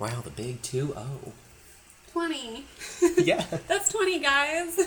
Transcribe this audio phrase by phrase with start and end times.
[0.00, 0.96] Wow, the big 2 0.
[2.12, 2.64] 20.
[3.22, 3.44] yeah.
[3.68, 4.78] That's 20, guys.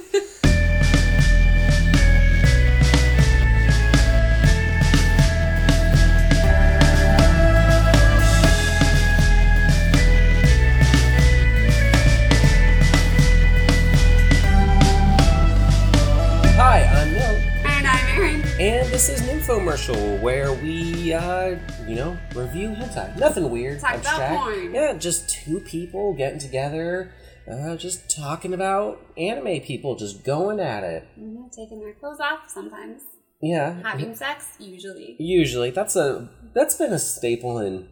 [16.56, 18.42] Hi, I'm Milt, and I'm Erin.
[18.60, 21.58] and this is an infomercial where we, uh,
[21.88, 23.18] you know, review hentai.
[23.20, 23.82] Nothing weird.
[23.82, 24.42] Talk about abstract.
[24.42, 24.74] porn.
[24.74, 27.12] Yeah, just two people getting together,
[27.52, 31.06] uh, just talking about anime people, just going at it.
[31.20, 33.02] Mhm, Taking their clothes off sometimes.
[33.42, 33.82] Yeah.
[33.84, 35.18] Having sex, usually.
[35.20, 37.90] Usually, that's a that's been a staple in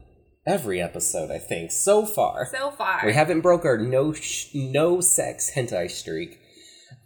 [0.47, 2.47] every episode, I think, so far.
[2.49, 3.01] So far.
[3.05, 6.39] We haven't broke our no sh- no sex hentai streak,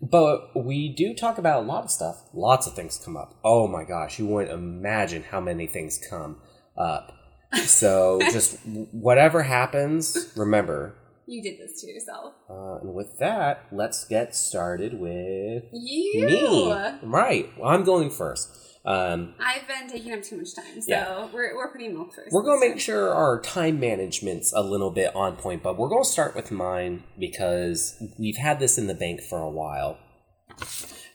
[0.01, 2.21] but we do talk about a lot of stuff.
[2.33, 3.35] Lots of things come up.
[3.43, 6.37] Oh my gosh, you wouldn't imagine how many things come
[6.77, 7.11] up.
[7.55, 8.59] So just
[8.91, 10.95] whatever happens, remember.
[11.25, 12.33] You did this to yourself.
[12.49, 16.25] Uh, and with that, let's get started with You!
[16.25, 16.73] me.
[17.01, 18.49] Right, well, I'm going first.
[18.85, 21.27] Um, I've been taking up too much time, so Yeah.
[21.33, 22.31] we're, we're pretty milk first.
[22.31, 25.89] We're going to make sure our time management's a little bit on point, but we're
[25.89, 29.97] going to start with mine because we've had this in the bank for a while.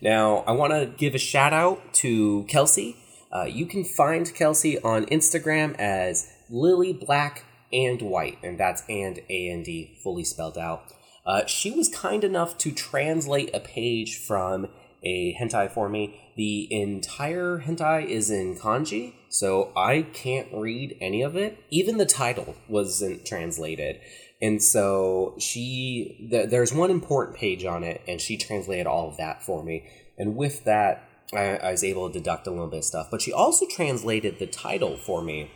[0.02, 2.96] Now, I want to give a shout out to Kelsey.
[3.32, 9.18] Uh, you can find Kelsey on Instagram as Lily Black and White, and that's and
[9.18, 10.82] A A N D D fully spelled out.
[11.24, 14.66] Uh, she was kind enough to translate a page from
[15.02, 16.32] a hentai for me.
[16.36, 21.62] The entire hentai is in kanji, so I can't read any of it.
[21.70, 24.00] Even the title wasn't translated.
[24.42, 29.16] And so she, th- there's one important page on it, and she translated all of
[29.18, 29.86] that for me.
[30.16, 33.08] And with that, I, I was able to deduct a little bit of stuff.
[33.10, 35.50] But she also translated the title for me,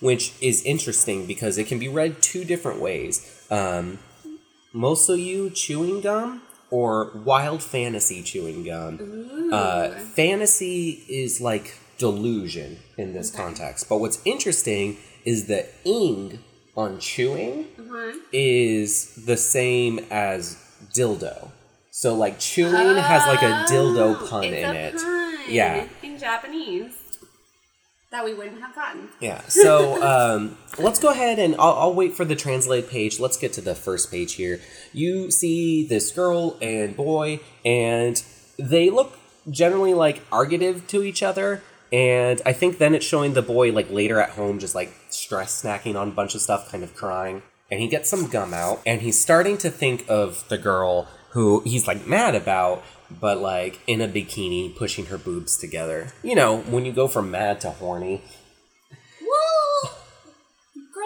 [0.00, 3.46] which is interesting because it can be read two different ways.
[3.50, 3.98] Um,
[4.74, 6.42] Mosoyu chewing gum
[6.72, 9.50] or wild fantasy chewing gum.
[9.52, 13.88] Uh, fantasy is like delusion in this context.
[13.88, 16.38] But what's interesting is the ing
[16.74, 18.12] on chewing Uh-huh.
[18.32, 20.56] is the same as
[20.96, 21.50] dildo.
[21.90, 24.94] So like chewing has like a dildo Oh, pun in a it.
[24.94, 25.86] pun Yeah.
[26.02, 26.94] In Japanese.
[28.12, 29.08] That we wouldn't have gotten.
[29.20, 29.40] Yeah.
[29.48, 30.02] So
[30.36, 33.18] um, let's go ahead and I'll, I'll wait for the translate page.
[33.18, 34.60] Let's get to the first page here.
[34.92, 38.22] You see this girl and boy, and
[38.58, 39.18] they look
[39.50, 41.62] generally like arguative to each other.
[41.90, 45.62] And I think then it's showing the boy like later at home, just like stress
[45.62, 47.42] snacking on a bunch of stuff, kind of crying.
[47.70, 51.62] And he gets some gum out, and he's starting to think of the girl who
[51.64, 52.82] he's like mad about,
[53.20, 56.12] but like in a bikini pushing her boobs together.
[56.22, 58.22] You know, when you go from mad to horny.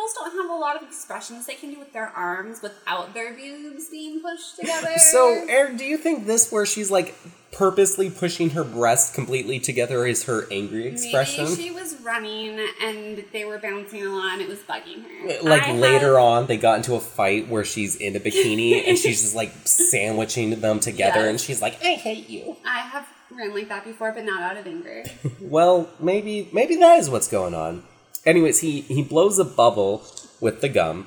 [0.06, 3.32] Girls don't have a lot of expressions they can do with their arms without their
[3.34, 4.96] boobs being pushed together.
[4.98, 7.14] So, Erin, do you think this where she's like
[7.52, 11.44] purposely pushing her breast completely together is her angry expression?
[11.46, 15.28] Maybe she was running and they were bouncing a lot and it was bugging her.
[15.28, 18.20] Eh, like I later have- on, they got into a fight where she's in a
[18.20, 21.28] bikini and she's just like sandwiching them together, Yes.
[21.30, 24.56] and she's like, "I hate you." I have ran like that before, but not out
[24.56, 25.04] of anger.
[25.40, 27.82] Well, maybe maybe that is what's going on.
[28.26, 30.02] Anyways, he he blows a bubble
[30.40, 31.06] with the gum,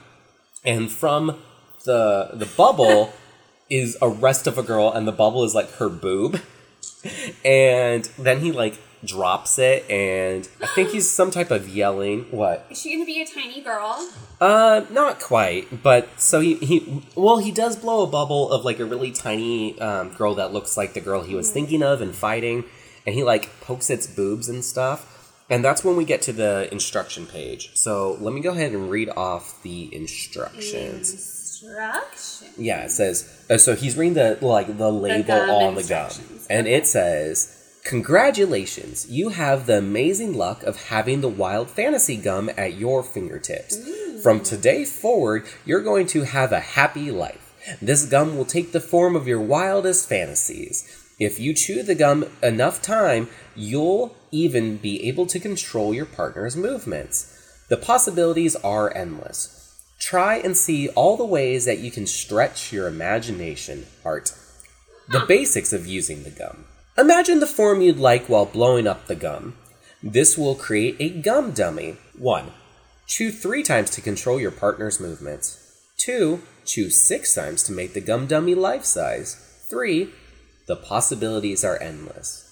[0.65, 1.37] and from
[1.85, 3.13] the the bubble
[3.69, 6.41] is a rest of a girl, and the bubble is like her boob,
[7.45, 12.25] and then he like drops it, and I think he's some type of yelling.
[12.31, 12.65] What?
[12.69, 14.09] Is she gonna be a tiny girl?
[14.39, 18.79] Uh, not quite, but so he he well he does blow a bubble of like
[18.79, 22.15] a really tiny um, girl that looks like the girl he was thinking of and
[22.15, 22.63] fighting,
[23.05, 25.18] and he like pokes its boobs and stuff,
[25.49, 27.71] and that's when we get to the instruction page.
[27.75, 31.11] So let me go ahead and read off the instructions.
[31.11, 32.47] Instruction.
[32.57, 36.11] Yeah, it says uh, so he's reading the like the label gum on the gum,
[36.49, 37.55] and it says.
[37.85, 43.79] Congratulations, you have the amazing luck of having the wild fantasy gum at your fingertips.
[44.21, 47.49] From today forward, you're going to have a happy life.
[47.81, 50.85] This gum will take the form of your wildest fantasies.
[51.19, 56.55] If you chew the gum enough time, you'll even be able to control your partner's
[56.55, 57.35] movements.
[57.69, 59.55] The possibilities are endless.
[59.99, 64.33] Try and see all the ways that you can stretch your imagination, Art.
[65.09, 66.65] The basics of using the gum.
[66.97, 69.55] Imagine the form you'd like while blowing up the gum.
[70.01, 71.97] This will create a gum dummy.
[72.17, 72.51] 1.
[73.07, 75.57] Chew 3 times to control your partner's movements.
[75.97, 76.41] 2.
[76.65, 79.35] Chew 6 times to make the gum dummy life size.
[79.69, 80.09] 3.
[80.67, 82.48] The possibilities are endless.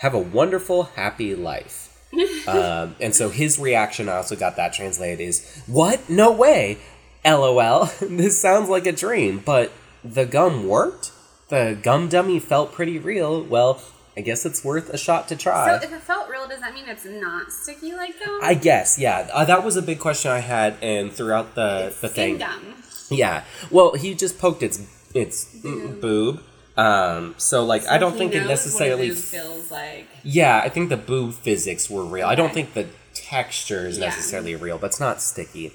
[0.00, 1.82] Have a wonderful, happy life.
[2.48, 6.08] um, and so his reaction, I also got that translated, is What?
[6.10, 6.78] No way!
[7.24, 7.86] LOL.
[8.00, 9.72] this sounds like a dream, but
[10.04, 11.12] the gum worked.
[11.48, 13.42] The gum dummy felt pretty real.
[13.42, 13.80] Well,
[14.16, 15.78] I guess it's worth a shot to try.
[15.78, 18.38] So if it felt real, does that mean it's not sticky like gum?
[18.42, 19.28] I guess, yeah.
[19.32, 22.74] Uh, that was a big question I had, and throughout the It's the thing, gum.
[23.10, 23.44] yeah.
[23.70, 24.80] Well, he just poked its
[25.14, 26.00] its Boob.
[26.00, 26.42] boob.
[26.76, 29.08] Um, so like, I don't think it necessarily.
[29.10, 30.08] What a boob feels like.
[30.22, 32.26] Yeah, I think the boo physics were real.
[32.26, 34.06] I don't think the texture is Yeah.
[34.06, 35.72] necessarily real, but it's not sticky.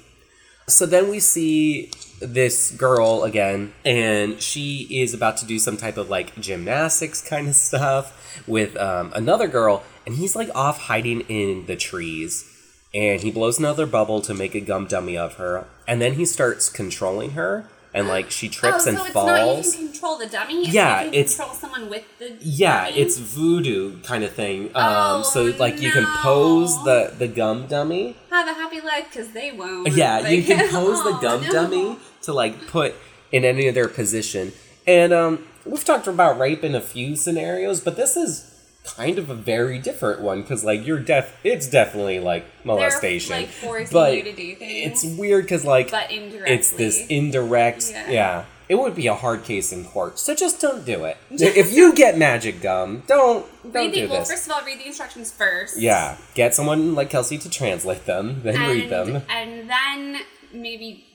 [0.68, 1.90] So then we see
[2.22, 7.48] this girl again, and she is about to do some type of like gymnastics kind
[7.50, 12.46] of stuff with um, another girl, and he's like off hiding in the trees.
[12.94, 16.26] And he blows another bubble to make a gum dummy of her, and then he
[16.26, 19.30] starts controlling her, and like she trips oh, and so it's falls.
[19.30, 20.62] not you can control the dummy.
[20.64, 22.38] It's Yeah, you it's- control someone with the.
[22.40, 22.98] Yeah, dummy?
[22.98, 24.66] it's voodoo kind of thing.
[24.68, 28.16] Um, Oh, so like you can pose the the gum dummy.
[28.30, 29.90] have a happy life because they won't.
[29.94, 31.52] Yeah, you Like, can pose the oh, gum no.
[31.52, 32.96] dummy to like put
[33.32, 34.52] in any of their position.
[34.88, 38.51] And um, we've talked about rape in a few scenarios, but this is
[38.84, 43.48] kind of a very different one because like your death it's definitely like molestation, like,
[43.50, 46.56] forcing but you to do things, it's weird because like but indirectly.
[46.56, 48.12] it's this indirect Yeah.
[48.12, 48.46] yeah.
[48.70, 51.18] It would be a hard case in court, so just don't do it.
[51.30, 54.32] if you get magic gum, don't don't read the, do well, this.
[54.32, 55.78] first of all, read the instructions first.
[55.78, 59.24] yeah, get someone like Kelsey to translate them, then and, read them.
[59.28, 60.22] and then
[60.54, 61.06] maybe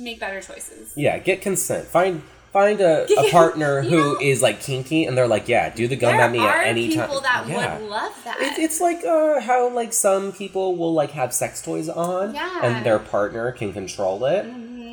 [0.00, 0.94] make better choices.
[0.96, 1.88] Yeah, get consent.
[1.88, 2.22] Find
[2.58, 5.96] find a, a partner who know- is like kinky, and they're like, yeah, do the
[5.96, 7.06] gum at me at any time.
[7.08, 7.78] people that yeah.
[7.78, 8.40] would love that.
[8.40, 12.60] It, it's like uh, how like some people will like have sex toys on, Yeah.
[12.62, 14.44] and their partner can control it.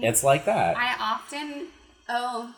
[0.03, 0.77] It's like that.
[0.77, 1.67] I often
[2.09, 2.53] oh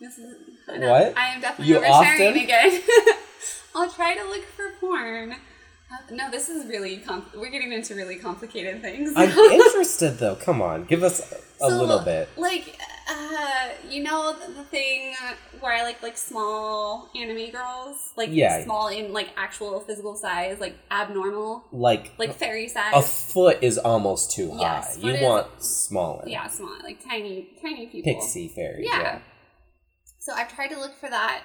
[0.00, 0.36] this is
[0.66, 1.18] What?
[1.18, 2.36] I am definitely You often?
[2.38, 2.80] again.
[3.74, 5.34] I'll try to look for porn.
[6.10, 9.12] No, this is really com- we're getting into really complicated things.
[9.16, 10.36] I'm interested though.
[10.36, 12.28] Come on, give us a, So, little bit.
[12.36, 12.78] Like,
[13.10, 15.14] uh, you know the, the thing
[15.60, 18.64] where I like like small anime girls, like Yeah.
[18.64, 22.92] small in like actual physical size, like abnormal, Like, like fairy size.
[22.94, 24.60] a foot is almost too high.
[24.60, 26.24] Yes, you is- want smaller.
[26.26, 28.12] yeah, small, like tiny, tiny people.
[28.12, 28.86] Pixie fairies.
[28.90, 29.00] Yeah.
[29.02, 29.18] Yeah.
[30.18, 31.44] So I've tried to look for that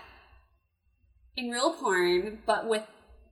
[1.37, 2.83] in real porn, but with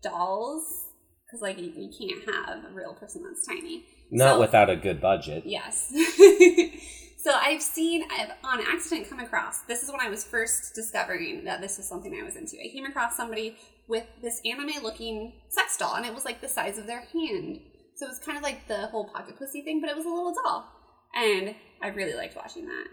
[0.01, 0.85] dolls,
[1.31, 3.85] because like you, you can't have a real person that's tiny.
[4.11, 5.43] Not So- without a good budget.
[5.45, 5.93] Yes.
[7.17, 11.45] so I've seen, I've on accident come across, this is when I was first discovering
[11.45, 12.57] that this was something I was into.
[12.57, 13.55] I came across somebody
[13.87, 17.59] with this anime looking sex doll, and it was like the size of their hand.
[17.95, 20.09] So it was kind of like the whole pocket pussy thing, but it was a
[20.09, 20.65] little doll.
[21.13, 22.87] And I really liked watching that.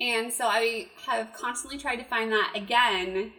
[0.00, 3.32] And so I have constantly tried to find that again.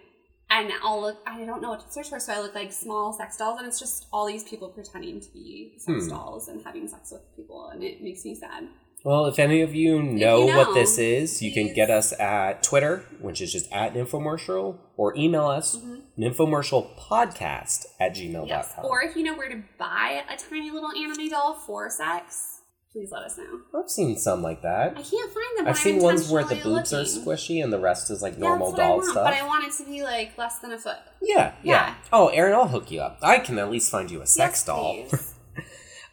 [0.50, 3.12] And I'll look, I don't know what to search for, so I look like small
[3.12, 6.10] sex dolls, and it's just all these people pretending to be sex Hmm.
[6.10, 8.68] dolls and having sex with people, and it makes me sad.
[9.04, 12.64] Well, if any of you know, you what this is, you can get us at
[12.64, 15.76] Twitter, which is just at Infomercial, or email us,
[16.18, 18.48] infomercialpodcast at gmail.com.
[18.48, 18.74] Yes.
[18.84, 22.62] Or if you know where to buy a tiny little anime doll for sex,
[22.94, 23.60] please let us know.
[23.78, 24.92] I've seen some like that.
[24.96, 25.68] I can't find them.
[25.68, 28.68] I've seen ones where the boobs are squishy and the rest is like Yeah, normal
[28.72, 29.26] that's what I doll want, stuff.
[29.26, 30.98] But I want it to be like less than a foot.
[31.22, 31.96] yeah, yeah, Yeah.
[32.14, 33.18] Oh, Erin, I'll hook you up.
[33.22, 35.06] I can at least find you a sex Yes, doll.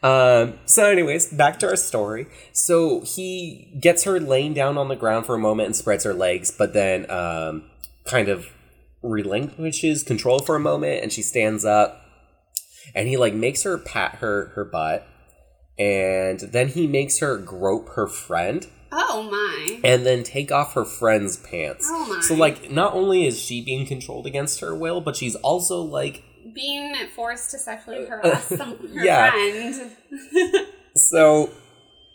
[0.02, 2.26] Um, so, anyways, back to our story.
[2.52, 6.14] So he gets her laying down on the ground for a moment and spreads her
[6.14, 7.64] legs, but then um,
[8.06, 8.46] kind of
[9.02, 12.02] relinquishes control for a moment, and she stands up,
[12.94, 15.06] and he like makes her pat her her butt,
[15.80, 18.66] and then he makes her grope her friend.
[18.92, 19.80] oh my.
[19.88, 21.87] And then take off her friend's pants.
[21.90, 22.20] Oh my.
[22.20, 26.22] So, like, not only is she being controlled against her will, but she's also, like,
[26.54, 29.30] Being forced to sexually uh, harass some her Yeah.
[29.30, 29.90] friend.
[30.96, 31.50] so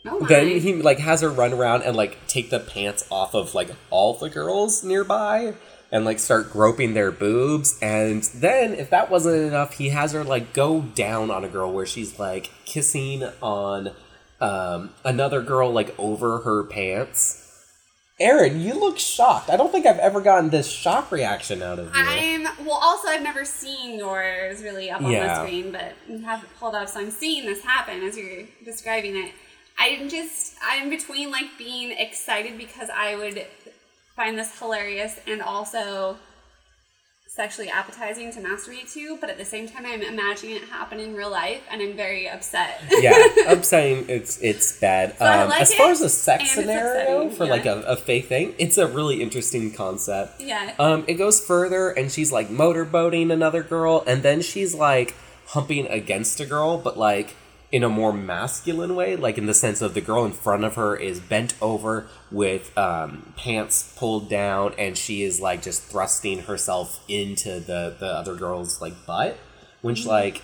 [0.06, 3.56] oh then he like has her run around and like take the pants off of
[3.56, 5.54] like all the girls nearby
[5.92, 10.24] and like start groping their boobs and then if that wasn't enough he has her
[10.24, 13.92] like go down on a girl where she's like kissing on
[14.42, 17.42] um another girl like over her pants
[18.18, 19.50] Erin, you look shocked.
[19.50, 21.92] I don't think I've ever gotten this shock reaction out of you.
[21.96, 22.80] I'm well.
[22.82, 25.28] Also, I've never seen yours really up on Yeah.
[25.28, 28.44] the screen, but you have it pulled up, so I'm seeing this happen as you're
[28.64, 29.34] describing it.
[29.78, 33.46] I'm just I'm between like being excited because I would
[34.16, 36.18] find this hilarious and also
[37.36, 41.14] sexually appetizing to masturbate to, but at the same time, I'm imagining it happen in
[41.14, 42.82] real life, and I'm very upset.
[43.00, 43.12] yeah,
[43.48, 45.16] I'm saying it's it's bad.
[45.20, 47.52] I Um, like as far as a sex scenario for yeah.
[47.52, 50.40] like a, a fake thing, it's a really interesting concept.
[50.40, 50.74] yeah.
[50.80, 55.14] Um, it goes further, and she's like motorboating another girl, and then she's like
[55.48, 57.36] humping against a girl, but like
[57.76, 60.76] in a more masculine way, like in the sense of the girl in front of
[60.76, 61.94] her is bent over
[62.32, 68.08] with um, pants pulled down, and she is like just thrusting herself into the the
[68.20, 69.36] other girl's like butt,
[69.82, 70.10] which Mm-hmm.
[70.10, 70.42] like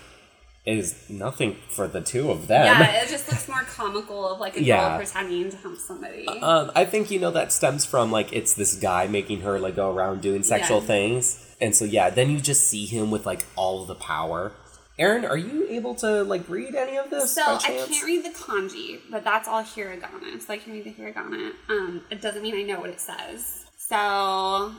[0.64, 2.64] is nothing for the two of them.
[2.66, 4.90] Yeah, it just looks more comical of like a Yeah.
[4.90, 6.28] girl pretending to hump somebody.
[6.28, 9.74] Um, I think you know that stems from like it's this guy making her like
[9.76, 10.86] go around doing sexual Yeah.
[10.86, 14.52] things, and so yeah, then you just see him with like all the power.
[14.98, 17.32] Erin, are you able to like read any of this?
[17.34, 20.40] So I can't read the kanji, but that's all hiragana.
[20.40, 21.52] So I can read the hiragana.
[21.70, 23.64] Um, it doesn't mean I know what it says.
[23.76, 24.72] So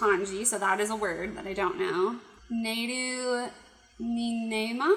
[0.00, 2.16] kanji, so that is a word that I don't know.
[2.52, 3.50] Neiru
[4.00, 4.94] ninema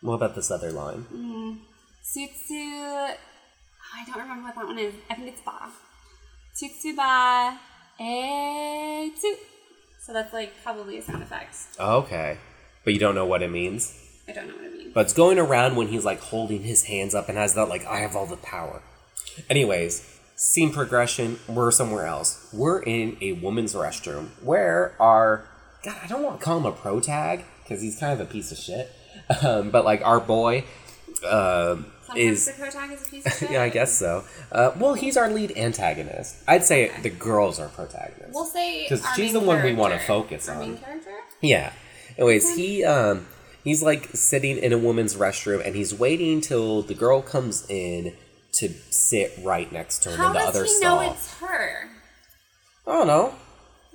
[0.00, 1.06] What about this other line?
[2.02, 3.14] sutsu.
[3.94, 4.94] I don't remember what that one is.
[5.10, 5.70] I think it's ba.
[6.56, 7.58] Tsutsuba
[8.00, 9.28] etsu.
[10.00, 11.54] So that's like probably a sound effect.
[11.78, 12.38] Okay,
[12.84, 13.94] but you don't know what it means.
[14.28, 14.92] I don't know what it means.
[14.94, 17.84] But it's going around when he's like holding his hands up and has that like
[17.86, 18.82] I have all the power.
[19.48, 21.38] Anyways, scene progression.
[21.48, 22.48] We're somewhere else.
[22.52, 25.44] We're in a woman's restroom where our
[25.84, 28.30] God, I don't want to call him a pro tag because he's kind of a
[28.30, 28.90] piece of shit.
[29.42, 30.64] Um, but like our boy
[31.28, 33.50] um, is the protag is a piece of shit.
[33.50, 34.24] yeah, I guess so.
[34.50, 36.36] Uh, well, he's our lead antagonist.
[36.48, 38.34] I'd say the girls are protagonists.
[38.34, 40.60] We'll say because she's the one we wanna focus Our on.
[40.60, 41.10] main character.
[41.40, 41.72] Yeah.
[42.18, 43.26] Anyways, he um
[43.64, 48.14] he's like sitting in a woman's restroom and he's waiting till the girl comes in
[48.54, 50.96] to sit right next to him How in the does other he stall.
[51.02, 51.90] know it's her?
[52.86, 53.34] I don't know.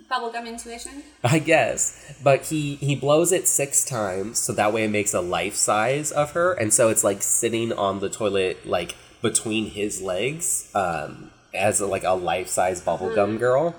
[0.09, 1.03] Bubblegum intuition.
[1.23, 2.15] I guess.
[2.23, 6.11] But he he blows it six times so that way it makes a life size
[6.11, 11.31] of her and so it's like sitting on the toilet like between his legs um
[11.53, 13.75] as like a life size bubblegum girl.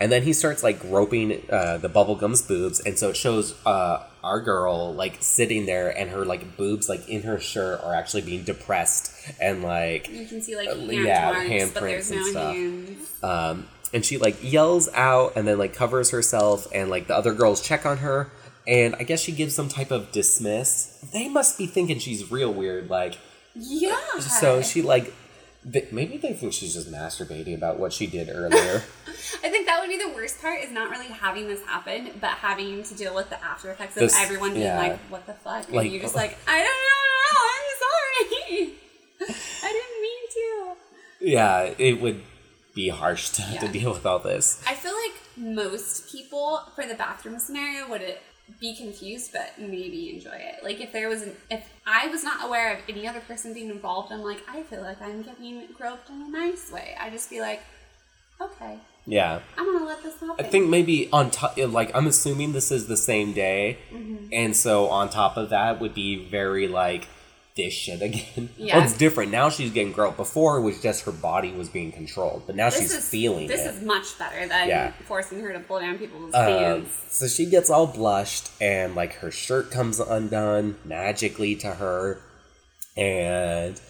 [0.00, 4.02] And then he starts like groping uh, the bubblegum's boobs, and so it shows uh,
[4.24, 8.22] our girl like sitting there, and her like boobs like in her shirt are actually
[8.22, 12.20] being depressed, and like You can see like Uh, hand yeah, handprints but there's and
[12.20, 12.54] no stuff.
[12.54, 13.22] hands.
[13.22, 17.34] um, and she like yells out and then like covers herself and like the other
[17.34, 18.30] girls check on her
[18.68, 22.52] and i guess she gives some type of dismiss they must be thinking she's real
[22.52, 23.18] weird like
[23.56, 23.98] Yeah.
[24.20, 25.12] so she like
[25.72, 28.82] th- maybe they think she's just masturbating about what she did earlier
[29.42, 32.30] I think that would be the worst part is not really having this happen, but
[32.30, 34.78] having to deal with the after effects of This- everyone being yeah.
[34.78, 37.40] like, "What the fuck?" And Like- you just uh, like, "I don't know.
[37.54, 38.74] I'm sorry.
[39.62, 40.76] I didn't mean to."
[41.22, 42.22] yeah it would
[42.74, 43.72] be harsh to, to Yeah.
[43.72, 48.02] deal with all this I feel like most people for the bathroom scenario would
[48.58, 50.64] be confused, but maybe enjoy it.
[50.64, 53.70] Like if there was, an, if I was not aware of any other person being
[53.70, 56.94] involved, I'm like, I feel like I'm getting groped in a nice way.
[57.00, 57.60] I just be like,
[58.40, 60.36] okay, yeah I'm gonna let this happen.
[60.38, 64.26] I think maybe on top, like I'm assuming this is the same day, Mm-hmm.
[64.32, 67.06] and so on top of that would be very like
[67.64, 68.48] this shit again.
[68.58, 68.76] Yeah.
[68.76, 69.48] Well, it's different now.
[69.50, 70.16] She's getting growth.
[70.16, 73.46] Before it was just her body was being controlled, but now this she's is feeling
[73.48, 73.74] This it.
[73.76, 74.92] is much better than Yeah.
[75.06, 76.90] forcing her to pull down people's Um, pants.
[77.10, 82.20] so she gets all blushed, and like her shirt comes undone magically to her,
[82.96, 83.80] and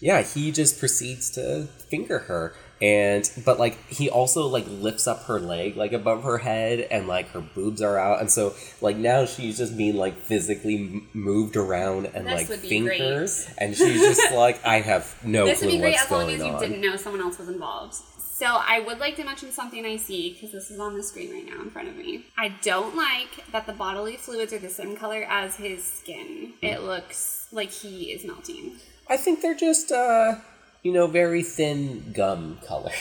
[0.00, 2.54] yeah, he just proceeds to finger her.
[2.82, 7.06] And but like he also like lifts up her leg like above her head and
[7.06, 11.56] like her boobs are out and so like now she's just being like physically moved
[11.56, 15.68] around and This like would fingers and she's just like I have no this would
[15.68, 16.60] clue be great as long as you on.
[16.60, 17.96] didn't know someone else was involved.
[18.16, 21.30] So I would like to mention something I see because this is on the screen
[21.30, 22.24] right now in front of me.
[22.38, 26.54] I don't like that the bodily fluids are the same color as his skin.
[26.62, 28.76] It looks like he is melting.
[29.10, 30.36] I think they're just uh
[30.82, 32.92] you know very thin gum colored.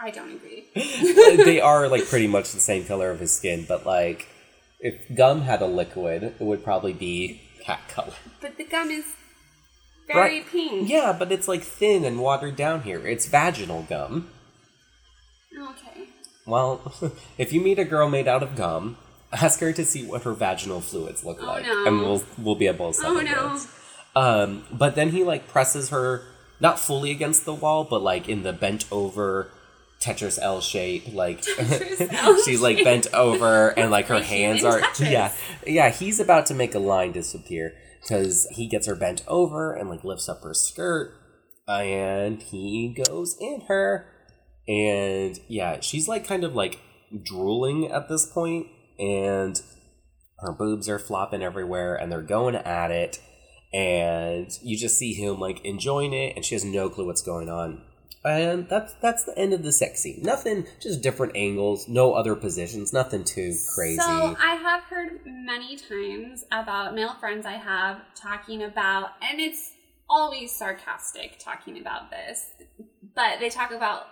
[0.00, 0.64] I don't agree.
[0.74, 4.28] they are like pretty much the same color of his skin, but like
[4.80, 8.12] if gum had a liquid, it would probably be cat color.
[8.40, 9.04] But the gum is
[10.06, 10.46] very Right.
[10.46, 10.88] pink.
[10.90, 13.06] Yeah, but it's like thin and watered down here.
[13.06, 14.28] It's vaginal gum.
[15.56, 16.08] Okay.
[16.46, 16.92] Well,
[17.38, 18.98] if you meet a girl made out of gum,
[19.32, 21.86] ask her to see what her vaginal fluids look Oh, like, no.
[21.86, 23.54] and we'll we'll be able to Oh no.
[23.54, 23.66] this.
[24.16, 26.22] Um, but then he like presses her
[26.60, 29.50] not fully against the wall, but like in the bent over
[30.00, 31.44] Tetris L shape, like
[32.12, 35.10] L she's like bent over and like her hands are Tetris.
[35.10, 35.32] yeah
[35.66, 35.90] yeah.
[35.90, 40.04] He's about to make a line disappear because he gets her bent over and like
[40.04, 41.12] lifts up her skirt,
[41.66, 44.06] and he goes in her,
[44.68, 46.80] and yeah, she's like kind of like
[47.22, 48.66] drooling at this point,
[48.98, 49.60] and
[50.38, 53.20] her boobs are flopping everywhere, and they're going at it
[53.74, 57.48] and you just see him like enjoying it and she has no clue what's going
[57.48, 57.82] on
[58.24, 60.20] And that's that's the end of the sex scene.
[60.22, 64.00] Nothing, just different angles, no other positions, nothing too crazy.
[64.00, 69.72] So I have heard many times about male friends I have talking about, and it's
[70.08, 72.46] always sarcastic talking about this,
[73.14, 74.06] but they talk about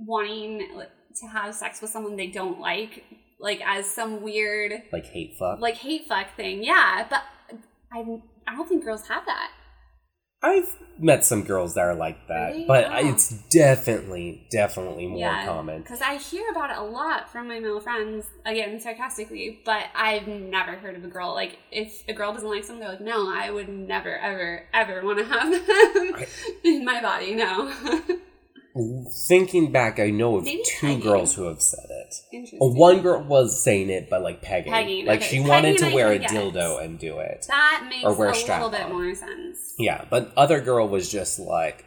[0.00, 0.66] wanting
[1.20, 3.04] to have sex with someone they don't like,
[3.38, 5.60] like as some weird like hate fuck.
[5.60, 6.64] like hate fuck thing.
[6.64, 7.22] Yeah, but
[7.92, 9.50] I I don't think girls have that.
[10.40, 12.64] I've met some girls that are like that, Really?
[12.66, 15.82] but it's definitely, definitely more yeah, common.
[15.82, 18.24] because I hear about it a lot from my male friends.
[18.46, 22.62] Again, sarcastically, but I've never heard of a girl like if a girl doesn't like
[22.62, 26.26] someone, they're like, no, I would never, ever, ever want to have them I-
[26.64, 27.34] in my body.
[27.34, 27.72] No.
[29.26, 31.00] Thinking back, I know of Maybe two pegging.
[31.00, 32.14] girls who have said it.
[32.32, 32.60] Interesting.
[32.62, 35.28] Uh, One girl was saying it, but like Peggy, Pegging, like okay.
[35.28, 36.30] she Pegging wanted to wear a get.
[36.30, 37.44] dildo and do it.
[37.48, 38.92] that makes or wear a strap little bit on.
[38.92, 39.74] more sense.
[39.78, 41.86] Yeah, but other girl was just like,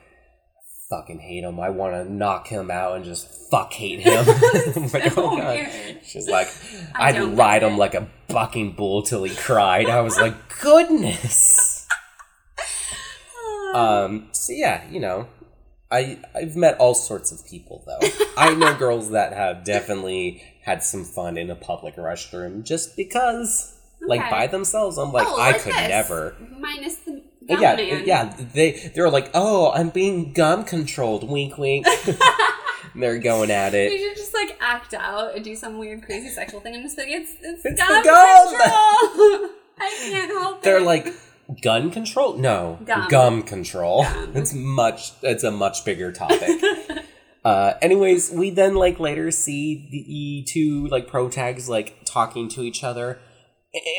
[0.89, 1.59] fucking hate him.
[1.61, 4.25] I want to knock him out and just fuck hate him.
[4.75, 5.69] I'm like, So oh God.
[6.03, 6.49] She's like,
[6.95, 7.77] I'd ride him it.
[7.77, 9.87] like a bucking bull till he cried.
[9.87, 11.69] I was like, goodness.
[13.73, 14.27] Um.
[14.33, 15.29] So yeah, you know,
[15.91, 18.07] I I've met all sorts of people though.
[18.37, 23.77] I know girls that have definitely had some fun in a public restroom just because,
[24.01, 24.97] like by themselves.
[24.97, 25.89] I'm like, Oh, I like could this.
[25.89, 26.35] never.
[26.59, 28.03] Minus the Yeah, man.
[28.05, 28.33] yeah.
[28.53, 31.29] They they were like, oh, I'm being gum controlled.
[31.29, 31.85] Wink, wink.
[32.95, 33.91] They're going at it.
[33.91, 36.97] You should just like act out and do some weird crazy sexual thing and just
[36.97, 38.03] like, it's it's, It's gum!
[38.03, 39.49] control.
[39.79, 40.63] I can't help it.
[40.63, 40.83] They're it.
[40.83, 41.07] like
[41.61, 42.37] gun control.
[42.37, 43.07] No, Gum.
[43.09, 44.03] gum control.
[44.03, 44.31] Gum.
[44.35, 45.11] It's much.
[45.23, 46.61] It's a much bigger topic.
[47.43, 52.61] Uh, anyways, we then like later see the two like pro tags like talking to
[52.61, 53.17] each other,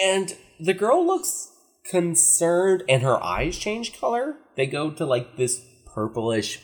[0.01, 1.51] and the girl looks
[1.91, 4.37] concerned, and her eyes change color.
[4.57, 5.61] They go to like this
[5.93, 6.61] purplish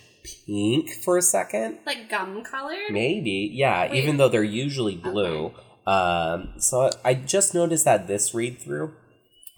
[0.46, 2.76] pink for a second, like gum color.
[2.90, 3.50] maybe.
[3.52, 3.94] Yeah, Wait.
[4.00, 5.52] even though they're usually blue.
[5.84, 8.94] Um, so I just noticed that this read through,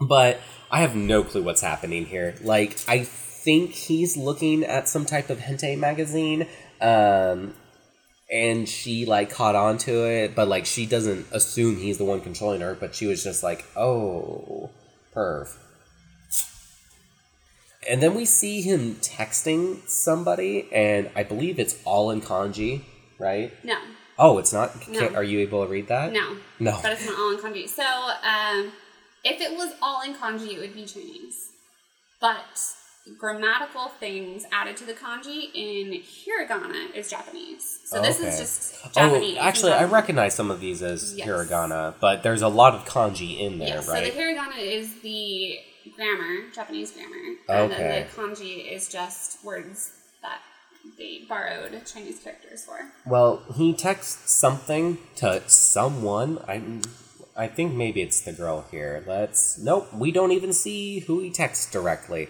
[0.01, 0.41] but
[0.71, 2.35] I have no clue what's happening here.
[2.43, 6.47] Like, I think he's looking at some type of hentai magazine,
[6.81, 7.55] um,
[8.33, 12.21] and she like caught on to it, but like she doesn't assume he's the one
[12.21, 14.71] controlling her, but she was just like, oh,
[15.15, 15.57] perv.
[17.89, 22.83] And then we see him texting somebody, and I believe it's all in kanji,
[23.19, 23.53] right?
[23.65, 23.79] No,
[24.19, 24.87] Oh, it's not.
[24.87, 25.09] No.
[25.15, 26.13] Are you able to read that?
[26.13, 26.79] no, No.
[26.83, 27.67] but it's not all in kanji.
[27.67, 28.71] So, um,
[29.25, 31.51] if it was all in kanji, it would be Chinese.
[32.21, 32.59] But
[33.19, 37.81] grammatical things added to the kanji in hiragana is Japanese.
[37.87, 39.37] So this is just oh, Japanese.
[39.39, 41.27] Oh, actually, I recognize some of these as Yes.
[41.27, 44.13] hiragana, but there's a lot of kanji in there, Yes, right?
[44.13, 45.59] so the hiragana is the
[45.97, 47.83] grammar, Japanese grammar, and Okay.
[47.83, 50.41] then the kanji is just words that
[50.99, 52.93] they borrowed Chinese characters for.
[53.07, 56.39] well, he texts something to someone.
[56.47, 56.63] I,
[57.41, 59.03] I think maybe it's the girl here.
[59.07, 59.57] Let's.
[59.57, 62.29] Nope, we don't even see who he texts directly.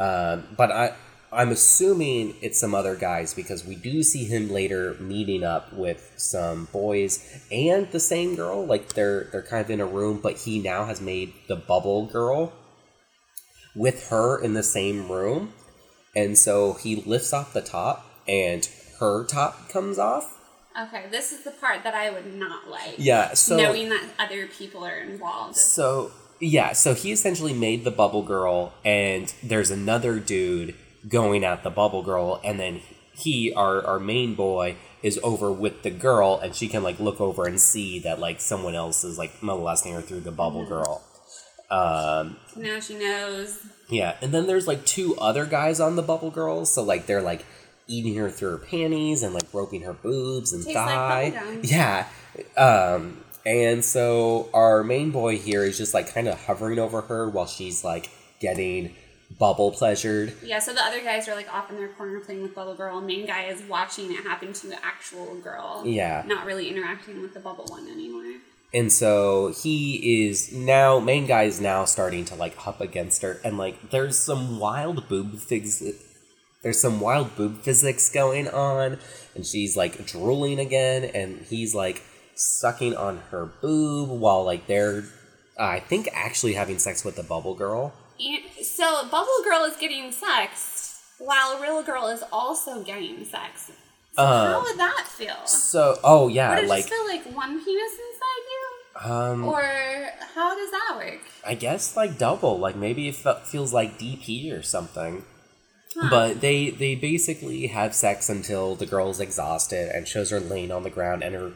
[0.00, 0.94] Um, but I,
[1.30, 6.14] I'm assuming it's some other guys because we do see him later meeting up with
[6.16, 8.64] some boys and the same girl.
[8.64, 12.06] Like they're they're kind of in a room, but he now has made the bubble
[12.06, 12.54] girl
[13.76, 15.52] with her in the same room,
[16.16, 18.66] and so he lifts off the top, and
[18.98, 20.37] her top comes off.
[20.78, 22.94] Okay, this is the part that I would not like.
[22.98, 25.56] Yeah, so knowing that other people are involved.
[25.56, 30.74] So yeah, so he essentially made the bubble girl, and there's another dude
[31.08, 32.80] going at the bubble girl, and then
[33.12, 37.20] he, our our main boy, is over with the girl, and she can like look
[37.20, 41.02] over and see that like someone else is like molesting her through the bubble girl.
[41.70, 43.58] Um, now she knows.
[43.88, 47.20] yeah, and then there's like two other guys on the bubble girl, so like they're
[47.20, 47.44] like
[47.88, 51.32] eating her through her panties and like roping her boobs and Tastes thigh.
[51.34, 51.60] bubblegum.
[51.70, 52.06] yeah.
[52.56, 57.28] Um and so our main boy here is just like kind of hovering over her
[57.28, 58.94] while she's like getting
[59.38, 60.34] bubble pleasured.
[60.44, 63.00] Yeah, so the other guys are like off in their corner playing with Bubble Girl.
[63.00, 65.82] Main guy is watching it happen to the actual girl.
[65.86, 66.22] Yeah.
[66.26, 68.24] Not really interacting with the bubble one anymore.
[68.74, 73.40] And so he is now main guy is now starting to like up against her
[73.44, 75.82] and like there's some wild boob figs
[76.62, 78.98] there's some wild boob physics going on
[79.34, 82.02] and she's like drooling again and he's like
[82.34, 85.04] sucking on her boob while like they're
[85.58, 87.92] I think actually having sex with the bubble girl.
[88.20, 93.70] And so Bubble Girl is getting sex while Real Girl is also getting sex.
[94.14, 95.46] So Uh, how would that feel?
[95.46, 99.10] So oh yeah, would it like just feel like one penis inside you?
[99.12, 99.62] um Or
[100.34, 101.20] how does that work?
[101.46, 105.24] I guess like double, like maybe it fe- feels like DP or something.
[106.10, 110.82] But they they basically have sex until the girl's exhausted and shows her laying on
[110.82, 111.52] the ground and her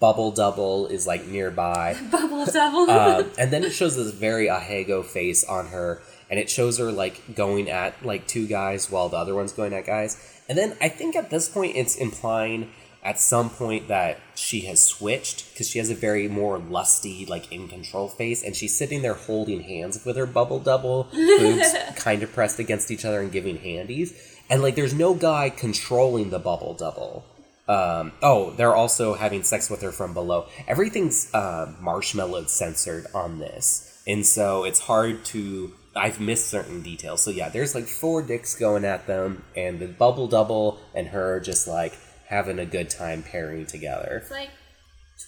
[0.00, 1.96] bubble double is like nearby.
[2.10, 2.90] Bubble double.
[2.90, 6.92] um, and then it shows this very ahegao face on her and it shows her
[6.92, 10.16] like going at like two guys while the other one's going at guys
[10.48, 12.68] and then i think at this point it's implying
[13.06, 17.50] at some point that she has switched because she has a very more lusty like
[17.52, 22.24] in control face and she's sitting there holding hands with her bubble double boobs kind
[22.24, 24.12] of pressed against each other and giving handies
[24.50, 27.24] and like there's no guy controlling the bubble double
[27.68, 30.46] um, oh, they're also having sex with her from below.
[30.68, 35.72] Everything's uh, marshmallow censored on this, and so it's hard to.
[35.96, 37.24] I've missed certain details.
[37.24, 41.40] So yeah, there's like four dicks going at them, and the bubble double and her
[41.40, 44.20] just like having a good time pairing together.
[44.22, 44.50] it's like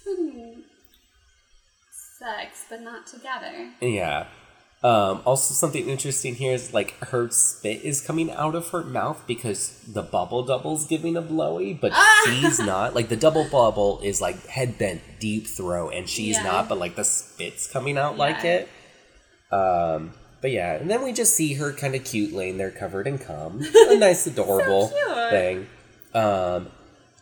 [0.03, 0.65] twin
[2.19, 3.71] sex, but not together.
[3.81, 4.27] Yeah.
[4.85, 9.25] Um, also, something interesting here is like her spit is coming out of her mouth
[9.27, 11.93] because the bubble double's giving a blowy, but
[12.27, 12.95] she's not.
[12.95, 16.45] Like the double bubble is like head bent, deep throw, and she's Yeah.
[16.45, 16.69] not.
[16.69, 18.69] But like the spit's coming out like it.
[19.51, 23.09] Um, but yeah, and then we just see her kind of cute, laying there covered
[23.09, 25.31] in cum, a nice, adorable cute.
[25.31, 25.67] thing.
[26.15, 26.69] Um,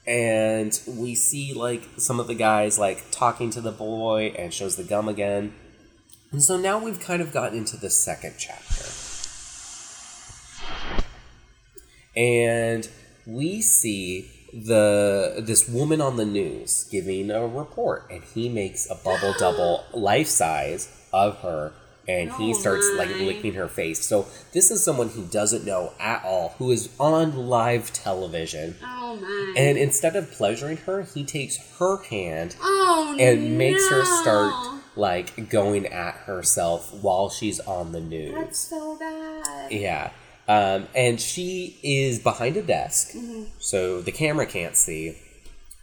[0.07, 4.77] and we see like some of the guys like talking to the boy, and shows
[4.77, 5.55] the gum again.
[6.33, 8.85] And so now we've kind of gotten into the second chapter.
[12.17, 12.89] And
[13.27, 18.95] we see the this woman on the news giving a report and he makes a
[18.95, 21.73] bubble double life size of her
[22.09, 24.05] and he starts like licking her face.
[24.05, 28.77] So this is someone he doesn't know at all who is on live television.
[28.85, 29.55] Oh my.
[29.57, 34.53] And instead of pleasuring her, he takes her hand oh and makes her start
[34.97, 38.35] like going at herself while she's on the news.
[38.35, 39.73] That's so bad.
[39.73, 40.11] Yeah.
[40.49, 43.45] Um, and she is behind a desk, Mm-hmm.
[43.59, 45.19] so the camera can't see.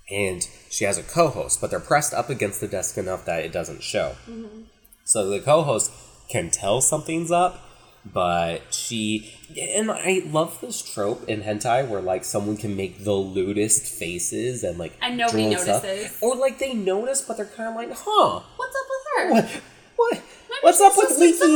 [0.10, 3.44] And she has a co host, but they're pressed up against the desk enough that
[3.44, 4.16] it doesn't show.
[4.30, 4.62] Mm-hmm.
[5.06, 5.92] So the co host
[6.34, 7.60] can tell something's up,
[8.04, 9.34] but she.
[9.56, 14.64] And I love this trope in hentai where, like, someone can make the lewdest faces
[14.64, 15.84] and, like, And nobody drool stuff.
[15.84, 16.18] notices.
[16.22, 19.32] Or, like, they notice, but they're kind of like, huh, What's up with her?
[19.32, 19.62] what?
[19.96, 20.22] What?
[20.62, 21.54] What's up with leaky?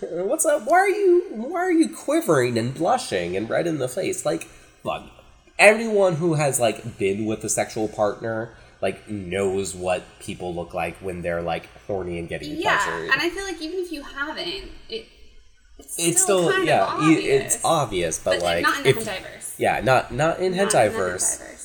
[0.28, 0.62] What's up?
[0.66, 1.24] Why are you?
[1.30, 4.24] Why are you quivering and blushing and red in the face?
[4.24, 4.48] Like,
[4.84, 5.02] look,
[5.58, 10.96] everyone who has like been with a sexual partner like knows what people look like
[10.98, 13.10] when they're like horny and getting Yeah, pleasured.
[13.10, 15.06] and I feel like even if you haven't, it
[15.78, 17.54] it's, it's still, still, kind yeah, of obvious.
[17.54, 19.54] it's obvious, but, but like not in if hentaiverse.
[19.58, 21.40] yeah, not not in Not in the hentaiverse.
[21.40, 21.62] hentaiverse.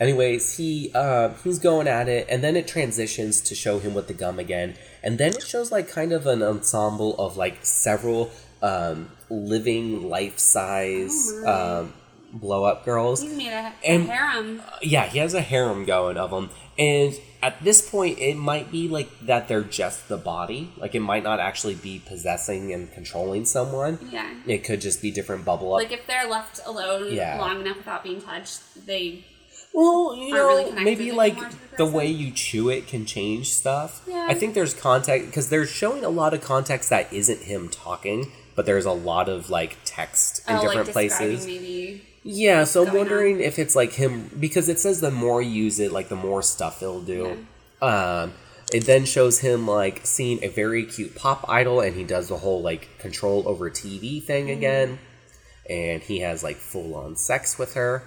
[0.00, 4.08] Anyways, he uh, he's going at it, and then it transitions to show him with
[4.08, 8.30] the gum again, and then it shows like kind of an ensemble of like several
[8.62, 11.92] um, living life size Oh um,
[12.32, 13.22] blow up girls.
[13.22, 14.62] He's made a, And- a harem.
[14.82, 18.86] Yeah, he has a harem going of them, and at this point, it might be
[18.88, 20.72] like that they're just the body.
[20.76, 23.98] Like it might not actually be possessing and controlling someone.
[24.12, 24.32] Yeah.
[24.46, 25.82] It could just be different bubble up.
[25.82, 27.40] Like if they're left alone Yeah.
[27.40, 29.24] long enough without being touched, they
[29.74, 34.02] Well, you know, really maybe like the the way you chew it can change stuff.
[34.06, 34.26] Yeah.
[34.30, 38.30] I think there's context because they're showing a lot of context that isn't him talking,
[38.54, 41.44] but there's a lot of like text in oh, different like places.
[41.44, 42.06] maybe.
[42.24, 45.80] Yeah, so I'm wondering if it's like him because it says the more you use
[45.80, 47.46] it, like the more stuff it'll do.
[47.80, 48.32] Um,
[48.72, 52.38] it then shows him like seeing a very cute pop idol, and he does the
[52.38, 54.58] whole like control over TV thing Mm-hmm.
[54.58, 54.98] again,
[55.68, 58.04] and he has like full on sex with her.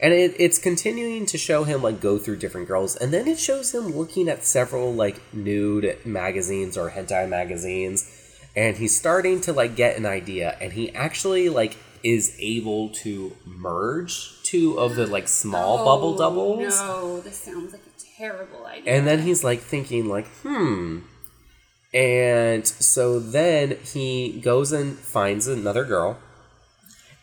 [0.00, 3.38] And it, it's continuing to show him like go through different girls, and then it
[3.38, 8.08] shows him looking at several like nude magazines or hentai magazines,
[8.56, 13.36] and he's starting to like get an idea, and he actually like is able to
[13.44, 16.78] merge two of the like small bubble Oh, doubles.
[16.80, 18.92] No, this sounds like a terrible idea.
[18.92, 21.00] And then he's like thinking like, hmm.
[21.94, 26.18] And so then he goes and finds another girl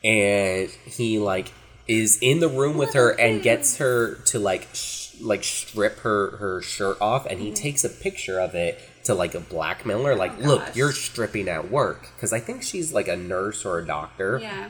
[0.03, 1.51] and he like
[1.88, 6.38] is in the room with her and gets her to like sh- like strip her
[6.38, 10.15] her shirt off and he takes a picture of it to like a blackmail her
[10.15, 13.79] like Oh, look you're stripping at work because i think she's like a nurse or
[13.79, 14.69] a doctor yeah.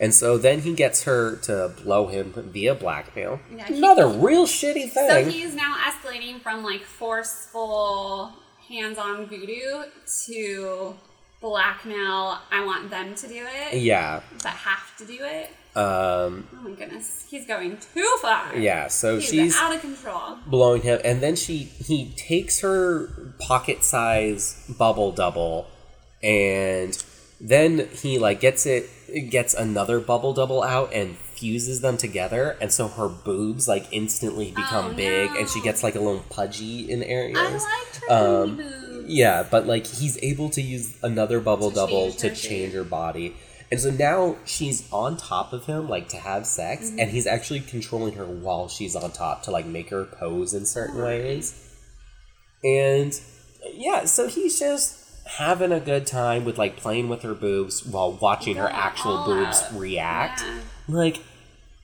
[0.00, 4.46] and so then he gets her to blow him via blackmail Yeah, he- another real
[4.46, 5.08] shitty thing.
[5.10, 8.32] So he's now escalating from like forceful
[8.68, 9.84] hands-on voodoo
[10.26, 10.94] to
[11.40, 12.38] blackmail.
[12.50, 15.50] I want them to do it, yeah but have to do it.
[15.76, 18.56] Um Oh my goodness, he's going too far.
[18.56, 20.38] yeah so he's she's out of control.
[20.46, 21.58] blowing him and then she
[21.88, 23.08] he takes her
[23.38, 25.66] pocket size bubble double
[26.22, 27.02] and
[27.40, 28.88] then he like gets it
[29.30, 34.50] gets another bubble double out and fuses them together and so her boobs like instantly
[34.52, 38.42] become Oh, big and she gets like a little pudgy in areas I liked her
[38.42, 39.04] Um, boobs.
[39.12, 42.84] yeah but like he's able to use another bubble To double change to change her
[42.84, 43.36] body
[43.70, 46.98] and so now she's on top of him like to have sex Mm-hmm.
[47.00, 50.66] and he's actually controlling her while she's on top to like make her pose in
[50.66, 51.62] certain ways
[52.64, 53.20] and
[53.74, 58.12] yeah, so he's just having a good time with like playing with her boobs while
[58.12, 59.72] watching her actual boobs out.
[59.78, 60.42] react.
[60.42, 60.60] Yeah.
[60.88, 61.22] Like,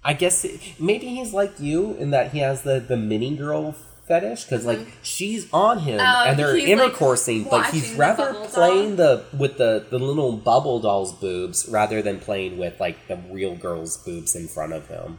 [0.05, 3.75] I guess it, maybe he's like you in that he has the the mini girl
[4.07, 4.91] fetish because like mm-hmm.
[5.03, 8.47] she's on him Oh, and they're he's, like, intercoursing, but he's rather doll.
[8.49, 13.17] playing the with the the little bubble doll's boobs rather than playing with like the
[13.31, 15.19] real girl's boobs in front of him.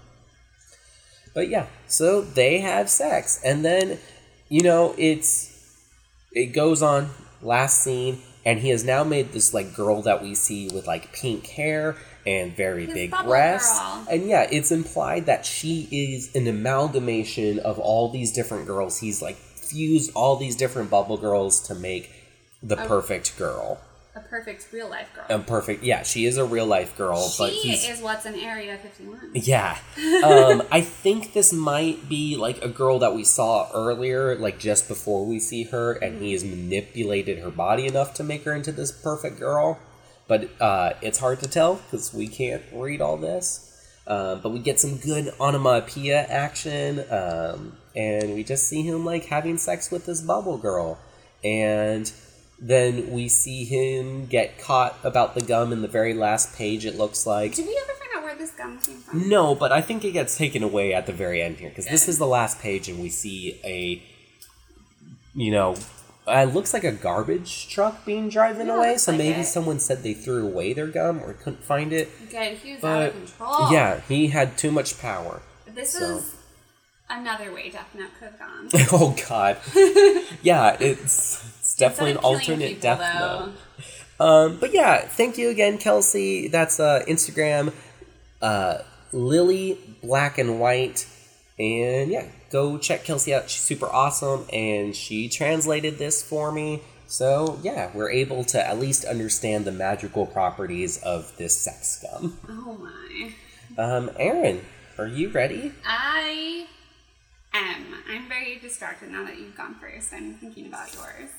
[1.34, 4.00] But yeah, so they have sex, and then
[4.50, 5.50] you know it's
[6.32, 7.10] it goes on
[7.42, 11.14] last scene and he has now made this like girl that we see with like
[11.14, 14.08] pink hair and very His big breasts girl.
[14.10, 19.22] and yeah it's implied that she is an amalgamation of all these different girls he's
[19.22, 22.10] like fused all these different bubble girls to make
[22.62, 22.88] the Oh.
[22.88, 23.80] perfect girl
[24.16, 25.26] A perfect real life girl.
[25.30, 28.36] a perfect yeah she is a real life girl but she he's is what's in
[28.36, 29.32] Area 51.
[29.34, 29.78] yeah.
[30.24, 34.88] Um, I think this might be like a girl that we saw earlier, like just
[34.88, 38.72] before we see her, and he has manipulated her body enough to make her into
[38.72, 39.80] this perfect girl.
[40.28, 43.70] But uh, it's hard to tell because we can't read all this.
[44.06, 49.26] Um, but we get some good onomatopoeia action, um, and we just see him like
[49.26, 51.00] having sex with this bubble girl,
[51.42, 52.12] and
[52.60, 56.86] then we see him get caught about the gum in the very last page.
[56.86, 57.56] It looks like.
[57.56, 59.30] Did we ever find out where this gum came from?
[59.30, 62.10] No, but I think it gets taken away at the very end here because this
[62.10, 64.04] is the last page, and we see a,
[65.34, 65.78] you know,
[66.28, 68.98] uh, it looks like a garbage truck being driven Yeah, away.
[68.98, 69.46] So like maybe it.
[69.46, 72.10] someone said they threw away their gum or couldn't find it.
[72.30, 73.72] Good, he was out But of control.
[73.74, 75.42] yeah, he had too much power.
[75.68, 76.32] This So- is
[77.10, 78.70] another way Death Note could have gone.
[78.94, 79.58] oh God,
[80.42, 83.54] yeah, it's it's definitely an Instead of killing alternate people, death though, note.
[84.20, 86.48] Um, but yeah, thank you again, Kelsey.
[86.48, 87.74] That's uh, Instagram,
[88.42, 88.78] uh,
[89.12, 91.08] Lily Black and White,
[91.60, 93.50] and yeah, go check Kelsey out.
[93.50, 96.82] She's super awesome, and she translated this for me.
[97.08, 102.38] So yeah, we're able to at least understand the magical properties of this sex gum.
[102.48, 103.34] Oh my.
[103.76, 104.62] Um, Erin,
[105.00, 105.74] are you ready?
[105.86, 106.68] I
[107.54, 107.86] am.
[108.08, 110.14] I'm very distracted now that you've gone first.
[110.14, 111.32] I'm thinking about yours.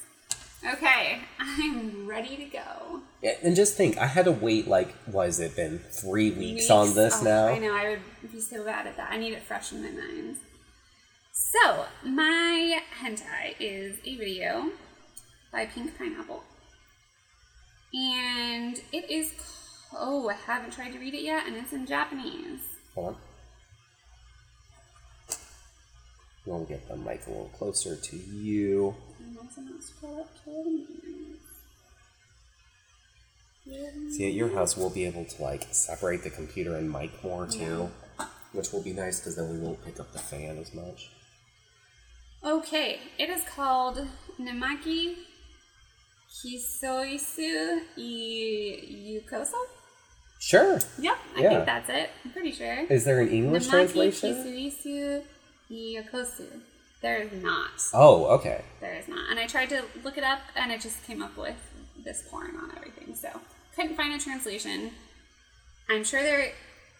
[0.72, 3.00] Okay, I'm ready to go.
[3.22, 6.62] Yeah, and just think, I had to wait like, what has it been, three weeks,
[6.62, 7.48] Weeks- on this oh, now?
[7.48, 9.12] I know, I would be so bad at that.
[9.12, 10.36] I need it fresh in my mind.
[11.36, 14.70] So, my hentai is a video
[15.50, 16.44] by Pink Pineapple.
[17.92, 19.32] And it is.
[19.92, 22.60] Oh, I haven't tried to read it yet, and it's in Japanese.
[22.94, 23.16] Hold on.
[26.46, 28.94] You want to get the mic a little closer to you.
[29.18, 30.86] And also not scroll up to.
[34.12, 37.48] See, at your house, we'll be able to like separate the computer and mic more
[37.48, 37.90] too,
[38.52, 41.10] which will be nice because then we won't pick up the fan as much.
[42.44, 44.06] Okay, it is called
[44.38, 45.14] Namaki
[46.30, 49.54] Hisoisu i Yukoso.
[50.38, 50.78] Sure.
[50.98, 51.48] Yep, I Yeah.
[51.48, 52.10] think that's it.
[52.22, 52.84] I'm pretty sure.
[52.90, 54.34] Is there an English Namaki translation?
[54.34, 55.22] Hisoisu
[55.70, 56.60] i Yukosu.
[57.00, 57.70] There is not.
[57.94, 58.62] Oh, okay.
[58.80, 59.30] There is not.
[59.30, 61.56] And I tried to look it up and it just came up with
[62.04, 63.14] this porn on everything.
[63.14, 63.30] So
[63.74, 64.90] couldn't find a translation.
[65.88, 66.52] I'm sure there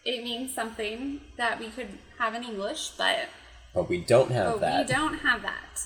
[0.06, 3.28] it means something that we could have in English, but
[3.74, 4.60] But we don't have that.
[4.60, 4.86] but that.
[4.88, 5.80] we don't have that.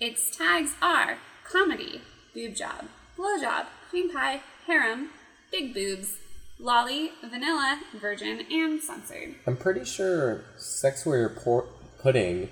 [0.00, 1.18] Its tags are
[1.48, 2.02] comedy,
[2.34, 5.10] boob job, blowjob, cream pie, harem,
[5.52, 6.16] big boobs,
[6.60, 9.36] loli, vanilla, virgin, and censored.
[9.46, 11.68] I'm pretty sure Sex Warrior por-
[12.02, 12.48] Pudding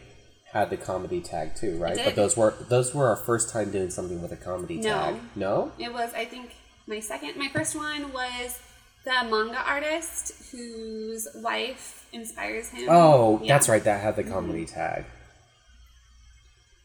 [0.52, 1.98] had the comedy tag too, right?
[2.04, 4.90] But those were those were our first time doing something with a comedy No.
[4.90, 5.16] tag.
[5.34, 5.72] No.
[5.78, 6.54] It was, I think,
[6.86, 7.36] my second.
[7.36, 8.60] My first one was
[9.04, 12.88] the manga artist whose wife inspires him.
[12.90, 13.36] Oh, Yeah.
[13.36, 13.46] Mm-hmm.
[13.48, 13.84] that's right.
[13.84, 15.04] That had the comedy tag.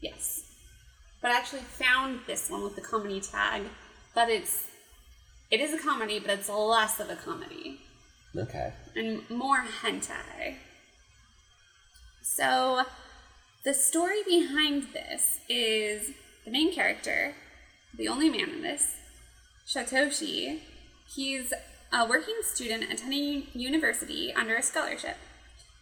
[0.00, 0.42] Yes.
[1.20, 3.62] But I actually found this one with the comedy tag,
[4.14, 4.66] but it's
[5.50, 7.80] it is a comedy, but it's less of a comedy
[8.36, 8.72] Okay.
[8.96, 10.56] and more hentai.
[12.22, 12.82] So,
[13.64, 16.10] the story behind this is
[16.44, 17.34] the main character,
[17.96, 18.96] the only man in this,
[19.66, 20.60] Shatoshi.
[21.14, 21.52] He's
[21.96, 25.16] a working student attending university under a scholarship.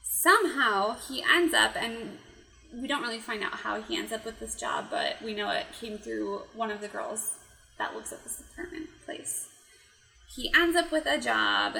[0.02, 2.18] Somehow, he ends up, and
[2.72, 5.50] we don't really find out how he ends up with this job, but we know
[5.50, 7.32] it came through one of the girls
[7.78, 9.48] that looks at this apartment place.
[10.34, 11.76] he ends up with a job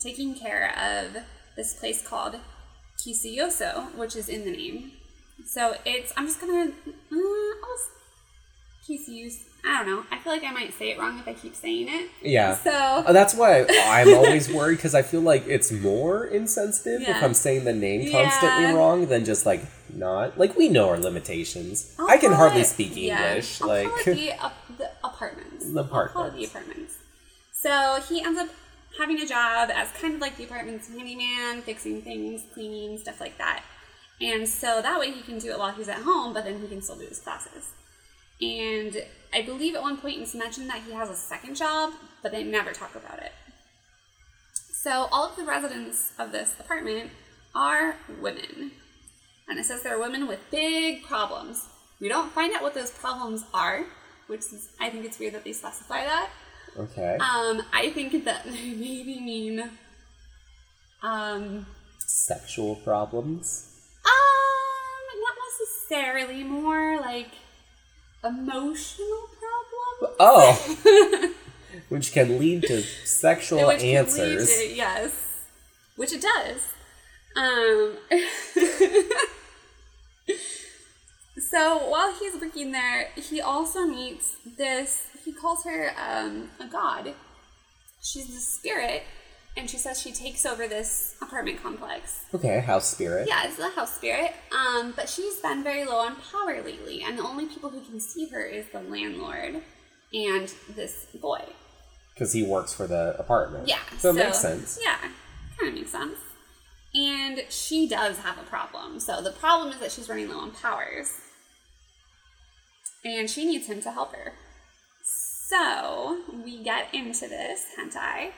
[0.00, 1.22] taking care of
[1.56, 2.36] this place called
[2.98, 4.92] Kisioso, which is in the name.
[5.46, 6.72] So it's, I'm just gonna,
[7.12, 7.78] uh, I'll
[9.64, 10.04] I don't know.
[10.10, 12.10] I feel like I might say it wrong if I keep saying it.
[12.22, 12.54] Yeah.
[12.56, 17.22] So, Uh, That's why I'm always worried because I feel like it's more insensitive if
[17.22, 18.72] I'm saying the name constantly Yeah.
[18.74, 19.62] wrong than just like
[19.94, 20.38] not.
[20.38, 21.94] Like we know our limitations.
[21.98, 23.60] I'll I can hardly it- speak yeah, English.
[23.60, 25.70] Like the, ap- the apartments.
[25.72, 26.38] The I'll call it apartments.
[26.38, 26.94] the apartments.
[27.52, 28.48] So he ends up
[28.98, 33.36] having a job as kind of like the apartment's handyman, fixing things, cleaning, stuff like
[33.38, 33.62] that.
[34.22, 36.66] And so that way he can do it while he's at home, but then he
[36.68, 37.68] can still do his classes.
[38.40, 42.32] And I believe at one point it's mentioned that he has a second job, but
[42.32, 43.32] they never talk about it.
[44.72, 47.10] So all of the residents of this apartment
[47.54, 48.72] are women.
[49.48, 51.66] And it says they're women with big problems.
[52.00, 53.84] We don't find out what those problems are,
[54.26, 56.30] which is, I think it's weird that they specify that.
[56.78, 59.70] okay, Um, I think that they maybe mean,
[61.02, 61.66] um,
[62.06, 63.66] sexual problems.
[64.04, 67.28] um, not necessarily more like
[68.24, 69.28] emotional
[69.98, 70.16] problems.
[70.20, 71.34] Oh,
[71.88, 74.48] which can lead to sexual Which can lead answers.
[74.58, 75.12] to- yes,
[75.96, 76.60] which it does.
[77.36, 77.96] Um,
[81.50, 85.06] so while he's working there, he also meets this.
[85.24, 87.14] He calls her um, a god.
[88.02, 89.02] She's the spirit,
[89.56, 92.24] and she says she takes over this apartment complex.
[92.34, 93.28] Okay, house spirit.
[93.28, 94.32] Yeah, it's the house spirit.
[94.56, 98.00] Um, but she's been very low on power lately, and the only people who can
[98.00, 99.62] see her is the landlord
[100.12, 101.42] and this boy.
[102.14, 103.68] Because he works for the apartment.
[103.68, 103.78] Yeah.
[103.98, 104.78] So, it makes sense.
[104.82, 104.98] Yeah,
[105.58, 106.18] kind of makes sense.
[106.94, 108.98] And she does have a problem.
[108.98, 111.12] So the problem is that she's running low on powers.
[113.04, 114.32] And she needs him to help her.
[115.48, 118.32] So we get into this hentai.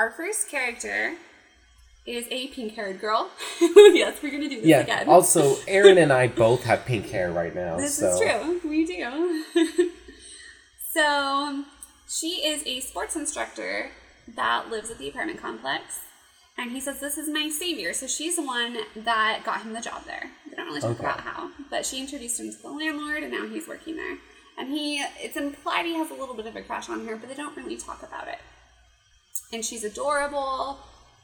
[0.00, 1.14] Our first character
[2.06, 3.28] is a pink haired girl.
[3.60, 4.80] yes, we're going to do this Yeah.
[4.80, 5.06] again.
[5.06, 7.76] Also, Erin and I both have pink hair right now.
[7.76, 8.06] This so.
[8.06, 8.60] is true.
[8.64, 9.44] We do.
[10.94, 11.64] so
[12.08, 13.90] she is a sports instructor
[14.34, 16.00] that lives at the apartment complex.
[16.56, 17.92] And he says, This is my savior.
[17.92, 20.30] So she's the one that got him the job there.
[20.48, 21.04] They don't really talk Okay.
[21.04, 21.50] about how.
[21.68, 24.16] But she introduced him to the landlord, and now he's working there.
[24.56, 27.28] And he, it's implied he has a little bit of a crush on her, but
[27.28, 28.38] they don't really talk about it.
[29.52, 30.78] And she's adorable.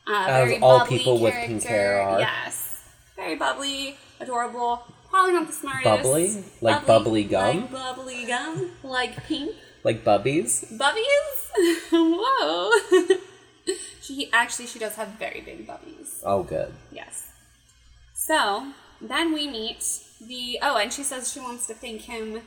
[0.06, 1.68] Uh, As very all bubbly people with pink character.
[1.68, 2.20] hair are.
[2.20, 2.84] Yes.
[3.16, 4.82] Very bubbly, adorable.
[5.10, 5.84] Probably not the smartest.
[5.84, 6.44] Bubbly?
[6.60, 7.62] Like bubbly gum?
[7.62, 8.70] Like bubbly gum?
[8.82, 9.54] Like pink?
[9.84, 10.76] Like bubbies?
[10.76, 11.90] Bubbies?
[11.92, 12.70] Whoa.
[14.02, 16.20] she actually she does have very big bubbies.
[16.24, 16.72] Oh, good.
[16.92, 17.28] Yes.
[18.14, 19.84] So then we meet
[20.20, 22.40] the oh, and she says she wants to thank him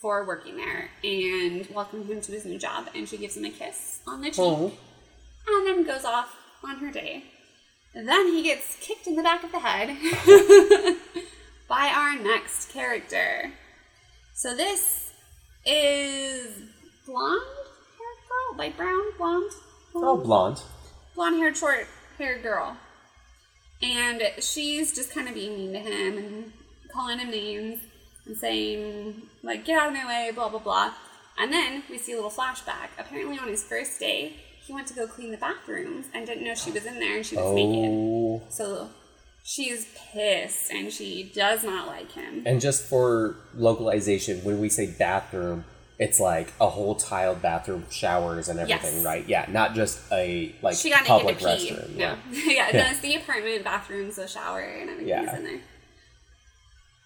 [0.00, 3.50] for working there and welcome him to his new job, and she gives him a
[3.50, 4.72] kiss on the cheek, Oh.
[5.48, 7.24] And then goes off on her day.
[7.94, 9.88] Then he gets kicked in the back of the head
[11.68, 13.52] by our next character.
[14.34, 15.10] So this
[15.66, 16.56] is
[17.06, 17.42] blonde
[17.98, 19.50] haired girl, light brown, blonde,
[19.94, 20.62] Oh, blonde.
[21.14, 21.86] blonde haired, short
[22.18, 22.76] haired girl.
[23.82, 26.52] And she's just kind of being mean to him and
[26.92, 27.80] calling him names
[28.26, 30.94] and saying, like, get out of my way, blah, blah, blah.
[31.38, 32.88] And then we see a little flashback.
[32.98, 36.54] Apparently, on his first day, he went to go clean the bathrooms and didn't know
[36.54, 37.54] she was in there and she was oh.
[37.54, 37.90] naked.
[37.90, 38.42] Oh.
[38.48, 38.90] So
[39.42, 42.42] she's pissed and she does not like him.
[42.46, 45.64] And just for localization, when we say bathroom,
[45.98, 49.04] it's like a whole tiled bathroom, showers and everything, Yes.
[49.04, 49.28] right?
[49.28, 51.80] Yeah, not just a like She got public naked to pee.
[51.80, 51.90] restroom.
[51.96, 52.04] No.
[52.04, 52.16] Yeah.
[52.32, 52.82] yeah, Yeah.
[52.84, 55.36] no, it's the apartment, bathrooms, the shower, and everything's Yeah.
[55.36, 55.60] in there.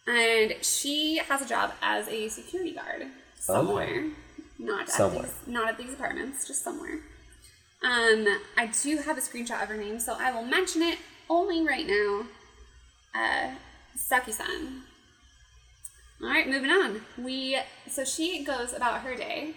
[0.09, 3.09] And she has a job as a security guard oh.
[3.38, 4.11] somewhere.
[4.59, 5.25] Not Somewhere.
[5.25, 7.01] these not at these apartments, just somewhere.
[7.87, 10.99] Um, I do have a screenshot of her name, so I will mention it
[11.31, 12.27] only right now.
[13.14, 13.51] Uh
[13.96, 14.83] Saki-san.
[16.22, 17.01] Alright, moving on.
[17.18, 19.55] We so she goes about her day.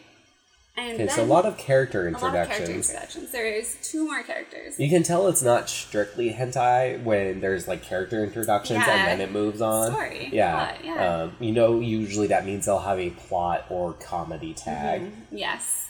[0.78, 2.88] And so a lot of character a lot of character introductions.
[2.89, 3.32] introductions.
[3.32, 4.80] There is two more characters.
[4.80, 8.96] You can tell it's not strictly hentai when there's like character introductions Yeah.
[9.10, 9.92] and then it moves on.
[9.92, 10.52] Story, Yeah.
[10.54, 11.13] plot, yeah.
[11.24, 15.02] Um, you know, usually that means they'll have a plot or comedy tag.
[15.02, 15.38] Mm-hmm.
[15.38, 15.88] Yes.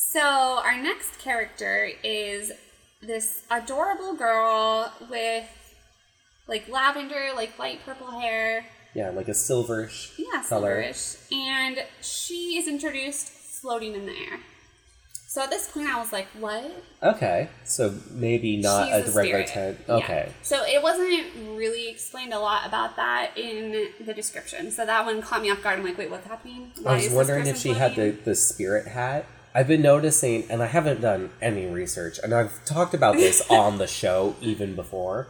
[0.00, 0.20] So
[0.64, 2.52] our next character is
[3.02, 5.44] this adorable girl with
[6.46, 8.64] like lavender, like light purple hair.
[8.94, 10.82] Yeah, like a silverish Yeah, color.
[10.82, 11.32] silverish.
[11.32, 14.38] And she is introduced floating in the air.
[15.26, 16.72] So at this point I was like, what?
[17.02, 19.78] Okay, so maybe not She's a regular tent.
[19.88, 19.94] Yeah.
[19.96, 20.28] Okay.
[20.42, 21.26] So it wasn't
[21.58, 24.70] really explained a lot about that in the description.
[24.70, 25.80] So that one caught me off guard.
[25.80, 26.72] I'm like, wait, what's happening?
[26.78, 29.82] I Why was is this wondering if she had the, the spirit hat I've been
[29.82, 34.36] noticing, and I haven't done any research, and I've talked about this on the show
[34.40, 35.26] even before.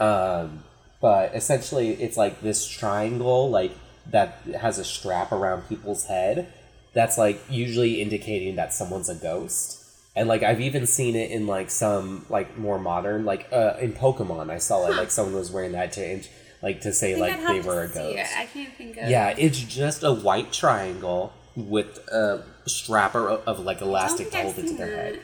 [0.00, 0.64] Um,
[1.00, 3.72] but essentially, it's like this triangle, like
[4.10, 6.52] that has a strap around people's head.
[6.94, 9.84] That's like usually indicating that someone's a ghost.
[10.16, 13.92] And like I've even seen it in like some like more modern, like uh, in
[13.92, 16.20] Pokemon, I saw it like someone was wearing that to
[16.62, 18.18] like to say like they were a ghost.
[18.18, 18.26] it.
[18.36, 19.08] I can't think of.
[19.08, 24.58] Yeah, it's just a white triangle with a strapper of, of like elastic to hold
[24.58, 25.04] it to their that.
[25.14, 25.20] head.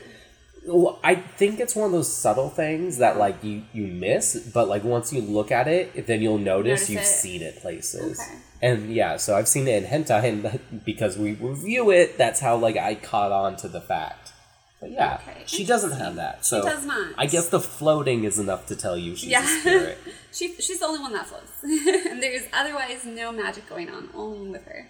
[0.66, 4.66] Well, I think it's one of those subtle things that like you you miss, but
[4.68, 7.06] like once you look at it, then you'll notice, Notice you've it.
[7.06, 8.18] seen it places.
[8.18, 8.38] Okay.
[8.62, 12.56] And yeah, so I've seen it in hentai, and because we review it, that's how
[12.56, 14.32] like I caught on to the fact.
[14.80, 16.46] But yeah, Okay, she doesn't have that.
[16.46, 17.12] So does not.
[17.18, 19.44] I guess the floating is enough to tell you she's Yeah.
[19.44, 19.98] a spirit.
[20.32, 21.52] she, she's the only one that floats.
[21.62, 24.88] and there's otherwise no magic going on, only with her.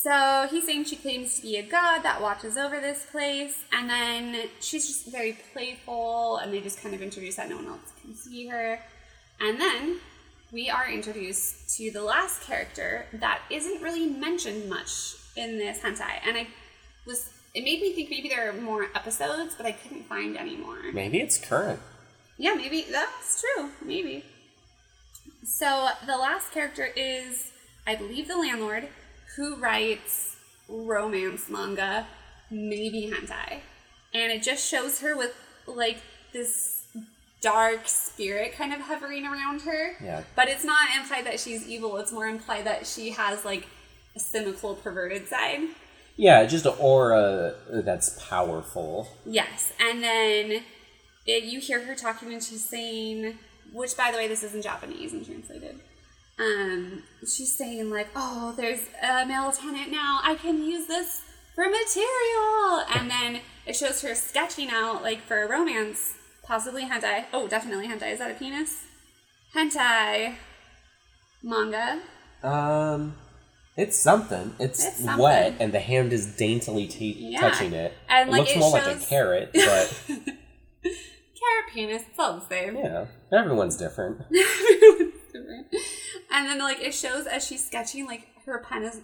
[0.00, 3.90] So he's saying she claims to be a god that watches over this place, and
[3.90, 7.92] then she's just very playful, and they just kind of introduce that no one else
[8.00, 8.78] can see her.
[9.40, 9.96] And then
[10.52, 16.20] we are introduced to the last character that isn't really mentioned much in this hentai,
[16.24, 16.46] and I
[17.04, 20.56] was it made me think maybe there are more episodes, but I couldn't find any
[20.56, 20.78] more.
[20.92, 21.80] Maybe it's current.
[22.36, 23.70] Yeah, maybe that's true.
[23.84, 24.24] Maybe.
[25.42, 27.50] So the last character is,
[27.84, 28.88] I believe, the landlord
[29.36, 30.36] who writes
[30.68, 32.06] romance manga,
[32.50, 33.60] maybe hentai,
[34.14, 35.34] and it just shows her with
[35.66, 35.98] like
[36.32, 36.86] this
[37.40, 39.92] dark spirit kind of hovering around her.
[40.02, 40.22] Yeah.
[40.34, 41.96] But it's not implied that she's evil.
[41.98, 43.66] It's more implied that she has like
[44.16, 45.60] a cynical, perverted side.
[46.16, 49.08] Yeah, just an aura that's powerful.
[49.24, 50.62] Yes, and then
[51.26, 53.38] it, you hear her talking and she's saying,
[53.72, 55.78] which by the way, this is in Japanese and translated.
[56.38, 60.20] Um, she's saying like, "Oh, there's a male tenant now.
[60.22, 61.22] I can use this
[61.54, 66.14] for material." And then it shows her sketching out like for a romance,
[66.44, 67.24] possibly hentai.
[67.32, 68.12] Oh, definitely hentai.
[68.12, 68.84] Is that a penis?
[69.54, 70.34] Hentai
[71.42, 72.00] manga.
[72.42, 73.16] Um,
[73.76, 74.54] it's something.
[74.60, 75.18] It's, It's something.
[75.22, 77.40] wet, and the hand is daintily t- Yeah.
[77.40, 77.94] touching it.
[78.08, 80.02] And, it like, looks it more like a shows- carrot, but
[80.82, 82.02] Carrot penis.
[82.08, 82.76] It's all the same.
[82.76, 84.20] yeah, everyone's different.
[84.30, 85.66] Everyone's different.
[86.30, 89.00] And then like it shows as she's sketching, like her pen is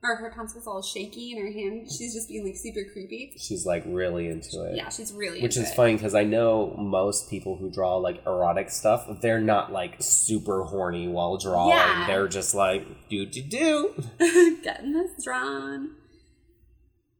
[0.00, 1.88] or her pencil's all shaky in her hand.
[1.90, 3.34] She's just being like super creepy.
[3.36, 4.76] She's like really into it.
[4.76, 5.74] Yeah, she's really Which is it.
[5.74, 10.62] funny because I know most people who draw like erotic stuff, they're not like super
[10.62, 11.70] horny while drawing.
[11.70, 12.06] Yeah.
[12.06, 14.04] They're just like do do do.
[14.62, 15.96] Getting this drawn.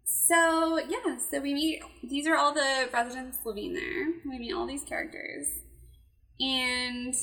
[0.05, 1.83] So yeah, so we meet.
[2.09, 4.07] These are all the residents living there.
[4.31, 5.47] We meet all these characters,
[6.39, 7.15] and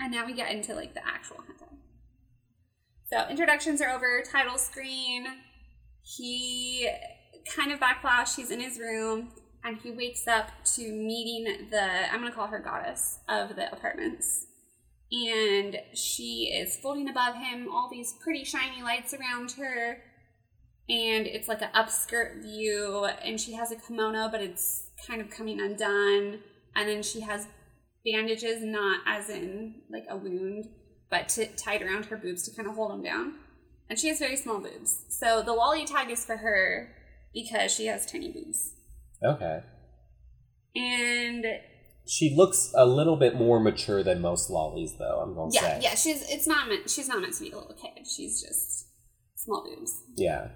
[0.00, 1.78] and now we get into like the actual hentai.
[3.12, 4.22] So introductions are over.
[4.30, 5.26] Title screen.
[6.02, 6.88] He
[7.54, 8.36] kind of backlash.
[8.36, 9.30] He's in his room
[9.64, 14.46] and he wakes up to meeting the I'm gonna call her goddess of the apartments
[15.12, 19.98] and she is floating above him, all these pretty shiny lights around her,
[20.88, 25.30] and it's like an upskirt view, and she has a kimono, but it's kind of
[25.30, 26.40] coming undone,
[26.74, 27.46] and then she has
[28.10, 30.68] bandages, not as in like a wound,
[31.10, 33.34] but to, tied around her boobs to kind of hold them down,
[33.90, 35.04] and she has very small boobs.
[35.08, 36.92] So the loli tag is for her
[37.34, 38.72] because she has tiny boobs,
[39.24, 39.60] Okay.
[40.74, 41.44] and
[42.08, 45.20] She looks a little bit more mature than most lolis, though.
[45.22, 45.80] I'm gonna yeah, say.
[45.82, 48.06] yeah, she's it's not meant she's not meant to be a little kid.
[48.06, 48.86] She's just
[49.34, 49.92] small boobs.
[50.16, 50.48] Yeah.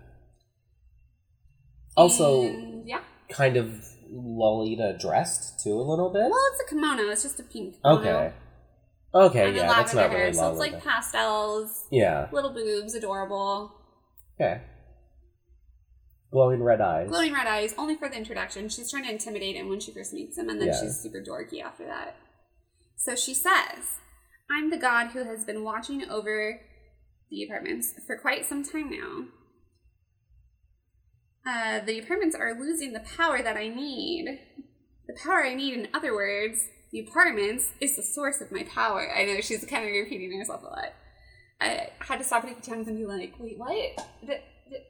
[1.96, 3.00] Also, And, yeah.
[3.30, 6.28] kind of Lolita dressed too a little bit.
[6.30, 7.08] Well, it's a kimono.
[7.10, 8.00] It's just a pink kimono.
[8.00, 8.32] Okay.
[9.12, 12.28] Okay, And yeah, that's not hair, really so it's like pastels, yeah.
[12.30, 13.72] little boobs, adorable,
[14.40, 14.62] Okay.
[16.32, 17.08] Glowing red eyes.
[17.08, 17.74] glowing red eyes.
[17.76, 18.68] Only for the introduction.
[18.68, 20.80] She's trying to intimidate him when she first meets him, and then Yeah.
[20.80, 22.14] she's super dorky after that.
[22.96, 23.98] So she says,
[24.48, 26.60] "I'm the god who has been watching over
[27.30, 29.24] the apartments for quite some time now."
[31.46, 34.40] Uh, the apartments are losing the power that I need.
[35.06, 39.10] The power I need, in other words, the apartments is the source of my power.
[39.10, 40.92] I know she's kind of repeating herself a lot.
[41.60, 44.06] I had to stop it a few times and be like, wait, what?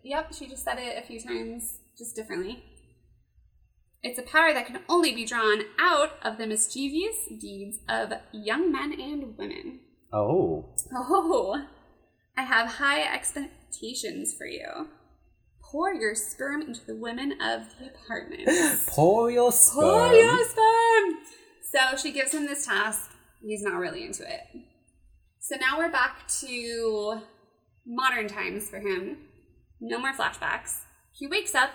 [0.02, 2.62] Yep, she just said it a few times, just differently.
[4.02, 8.72] It's a power that can only be drawn out of the mischievous deeds of young
[8.72, 9.80] men and women.
[10.12, 10.74] Oh.
[10.94, 11.64] Oh,
[12.36, 14.88] I have high expectations for you.
[15.70, 18.48] Pour your sperm into the women of the apartment.
[18.88, 19.84] Pour your sperm.
[19.84, 21.18] Pour your sperm!
[21.72, 23.10] So she gives him this task.
[23.42, 24.40] He's not really into it.
[25.38, 27.20] So now we're back to
[27.86, 29.18] modern times for him.
[29.80, 30.80] No more flashbacks.
[31.12, 31.70] He wakes up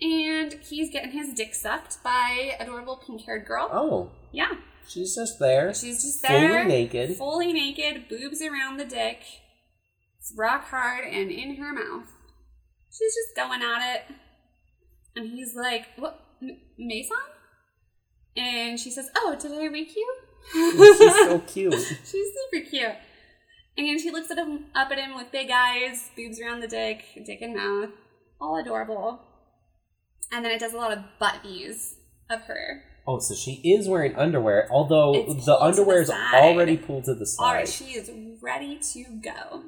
[0.00, 3.68] and he's getting his dick sucked by adorable pink haired girl.
[3.72, 4.50] Oh, Yeah.
[4.88, 5.72] she's just there.
[5.72, 6.48] She's just there.
[6.48, 7.16] Fully naked.
[7.16, 9.20] Fully naked, boobs around the dick.
[10.18, 12.08] It's rock hard and in her mouth.
[12.92, 14.02] She's just going at it.
[15.16, 16.20] And he's like, What?
[16.42, 17.16] M- Mason?
[18.36, 20.14] And she says, Oh, did I wake you?
[20.52, 21.74] she's so cute.
[21.74, 22.92] She's super cute.
[23.78, 27.04] And she looks at him up at him with big eyes, boobs around the dick,
[27.24, 27.90] dick and mouth.
[28.40, 29.20] All adorable.
[30.30, 31.94] And then it does a lot of butt views
[32.30, 32.82] of her.
[33.06, 37.04] Oh, so she is wearing underwear, although It's the to the underwear is already pulled
[37.04, 37.44] to the side.
[37.44, 39.62] Alright, she is ready to go.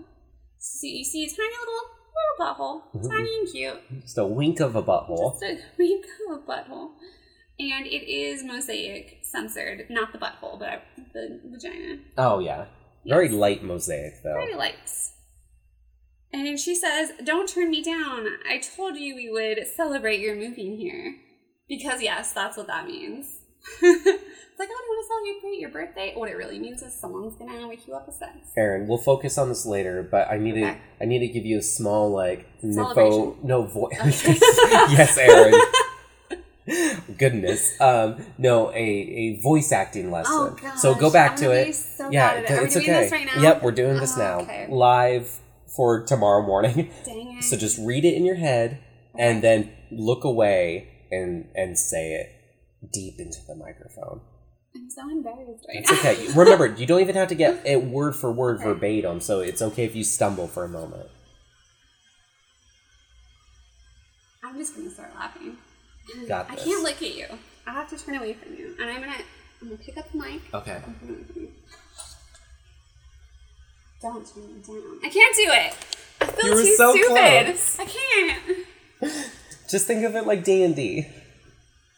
[0.58, 1.84] So you see a tiny little
[2.14, 3.08] little butthole.
[3.08, 3.52] Tiny and mm-hmm.
[3.52, 4.02] cute.
[4.02, 5.32] Just a wink of a butthole.
[5.32, 6.90] Just a wink of a butthole.
[7.58, 9.86] And it is mosaic censored.
[9.88, 11.98] Not the butthole, but the vagina.
[12.18, 12.66] Oh yeah,
[13.06, 14.34] very light mosaic though.
[14.34, 14.90] Very light.
[16.34, 18.26] And she says, Don't turn me down.
[18.48, 21.14] I told you we would celebrate your moving here.
[21.68, 23.43] Because, yes, that's what that means.
[23.82, 26.12] It's like, oh, do you want to celebrate your birthday?
[26.14, 28.50] What it really means is someone's going to wake you up a sense.
[28.56, 31.58] Erin, we'll focus on this later, but I need to i need to give you
[31.58, 33.98] a small like no no voice.
[34.00, 34.38] Okay.
[34.92, 35.60] yes, Erin.
[37.18, 37.78] Goodness.
[37.80, 40.32] Um, no, a, a voice acting lesson.
[40.34, 40.78] Oh, gosh.
[40.78, 41.74] so go back I'm to it.
[41.74, 42.46] so yeah, it.
[42.48, 43.10] It's okay.
[43.10, 43.36] right?
[43.36, 44.40] Yep, we're doing this Oh, now.
[44.40, 44.66] okay.
[44.70, 46.90] Live for tomorrow morning.
[47.04, 47.44] Dang it.
[47.44, 48.78] So just read it in your head
[49.18, 52.33] and then look away and and say it
[52.92, 54.20] deep into the microphone.
[54.76, 55.98] I'm so embarrassed right It's now.
[55.98, 56.26] okay.
[56.36, 58.64] Remember, you don't even have to get it word for word Okay.
[58.64, 61.08] verbatim, so it's okay if you stumble for a moment.
[64.42, 65.56] I'm just to start laughing.
[66.28, 66.60] Got this.
[66.60, 67.26] I can't look at you.
[67.66, 68.76] I have to turn away from you.
[68.80, 69.08] And I'm to
[69.62, 70.40] I'm gonna pick up the mic.
[70.52, 70.82] Okay.
[74.02, 74.98] Don't turn me down.
[75.02, 75.74] I can't do it.
[76.20, 77.46] I feel You were too so stupid.
[77.46, 77.78] close.
[77.80, 79.22] I can't.
[79.70, 81.06] Just think of it like D and D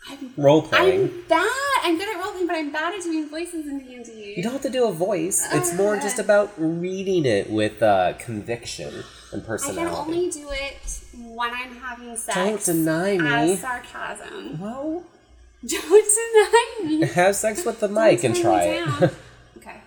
[0.08, 1.02] I'm, role playing.
[1.02, 1.50] I'm bad.
[1.82, 4.34] I'm good at role playing, but I'm bad at doing voices in D and D.
[4.36, 5.46] You don't have to do a voice.
[5.52, 9.86] It's more just about reading it with uh, conviction and personality.
[9.86, 11.00] I can only do it
[11.34, 12.34] when I'm having sex.
[12.36, 13.52] Don't deny me.
[13.52, 14.60] As sarcasm.
[14.60, 15.04] Well,
[15.66, 17.06] Don't deny me.
[17.06, 18.86] have sex with the mic and try it.
[19.56, 19.80] okay.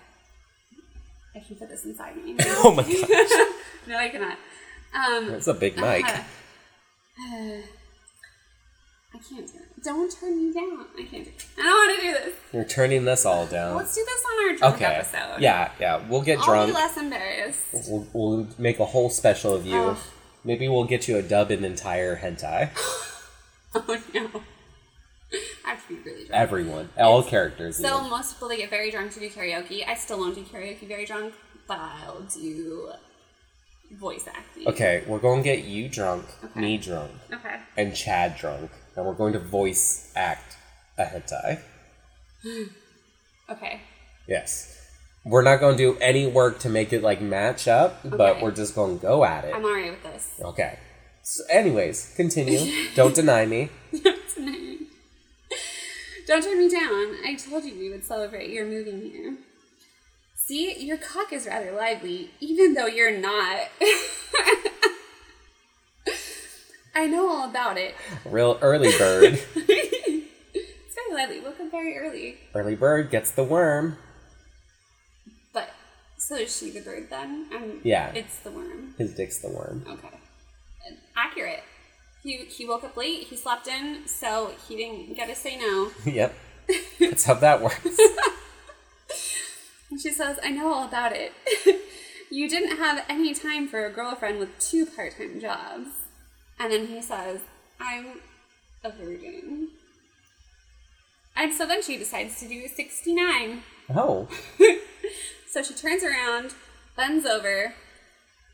[1.34, 2.36] I can put this inside me.
[2.40, 3.56] oh my gosh,
[3.86, 4.36] no, I cannot.
[4.92, 6.04] Um, that's a big mic.
[6.04, 7.62] Uh,
[9.28, 9.82] can't do it.
[9.84, 10.84] Don't turn me down.
[10.98, 11.46] I can't do it.
[11.58, 12.34] I don't want to do this.
[12.52, 13.76] You're turning this all down.
[13.76, 14.84] Let's do this on our drunk Okay.
[14.94, 15.40] episode.
[15.40, 16.02] Yeah, yeah.
[16.08, 16.68] We'll get I'll drunk.
[16.70, 17.60] be less embarrassed.
[17.88, 19.76] We'll, we'll make a whole special of you.
[19.78, 19.98] Ugh.
[20.44, 22.70] Maybe we'll get you a dub in entire hentai.
[23.72, 24.42] Oh no.
[25.64, 26.30] I have to be really drunk.
[26.42, 27.76] Everyone, all characters.
[27.76, 28.10] So even.
[28.10, 29.86] most people they get very drunk to do karaoke.
[29.86, 31.34] I still won't do karaoke very drunk,
[31.68, 32.90] but I'll do
[33.92, 34.66] voice acting.
[34.66, 36.58] Okay, we're going to get you drunk, Okay.
[36.60, 37.56] me drunk, Okay.
[37.76, 40.56] and Chad drunk, and we're going to voice act
[40.98, 41.60] a hentai.
[43.50, 43.80] Okay.
[44.28, 44.80] Yes.
[45.24, 48.52] We're not going to do any work to make it like match up, but we're
[48.52, 49.52] just going to go at it.
[49.52, 50.40] I'm alright with this.
[50.40, 50.78] Okay.
[51.22, 52.88] So anyways, continue.
[52.94, 53.70] Don't deny me.
[56.26, 57.16] Don't turn me down.
[57.26, 59.36] I told you we would celebrate your moving here.
[60.36, 63.68] See, your cock is rather lively, even though you're not.
[66.94, 67.94] I know all about it.
[68.24, 69.40] Real early bird.
[70.52, 71.40] It's very lively.
[71.40, 72.36] Woke up very early.
[72.54, 73.96] early bird gets the worm.
[75.52, 75.70] But,
[76.18, 77.46] so is she the bird then?
[77.52, 78.10] And Yeah.
[78.12, 78.94] It's the worm.
[78.98, 79.84] His dick's the worm.
[79.88, 80.08] Okay.
[81.16, 81.62] Accurate.
[82.24, 85.90] He, he woke up late, he slept in, so he didn't get to say no.
[86.04, 86.34] yep.
[87.00, 87.98] That's how that works.
[89.90, 91.32] And she says, I know all about it.
[92.30, 95.88] you didn't have any time for a girlfriend with two part time jobs.
[96.60, 97.40] And then he says,
[97.80, 98.20] I'm
[98.84, 99.70] a virgin.
[101.34, 103.62] And so then she decides to do 69.
[103.96, 104.28] Oh.
[105.50, 106.54] So she turns around,
[106.96, 107.74] bends over,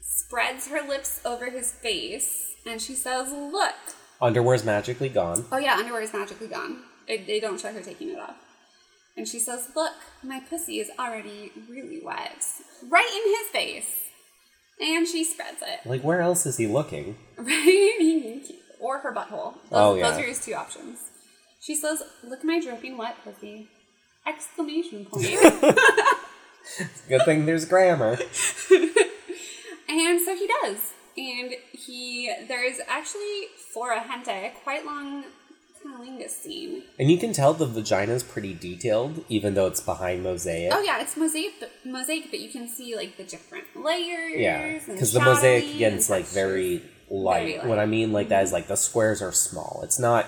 [0.00, 3.74] spreads her lips over his face, and she says, Look.
[4.18, 5.44] Underwear's magically gone.
[5.52, 6.78] Oh, yeah, underwear is magically gone.
[7.06, 8.36] They, they don't show her taking it off.
[9.14, 9.92] And she says, Look,
[10.22, 12.42] my pussy is already really wet.
[12.88, 14.05] Right in his face.
[14.80, 15.88] And she spreads it.
[15.88, 17.16] Like, where else is he looking?
[17.38, 18.42] Right?
[18.80, 19.54] or her butthole.
[19.54, 20.98] Those, Oh, those are his two options.
[21.60, 23.68] She says, Look at my dripping wet pussy.
[24.26, 25.24] Exclamation point.
[27.08, 28.18] Good thing there's grammar.
[29.88, 30.92] and so he does.
[31.16, 35.24] And he, there's actually, for a hentai, a quite long
[36.46, 36.82] scene.
[36.98, 40.72] And you can tell the vagina's pretty detailed, even though it's behind mosaic.
[40.72, 44.34] Oh yeah, it's mosaic, but, mosaic, but you can see like the different layers.
[44.36, 47.58] Yeah, because the mosaic again is like very light.
[47.58, 47.66] light.
[47.66, 48.54] What I mean like that is mm-hmm.
[48.54, 49.80] like the squares are small.
[49.82, 50.26] It's not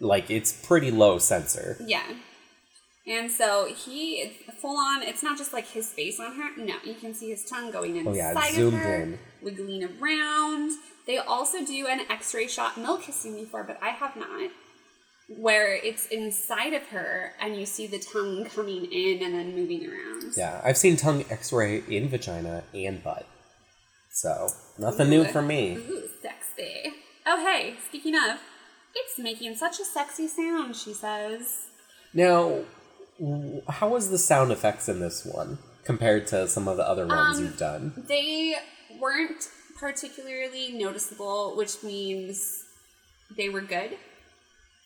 [0.00, 1.76] like it's pretty low sensor.
[1.84, 2.04] Yeah.
[3.06, 5.02] And so he full on.
[5.02, 6.56] It's not just like his face on her.
[6.56, 9.18] No, you can see his tongue going inside Oh, yeah, it's of her, in.
[9.42, 10.70] wiggling around.
[11.06, 12.78] They also do an X-ray shot.
[12.78, 14.50] Milk has seen before, but I have not.
[15.28, 19.88] Where it's inside of her, and you see the tongue coming in and then moving
[19.88, 20.32] around.
[20.36, 23.26] Yeah, I've seen tongue X-ray in vagina and butt,
[24.10, 24.48] so
[24.78, 25.76] nothing new for me.
[25.76, 26.92] Ooh, sexy.
[27.24, 28.40] Oh, hey, speaking of,
[28.94, 31.60] it's making such a sexy sound, she says.
[32.12, 32.58] Now,
[33.68, 37.38] how was the sound effects in this one compared to some of the other ones
[37.38, 38.04] Um, you've done?
[38.08, 38.56] They
[39.00, 39.48] weren't
[39.78, 42.64] particularly noticeable, which means
[43.36, 43.96] they were good,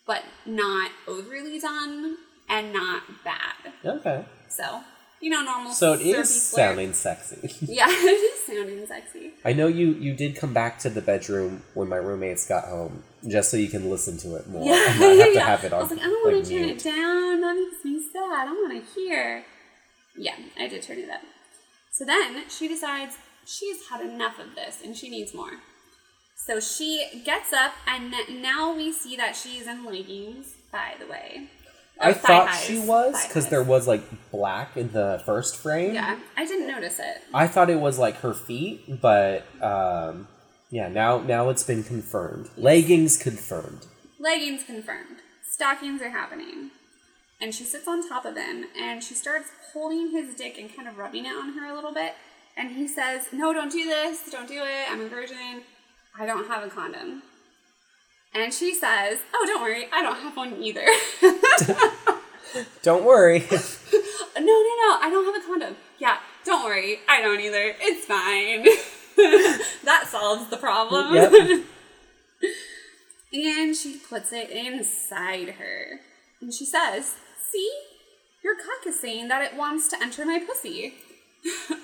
[0.06, 2.16] but not overly done
[2.48, 3.72] and not bad.
[3.84, 4.80] Okay, So,
[5.20, 5.72] you know, normal.
[5.72, 7.50] so it is sounding sexy.
[7.66, 9.32] Yeah, it is sounding sexy.
[9.44, 13.02] I know you you did come back to the bedroom when my roommates got home,
[13.26, 14.66] just so you can listen to it more.
[14.66, 15.46] Yeah, and not have to yeah.
[15.46, 16.76] have it on I was like, I don't want to turn mute.
[16.76, 17.40] it down.
[17.40, 18.48] That makes me sad.
[18.48, 19.44] I want to hear.
[20.16, 21.20] Yeah, I did turn it up.
[21.92, 25.52] So then she decides she's had enough of this and she needs more.
[26.36, 30.54] So she gets up, and now we see that she's in leggings.
[30.70, 31.48] By the way,
[32.00, 35.94] I thought highs, she was because there was like black in the first frame.
[35.94, 37.22] Yeah, I didn't notice it.
[37.32, 40.28] I thought it was like her feet, but um,
[40.70, 42.50] yeah, now now it's been confirmed.
[42.56, 43.86] Leggings confirmed.
[44.18, 45.18] Leggings confirmed.
[45.48, 46.70] Stockings are happening.
[47.40, 50.88] And she sits on top of him and she starts holding his dick and kind
[50.88, 52.14] of rubbing it on her a little bit.
[52.56, 54.30] And he says, No, don't do this.
[54.30, 54.90] Don't do it.
[54.90, 55.62] I'm a virgin.
[56.18, 57.22] I don't have a condom.
[58.36, 59.86] And she says, Oh, don't worry.
[59.92, 60.86] I don't have one either.
[62.82, 63.40] Don't worry.
[63.50, 63.58] no,
[64.38, 64.98] no, no.
[65.02, 65.76] I don't have a condom.
[65.98, 67.00] Yeah, don't worry.
[67.08, 67.74] I don't either.
[67.80, 68.64] It's fine.
[69.84, 71.14] that solves the problem.
[71.14, 71.64] Yep.
[73.34, 76.00] And she puts it inside her.
[76.40, 77.16] And she says,
[77.50, 77.70] See?
[78.42, 80.94] Your cock is saying that it wants to enter my pussy.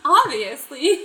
[0.05, 1.01] Obviously.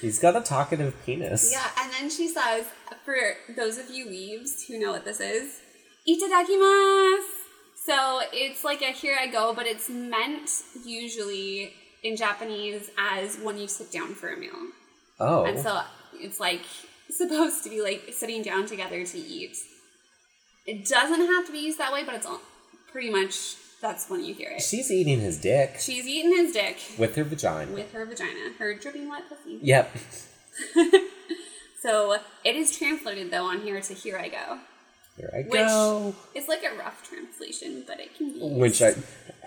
[0.00, 1.50] He's got a talkative penis.
[1.50, 2.66] yeah, and then she says,
[3.06, 3.16] for
[3.54, 5.60] those of you weebs who know what this is,
[6.06, 7.22] itadakimasu.
[7.86, 10.50] So it's like a here I go, but it's meant
[10.84, 14.50] usually in Japanese as when you sit down for a meal.
[15.20, 15.44] Oh.
[15.44, 15.80] And so
[16.14, 16.62] it's like
[17.10, 19.56] supposed to be like sitting down together to eat.
[20.66, 22.40] It doesn't have to be used that way, but it's all,
[22.90, 24.62] pretty much that's when you hear it.
[24.62, 27.70] She's eating his dick She's eating his dick with her vagina.
[27.70, 29.60] with her vagina, her dripping wet pussy.
[29.62, 29.96] Yep.
[31.82, 34.58] So it is translated though on here to "Here I go."
[35.16, 36.14] Here I Which go.
[36.34, 38.38] It's like a rough translation, but it can be.
[38.42, 38.82] Which.
[38.82, 38.94] I.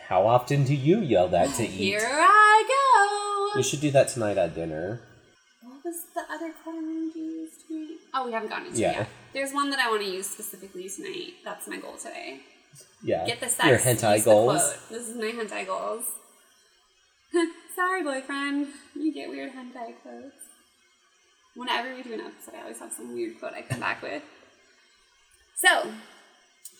[0.07, 1.69] How often do you yell that to eat?
[1.69, 3.57] Here I go.
[3.59, 5.01] We should do that tonight at dinner.
[5.61, 7.97] What was the other quote you used tonight?
[8.15, 8.91] Oh, we haven't gotten into Yeah.
[8.91, 9.07] it yet.
[9.34, 11.34] There's one that I want to use specifically tonight.
[11.45, 12.39] That's my goal today.
[13.03, 13.25] Yeah.
[13.27, 13.67] Get the sex.
[13.67, 14.61] Your hentai goals.
[14.61, 14.89] quote.
[14.89, 16.05] This is my hentai goals.
[17.75, 18.67] Sorry, boyfriend.
[18.95, 20.34] You get weird hentai quotes.
[21.60, 24.24] Whenever we do an episode, I always have some weird quote I come back with.
[25.57, 25.91] So,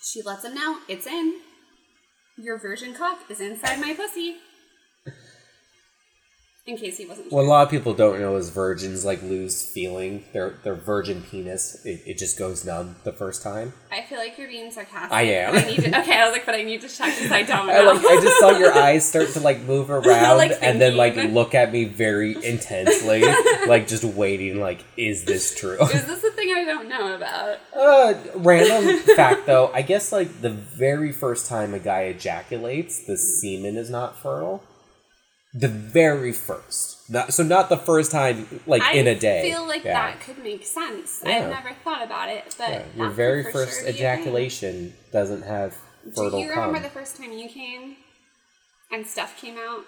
[0.02, 1.34] she lets him know it's in.
[2.38, 4.36] Your virgin cock is inside my pussy.
[6.70, 9.60] In case he wasn't What a lot of people don't know is virgins like lose
[9.60, 10.22] feeling.
[10.32, 13.72] Their their virgin penis it, it just goes numb the first time.
[13.90, 15.10] I feel like you're being sarcastic.
[15.10, 15.56] I am.
[15.56, 17.72] I to, okay, I was like, but I need to check because I don't know.
[17.90, 20.96] I like I just saw your eyes start to like move around Like and then
[20.96, 23.24] like look at me very intensely,
[23.66, 24.60] like just waiting.
[24.60, 25.82] Like, is this true?
[25.82, 27.58] Is this a thing I don't know about?
[27.76, 33.16] Uh, random fact though, I guess like the very first time a guy ejaculates, the
[33.16, 34.62] semen is not fertile.
[35.52, 39.40] The very first, not so not the first time like I in a day.
[39.40, 39.94] I feel like Yeah.
[39.94, 41.22] that could make sense.
[41.24, 41.38] Yeah.
[41.38, 44.00] I've never thought about it, but Yeah, Your very first sure be a thing.
[44.00, 45.76] ejaculation doesn't have
[46.14, 46.30] fertile.
[46.30, 46.82] Do you remember cum.
[46.84, 47.96] the first time you came
[48.92, 49.84] and stuff came out?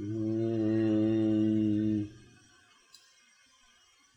[0.00, 2.08] Mm,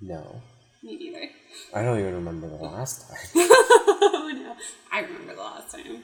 [0.01, 0.41] no,
[0.81, 1.29] Me neither.
[1.73, 3.19] I don't even remember the last time.
[3.35, 4.55] oh no,
[4.91, 6.03] I remember the last time.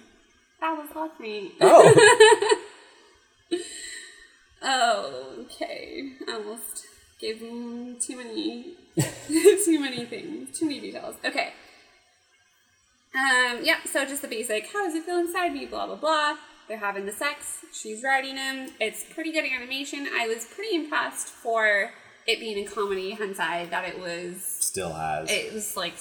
[0.61, 1.51] That was last night.
[1.61, 2.57] Oh,
[4.63, 6.13] Oh, okay.
[6.29, 6.85] I almost
[7.19, 8.75] gave them too many,
[9.65, 11.15] too many things, too many details.
[11.25, 11.53] Okay.
[13.15, 13.59] Um.
[13.63, 13.77] Yeah.
[13.91, 14.67] So just the basic.
[14.71, 15.65] How does it feel inside me?
[15.65, 16.37] Blah blah blah.
[16.67, 17.57] They're having the sex.
[17.73, 18.69] She's riding him.
[18.79, 20.07] It's pretty good animation.
[20.17, 21.89] I was pretty impressed for
[22.27, 24.41] it being a comedy hentai that it was.
[24.43, 25.29] still has.
[25.29, 25.95] It was like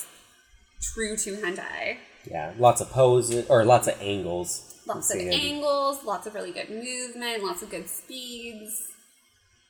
[0.94, 1.96] true to hentai.
[2.28, 4.66] Yeah, lots of poses or lots of angles.
[4.86, 8.72] Lots of angles, lots of really good movement, lots of good speeds,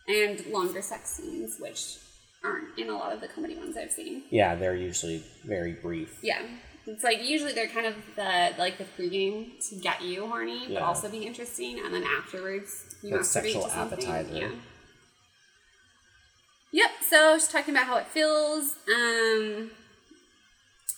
[0.08, 1.96] and longer sex scenes, which
[2.42, 4.22] aren't in a lot of the comedy ones I've seen.
[4.30, 6.18] Yeah, they're usually very brief.
[6.22, 6.42] Yeah.
[6.86, 10.70] It's like usually they're kind of the like the pregame to get you horny, but
[10.72, 10.86] Yeah.
[10.86, 14.08] also be interesting, and then afterwards you Like masturbate sexual to something.
[14.08, 14.34] appetizer.
[14.38, 14.50] Yeah.
[16.72, 16.90] Yep.
[17.08, 18.74] So she's talking about how it feels.
[18.88, 19.70] Um.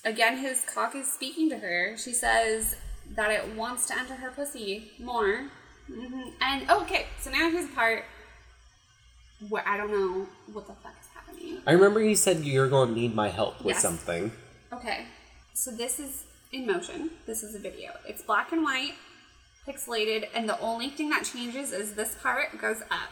[0.05, 1.97] Again, his cock is speaking to her.
[1.97, 2.75] She says
[3.15, 5.45] that it wants to enter her pussy more.
[5.87, 8.05] hmm And oh, okay, so now here's the part
[9.49, 11.59] where I don't know what the fuck is happening.
[11.67, 13.83] I remember you said you're going to need my help with Yes.
[13.83, 14.33] something.
[14.73, 15.07] Okay,
[15.55, 17.11] so this is in motion.
[17.27, 17.93] This is a video.
[18.07, 18.95] It's black and white,
[19.67, 23.11] pixelated, and the only thing that changes is this part goes up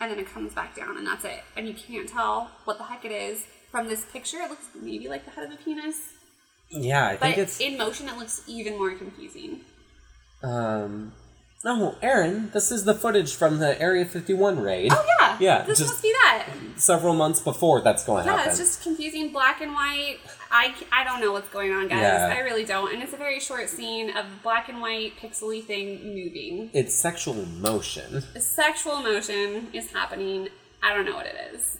[0.00, 1.40] and then it comes back down, and that's it.
[1.56, 4.38] And you can't tell what the heck it is from this picture.
[4.38, 5.96] It looks maybe like the head of a penis,
[6.70, 9.60] Yeah, I think but it's in motion, it looks even more confusing.
[10.42, 11.12] um.
[11.62, 14.90] No, Erin, this is the footage from the Area 51 raid.
[14.94, 16.46] Oh yeah, Yeah, This just- must be that.
[16.76, 18.48] Several months before that's going to Yeah, happen.
[18.50, 20.20] it's just confusing black and white.
[20.50, 22.00] I, I don't know what's going on, guys.
[22.00, 22.34] Yeah.
[22.34, 22.94] I really don't.
[22.94, 26.70] And it's a very short scene of black and white pixely thing moving.
[26.72, 28.22] It's sexual motion.
[28.40, 30.48] sexual motion is happening.
[30.82, 31.76] I don't know what it is.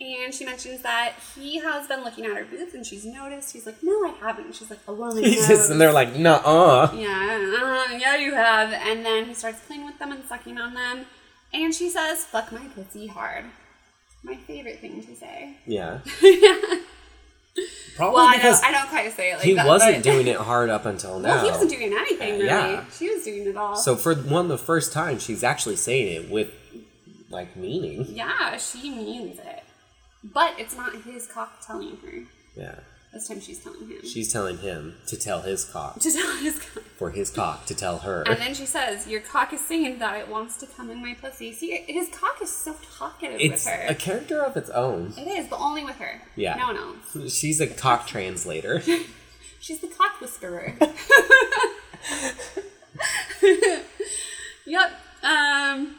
[0.00, 3.52] And she mentions that he has been looking at her boobs and she's noticed.
[3.52, 4.46] He's like, No, I haven't.
[4.46, 5.24] And she's like, A woman.
[5.24, 6.92] He's just, and they're like, nah, uh.
[6.94, 8.72] Yeah, uh, yeah, you have.
[8.72, 11.06] And then he starts playing with them and sucking on them.
[11.52, 13.46] And she says, Fuck my pussy hard.
[14.22, 15.56] My favorite thing to say.
[15.66, 15.98] Yeah.
[17.96, 19.62] Probably Well, I don't, I don't quite say it like he that.
[19.64, 21.28] He wasn't but- doing it hard up until now.
[21.36, 22.44] Well, he wasn't doing anything, really.
[22.46, 22.84] Yeah.
[22.96, 23.74] She was doing it all.
[23.74, 26.52] So for one the first time, she's actually saying it with
[27.30, 28.06] like meaning.
[28.08, 29.64] yeah, she means it.
[30.24, 32.24] But it's not his cock telling her.
[32.56, 32.80] Yeah.
[33.12, 34.04] This time she's telling him.
[34.04, 36.82] She's telling him to tell his cock to tell his cock.
[36.98, 38.22] for his cock to tell her.
[38.26, 41.14] And then she says, Your cock is saying that it wants to come in my
[41.14, 41.52] pussy.
[41.52, 43.86] See, his cock is so talkative It's with her.
[43.88, 45.14] a character of its own.
[45.16, 46.20] it is, but only with her.
[46.36, 46.56] Yeah.
[46.56, 47.32] No one else.
[47.34, 48.82] She's a cock translator.
[49.60, 50.74] She's the cock whisperer.
[54.66, 54.92] yep.
[55.22, 55.96] Um,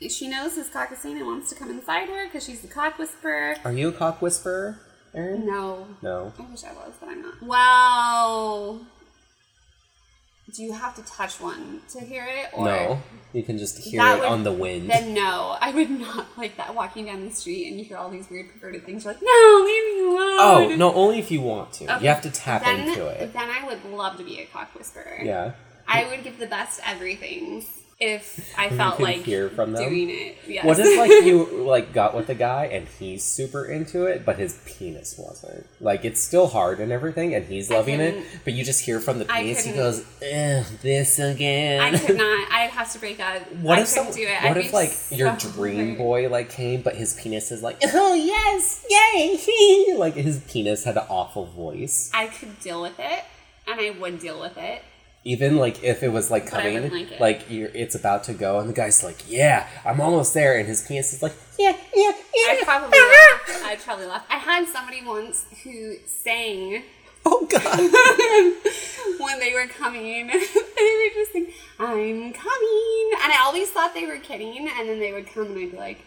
[0.00, 2.68] she knows his cock is saying it wants to come inside her because she's the
[2.68, 3.56] cock whisperer.
[3.64, 4.78] Are you a cock whisperer,
[5.14, 5.46] Erin?
[5.46, 5.86] No.
[6.02, 6.32] No.
[6.38, 7.42] I wish I was, but I'm not.
[7.42, 8.80] Well,
[10.54, 12.50] do you have to touch one to hear it?
[12.52, 13.02] Or No.
[13.32, 14.88] You can just hear it would- on the wind.
[14.88, 16.74] Then no, I would not like that.
[16.74, 19.04] Walking down the street and you hear all these weird perverted things.
[19.04, 20.38] You're like, no, leave me alone.
[20.40, 21.84] Oh, no, only if you want to.
[21.84, 22.02] Okay.
[22.04, 23.32] You have to tap then, into it.
[23.32, 25.20] Then I would love to be a cock whisperer.
[25.22, 25.52] Yeah.
[25.88, 27.64] I would give the best everything
[27.98, 29.88] if I felt like hear from them?
[29.88, 30.36] doing it.
[30.46, 30.64] Yes.
[30.64, 34.38] What if like you like got with a guy and he's super into it, but
[34.38, 35.66] his penis wasn't?
[35.80, 39.18] Like it's still hard and everything, and he's loving it, but you just hear from
[39.18, 42.48] the penis, he goes, this again." I could not.
[42.50, 43.50] I'd have to break up.
[43.54, 44.06] What I if some?
[44.06, 44.42] couldn't do it.
[44.42, 45.98] What I'd if like your dream hurt.
[45.98, 49.94] boy like came, but his penis is like, oh yes, yay!
[49.96, 52.10] like his penis had an awful voice.
[52.12, 53.24] I could deal with it,
[53.66, 54.82] and I would deal with it.
[55.26, 58.60] Even like if it was like I coming, wouldn't like you're, it's about to go,
[58.60, 62.12] and the guy's like, "Yeah, I'm almost there," and his penis is like, "Yeah, yeah,
[62.34, 63.62] yeah." I'd probably laugh.
[63.66, 64.24] I'd probably laugh.
[64.30, 66.84] I had somebody once who sang
[67.28, 69.20] Oh god.
[69.20, 70.30] when they were coming.
[70.78, 71.46] And they were just saying,
[71.78, 73.10] I'm coming.
[73.22, 74.68] And I always thought they were kidding.
[74.78, 75.98] And then they would come and I'd be like,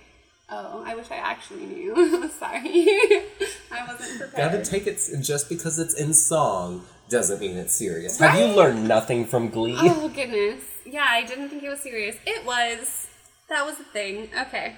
[0.47, 2.29] oh, I wish I actually knew.
[2.39, 3.23] Sorry.
[3.71, 4.51] I wasn't prepared.
[4.51, 8.17] Gotta take it just because it's in song doesn't mean it's serious.
[8.19, 9.75] Have you learned nothing from Glee?
[9.79, 10.63] oh, goodness.
[10.85, 12.15] Yeah, I didn't think it was serious.
[12.25, 13.07] It was.
[13.49, 14.29] That was the thing.
[14.39, 14.75] Okay.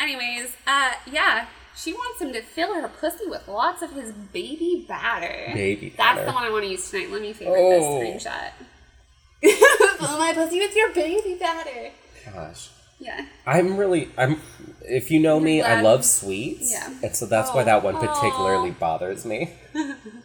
[0.00, 1.46] Anyways, uh, yeah.
[1.76, 5.52] She wants him to fill her pussy with lots of his baby batter.
[5.52, 6.26] Baby That's batter.
[6.26, 7.10] the one I want to use tonight.
[7.10, 8.00] Let me favorite Oh.
[8.00, 8.50] this screenshot.
[9.98, 11.90] Fill my pussy with your baby batter.
[12.32, 12.70] Gosh.
[13.00, 13.26] Yeah.
[13.44, 14.40] I'm really I'm
[14.82, 16.70] if you know me, I love sweets.
[16.72, 16.94] Yeah.
[17.02, 17.64] And so that's why Oh.
[17.64, 19.52] that one particularly bothers me.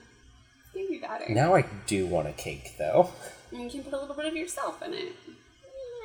[1.01, 1.25] Batter.
[1.29, 3.09] Now I do want a cake though.
[3.51, 5.13] And you can put a little bit of yourself in it.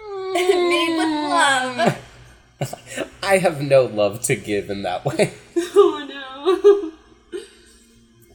[0.34, 3.10] Made with love.
[3.22, 5.34] I have no love to give in that way.
[5.56, 6.92] oh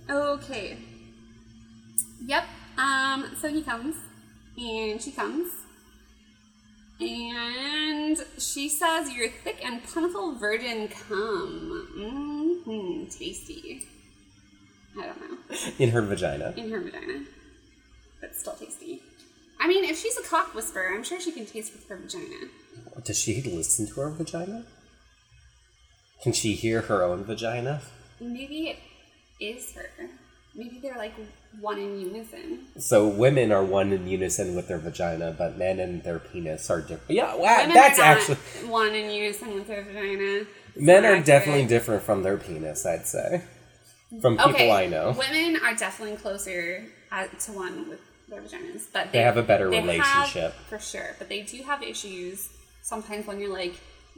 [0.10, 0.34] no.
[0.34, 0.78] okay.
[2.26, 2.43] Yep.
[2.78, 3.95] Um, so he comes
[4.57, 5.51] and she comes.
[6.99, 11.88] And she says, You're thick and plentiful virgin cum.
[11.95, 13.88] hmm tasty.
[14.98, 15.38] I don't know.
[15.78, 16.54] In her vagina.
[16.58, 17.26] In her vagina.
[18.22, 19.02] But still tasty.
[19.60, 22.48] I mean, if she's a cock whisperer, I'm sure she can taste with her vagina.
[23.04, 24.66] Does she listen to her vagina?
[26.24, 27.82] Can she hear her own vagina?
[28.20, 28.78] Maybe it
[29.44, 29.90] is her.
[30.56, 31.14] maybe they're like
[31.62, 32.66] one in unison.
[32.78, 36.82] So women are one in unison with their vagina, but men and their penis are
[36.82, 37.12] different.
[37.12, 38.36] Yeah, wow, Women that's actually
[38.68, 40.46] one in unison with their vagina.
[40.76, 41.26] It's men are accurate.
[41.26, 42.86] definitely different from their penis.
[42.86, 43.44] I'd say
[44.22, 44.72] from people okay.
[44.72, 45.16] I know.
[45.18, 49.70] Women are definitely closer uh, to one with their vaginas, but They have a better
[49.70, 50.53] they have- relationship.
[50.68, 51.16] for sure.
[51.18, 52.49] But they do have issues
[52.82, 53.74] sometimes when you're like,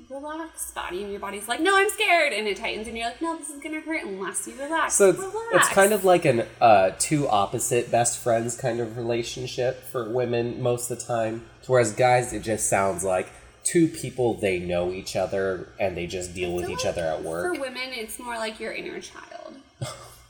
[0.09, 3.21] relax, body, and your body's like, no, I'm scared, and it tightens, and you're like,
[3.21, 4.95] no, this is gonna hurt unless you relax.
[4.95, 5.35] So it's, relax.
[5.53, 10.61] it's kind of like an uh, two opposite best friends kind of relationship for women
[10.61, 11.45] most of the time.
[11.67, 13.29] Whereas guys, it just sounds like
[13.63, 17.05] two people they know each other and they just deal with feel each like other
[17.05, 17.53] at work.
[17.55, 19.55] For women, it's more like your inner child,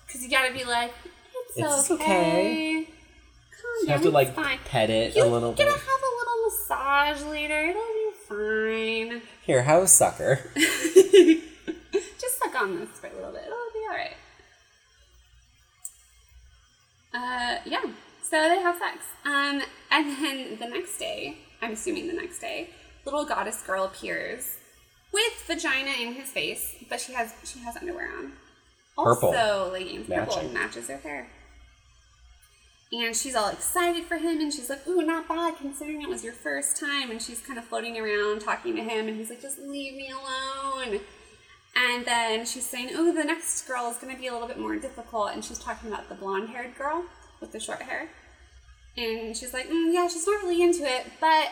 [0.08, 0.91] because you gotta be like,
[1.56, 2.04] it's, It's okay.
[2.04, 2.86] okay.
[2.86, 4.36] Calm You have to like
[4.66, 7.60] pet it You're a little gonna have a little massage later.
[7.62, 9.22] It'll be fine.
[9.43, 10.39] Here, have a sucker.
[10.56, 13.43] Just suck on this for a little bit.
[13.45, 14.16] It'll be alright.
[17.14, 17.84] Uh, yeah.
[18.24, 19.06] So they have sex.
[19.26, 22.70] Um, and then the next day, I'm assuming the next day,
[23.06, 24.56] little goddess girl appears
[25.12, 28.32] with vagina in his face, but she has she has underwear on.
[28.98, 29.30] Purple.
[29.30, 30.54] Also, leggings purple Matching.
[30.54, 31.28] matches her hair.
[32.94, 36.26] And she's all excited for him, and she's like, "Ooh, not bad, considering it was
[36.26, 39.42] your first time." And she's kind of floating around, talking to him, and he's like,
[39.42, 41.00] "Just leave me alone."
[41.74, 44.60] And then she's saying, "Oh, the next girl is going to be a little bit
[44.60, 47.06] more difficult." And she's talking about the blonde-haired girl
[47.39, 48.10] with the short hair.
[48.98, 51.50] And she's like, mm, "Yeah, she's not really into it, but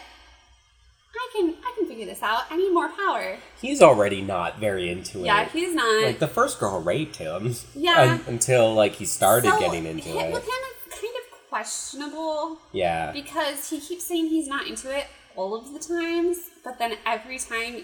[1.16, 2.44] I can, I can figure this out.
[2.50, 5.26] I need more power." He's already not very into it.
[5.26, 6.04] Yeah, he's not.
[6.06, 7.56] Like the first girl raped him.
[7.76, 8.02] Yeah.
[8.02, 10.32] un- until like he started So, getting into it.
[10.34, 13.12] With him, it's kind of questionable Yeah.
[13.12, 17.38] because he keeps saying he's not into it all of the times, but then every
[17.40, 17.84] time,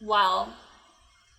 [0.00, 0.54] well,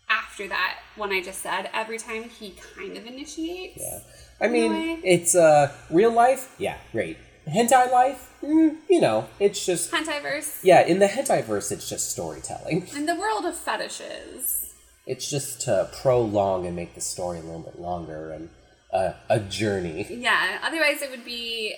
[0.10, 3.82] after that, when I just said, every time he kind of initiates.
[3.82, 4.00] Yeah.
[4.42, 6.54] I mean, it's uh real life.
[6.60, 7.18] Yeah, great.
[7.48, 10.60] Hentai life, mm, you know, it's just Hentaiverse.
[10.64, 10.82] yeah.
[10.86, 12.88] In the hentai verse, it's just storytelling.
[12.96, 14.74] In the world of fetishes.
[15.08, 18.50] It's just to prolong and make the story a little bit longer and
[18.92, 20.08] uh, a journey.
[20.10, 21.76] Yeah, otherwise it would be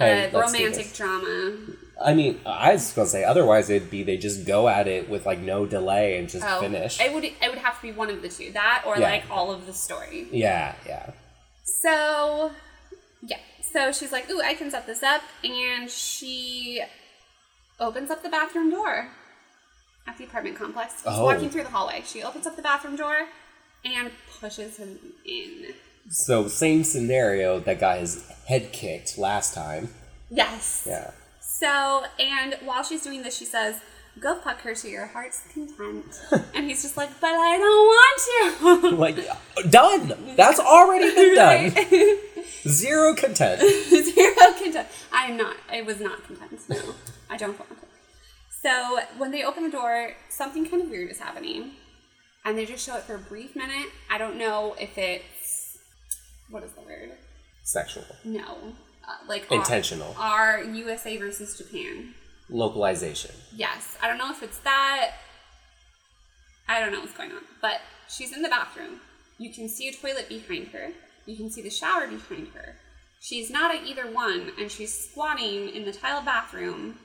[0.00, 1.56] a let's romantic drama.
[2.04, 5.24] I mean, I was gonna say otherwise it'd be they just go at it with
[5.26, 7.00] like no delay and just Oh, finish.
[7.00, 8.50] It would, it would have to be one of the two.
[8.52, 9.08] That or Yeah.
[9.10, 10.26] like all of the story.
[10.32, 11.10] Yeah, yeah.
[11.64, 12.50] So,
[13.22, 13.38] yeah.
[13.72, 15.22] So she's like, ooh, I can set this up.
[15.44, 16.82] And she
[17.80, 19.08] opens up the bathroom door
[20.06, 20.94] at the apartment complex.
[20.96, 21.24] He's Oh.
[21.24, 22.02] walking through the hallway.
[22.06, 23.28] She opens up the bathroom door
[23.84, 24.10] and
[24.40, 25.74] pushes him in.
[26.10, 29.94] So same scenario that got his head kicked last time.
[30.30, 30.84] Yes.
[30.86, 31.12] Yeah.
[31.40, 33.76] So, and while she's doing this, she says,
[34.20, 36.20] go fuck her to your heart's content.
[36.54, 38.96] and he's just like, but I don't want to.
[39.02, 39.16] Like
[39.70, 40.34] done.
[40.36, 42.18] That's already been done.
[42.68, 43.60] Zero content.
[43.88, 44.86] Zero content.
[45.12, 45.56] I am not.
[45.70, 46.60] I was not content.
[46.68, 46.94] No,
[47.30, 47.78] I don't want it.
[48.62, 51.72] So when they open the door, something kind of weird is happening,
[52.44, 53.88] and they just show it for a brief minute.
[54.10, 55.78] I don't know if it's
[56.50, 57.12] what is the word?
[57.64, 58.04] Sexual.
[58.24, 58.42] No,
[59.08, 60.14] uh, like our- Intentional.
[60.18, 62.14] Our USA versus Japan.
[62.48, 63.30] Localization.
[63.54, 65.12] Yes, I don't know if it's that.
[66.68, 69.00] I don't know what's going on, but she's in the bathroom.
[69.38, 70.90] You can see a toilet behind her.
[71.26, 72.76] You can see the shower behind her.
[73.20, 76.98] She's not at either one, and she's squatting in the tile bathroom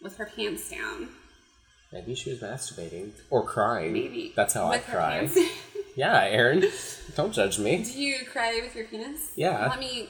[0.00, 1.08] with her pants down.
[1.92, 3.92] Maybe she was masturbating or crying.
[3.92, 5.28] Maybe That's how with I cry.
[5.96, 6.64] Yeah, Erin.
[7.14, 7.84] Don't judge me.
[7.84, 9.30] Do you cry with your penis?
[9.36, 9.68] Yeah.
[9.68, 10.08] Let me,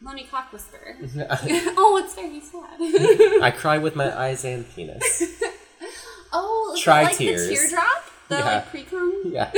[0.00, 0.96] me cock whisper.
[1.76, 3.42] Oh, it's very sad.
[3.42, 5.42] I cry with my eyes and penis.
[6.32, 7.48] oh, is Try that like tears.
[7.48, 8.04] the teardrop?
[8.28, 8.44] The Yeah.
[8.44, 9.22] like pre cum.
[9.26, 9.50] Yeah.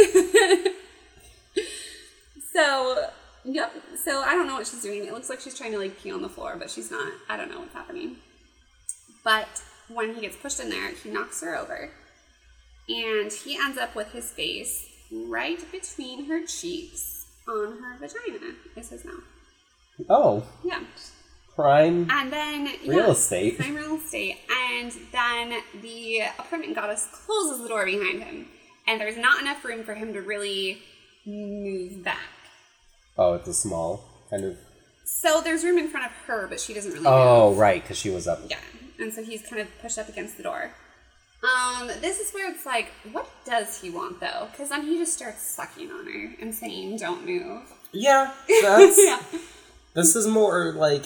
[2.52, 3.06] So,
[3.44, 3.72] yep.
[4.02, 5.04] So I don't know what she's doing.
[5.04, 7.12] It looks like she's trying to like pee on the floor, but she's not.
[7.28, 8.16] I don't know what's happening.
[9.24, 11.90] But when he gets pushed in there, he knocks her over,
[12.88, 18.54] and he ends up with his face right between her cheeks on her vagina.
[18.76, 19.22] Is his mouth?
[20.08, 20.80] Oh, Yeah.
[21.54, 22.08] prime.
[22.10, 23.58] And then Real yeah, estate.
[23.58, 24.38] Prime real estate.
[24.72, 28.46] And then the apartment goddess closes the door behind him,
[28.86, 30.80] and there's not enough room for him to really
[31.26, 32.18] move back.
[33.18, 34.56] Oh, it's a small kind of.
[35.04, 37.06] So there's room in front of her, but she doesn't really.
[37.06, 37.58] Oh, move.
[37.58, 38.40] right, because she was up.
[38.48, 38.58] Yeah,
[38.98, 40.70] and so he's kind of pushed up against the door.
[41.42, 44.48] Um, this is where it's like, what does he want though?
[44.52, 48.32] Because then he just starts sucking on her and saying, "Don't move." Yeah,
[48.62, 48.98] that's.
[48.98, 49.20] yeah.
[49.94, 51.04] This is more like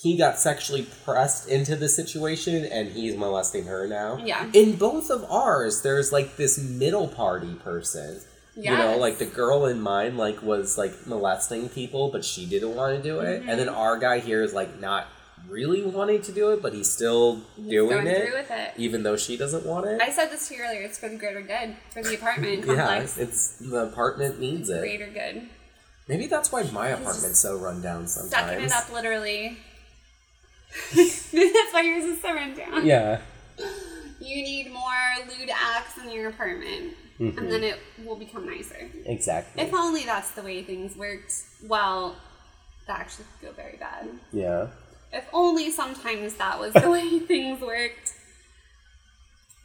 [0.00, 4.18] he got sexually pressed into the situation and he's molesting her now.
[4.24, 4.50] Yeah.
[4.54, 8.20] In both of ours, there's like this middle party person
[8.56, 12.74] You know, like the girl in mine like was like molesting people, but she didn't
[12.74, 13.40] want to do it.
[13.40, 13.76] And then mm-hmm.
[13.76, 15.06] our guy here is like not
[15.48, 18.72] really wanting to do it, but he's still doing going it, through with it.
[18.76, 20.00] even though she doesn't want it.
[20.00, 20.82] I said this to you earlier.
[20.82, 23.18] It's for the greater good for the apartment yeah, complex.
[23.18, 24.80] it's the apartment needs it.
[24.80, 25.48] greater good.
[26.10, 28.32] Maybe that's why my apartment's so run down sometimes.
[28.32, 28.64] sometimes.
[28.64, 29.56] it up, literally.
[30.94, 32.84] That's why yours is so run down.
[32.84, 33.20] Yeah.
[34.20, 37.38] You need more lewd acts in your apartment, Mhm.
[37.38, 38.88] and then it will become nicer.
[39.06, 39.62] Exactly.
[39.62, 41.32] If only that's the way things worked.
[41.66, 42.16] Well,
[42.86, 44.08] that actually could go very bad.
[44.32, 44.68] yeah.
[45.12, 48.14] If only sometimes that was the way things worked.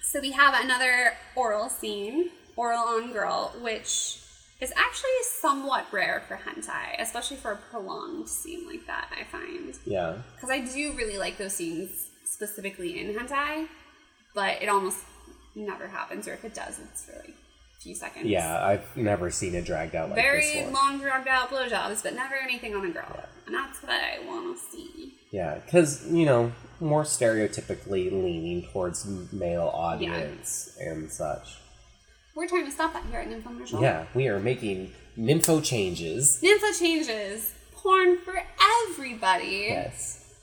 [0.03, 4.19] So we have another oral scene, oral on girl, which
[4.65, 9.77] is actually somewhat rare for hentai, especially for a prolonged scene like that, I find.
[9.85, 10.17] Yeah.
[10.35, 13.67] Because I do really like those scenes specifically in hentai,
[14.33, 14.97] but it almost
[15.53, 17.35] never happens, or if it does, it's for like
[17.77, 18.25] a few seconds.
[18.25, 22.33] Yeah, I've never seen it dragged out like Very long, dragged out blowjobs, but never
[22.35, 23.23] anything on a girl.
[23.45, 25.13] And that's what I want to see.
[25.31, 31.57] Yeah, because you know, more stereotypically leaning towards male audience and such.
[32.35, 33.81] We're trying to stop that here at Nymphomercial.
[33.81, 36.41] Yeah, we are making nympho changes.
[36.43, 37.53] Nympho changes.
[37.71, 38.43] Porn for
[38.89, 39.67] everybody.
[39.69, 40.35] Yes.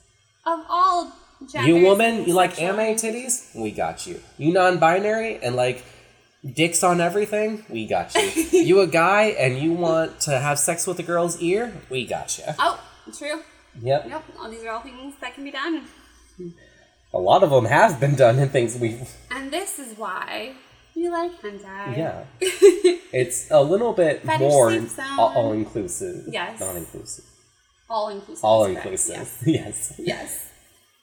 [0.47, 1.13] Of all
[1.53, 1.69] genders.
[1.69, 3.55] You woman, you like anime titties?
[3.55, 4.21] We got you.
[4.39, 5.85] You non-binary and like
[6.43, 7.67] dicks on everything?
[7.69, 8.23] We got you.
[8.53, 11.75] you a guy and you want to have sex with a girl's ear?
[11.91, 12.45] We got you.
[12.59, 12.83] Oh,
[13.19, 13.43] true.
[13.83, 14.09] Yep.
[14.09, 14.25] Yep.
[14.41, 15.85] All these are all things that can be done.
[17.13, 20.55] A lot of them have been done in things we've And this is why
[20.95, 21.97] we like hentai.
[21.97, 22.25] Yeah.
[23.13, 24.73] It's a little bit more
[25.19, 26.25] all inclusive.
[26.29, 26.59] Yes.
[26.61, 27.25] Non inclusive.
[27.91, 28.45] all inclusive.
[28.45, 29.17] All inclusive.
[29.17, 29.43] Yes.
[29.47, 29.93] Yes.
[29.99, 30.49] Yes.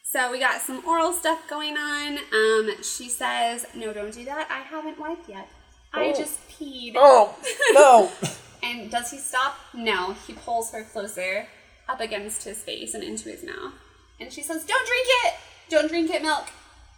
[0.04, 2.18] So we got some oral stuff going on.
[2.34, 4.48] Um, she says, "No, don't do that.
[4.50, 5.48] I haven't wiped yet.
[5.94, 6.14] I Oh.
[6.18, 7.36] just peed." Oh
[7.74, 8.10] no.
[8.62, 9.56] And does he stop?
[9.74, 10.14] No.
[10.28, 11.48] He pulls her closer
[11.88, 13.74] up against his face and into his mouth.
[14.20, 15.34] And she says, "Don't drink it.
[15.70, 16.48] Don't drink it, milk.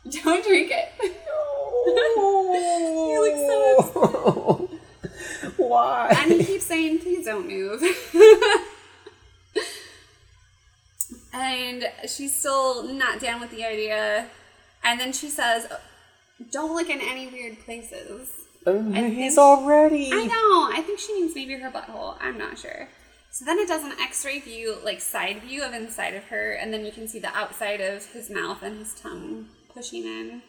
[0.24, 0.92] Don't drink it."
[1.86, 4.72] you look
[5.58, 6.14] Why?
[6.18, 7.82] and he keeps saying, "Please don't move."
[11.34, 14.28] and she's still not down with the idea.
[14.84, 15.68] And then she says,
[16.52, 18.30] "Don't look in any weird places."
[18.66, 20.12] Um, I He's think- already.
[20.12, 20.70] I know.
[20.78, 22.16] I think she means maybe her butthole.
[22.20, 22.90] I'm not sure.
[23.32, 26.74] So then it does an X-ray view, like side view of inside of her, and
[26.74, 30.42] then you can see the outside of his mouth and his tongue pushing in.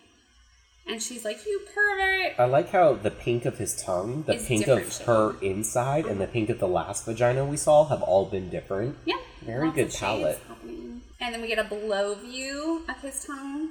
[0.87, 4.47] And she's like, "You pervert!" I like how the pink of his tongue, the Is
[4.47, 8.03] pink of different her inside, and the pink of the last vagina we saw have
[8.03, 8.97] all been different.
[9.05, 9.15] Yeah.
[9.43, 10.41] Very lots good palette.
[10.49, 11.03] happening.
[11.21, 13.71] And then we get a below view of his tongue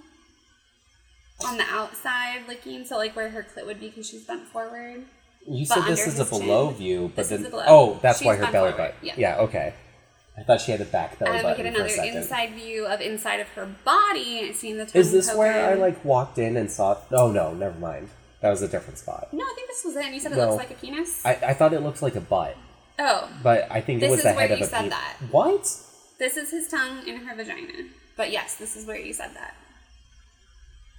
[1.45, 5.03] on the outside, looking, so like where her clit would be because she's bent forward.
[5.45, 6.39] You But said this is a his chin.
[6.47, 7.63] below view, but then below.
[7.67, 8.95] oh, that's why her belly button.
[9.01, 9.37] yeah.
[9.39, 9.73] okay.
[10.41, 13.39] I thought she had a back belly we button get another inside view of inside
[13.39, 16.97] of her body, seeing the Is this where I like walked in and saw?
[17.11, 18.09] Oh no, never mind.
[18.41, 19.27] That was a different spot.
[19.31, 20.05] No, I think this was it.
[20.05, 20.47] And you said it No.
[20.55, 21.23] looks like a penis.
[21.23, 22.57] I, I thought it looked like a butt,
[22.97, 24.77] oh, but I think This it was is the where head of you a said
[24.79, 24.93] penis.
[24.95, 25.17] that.
[25.29, 25.61] What?
[26.17, 27.73] this is his tongue in her vagina.
[28.17, 29.53] But yes, this is where you said that.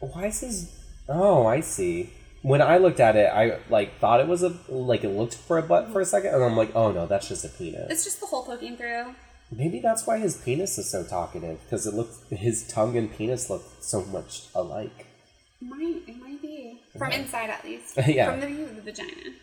[0.01, 0.80] Why is his?
[1.09, 2.12] Oh, I see.
[2.43, 5.59] When I looked at it, I like thought it was a like it looked for
[5.59, 7.90] a butt for a second, and I'm like, oh no, that's just a penis.
[7.90, 9.14] It's just the hole poking through.
[9.55, 13.50] Maybe that's why his penis is so talkative because it looks his tongue and penis
[13.50, 15.07] look so much alike.
[15.61, 17.18] Might it might be from Yeah.
[17.18, 17.96] inside at least.
[18.07, 18.30] Yeah.
[18.30, 19.34] From the view of the vagina.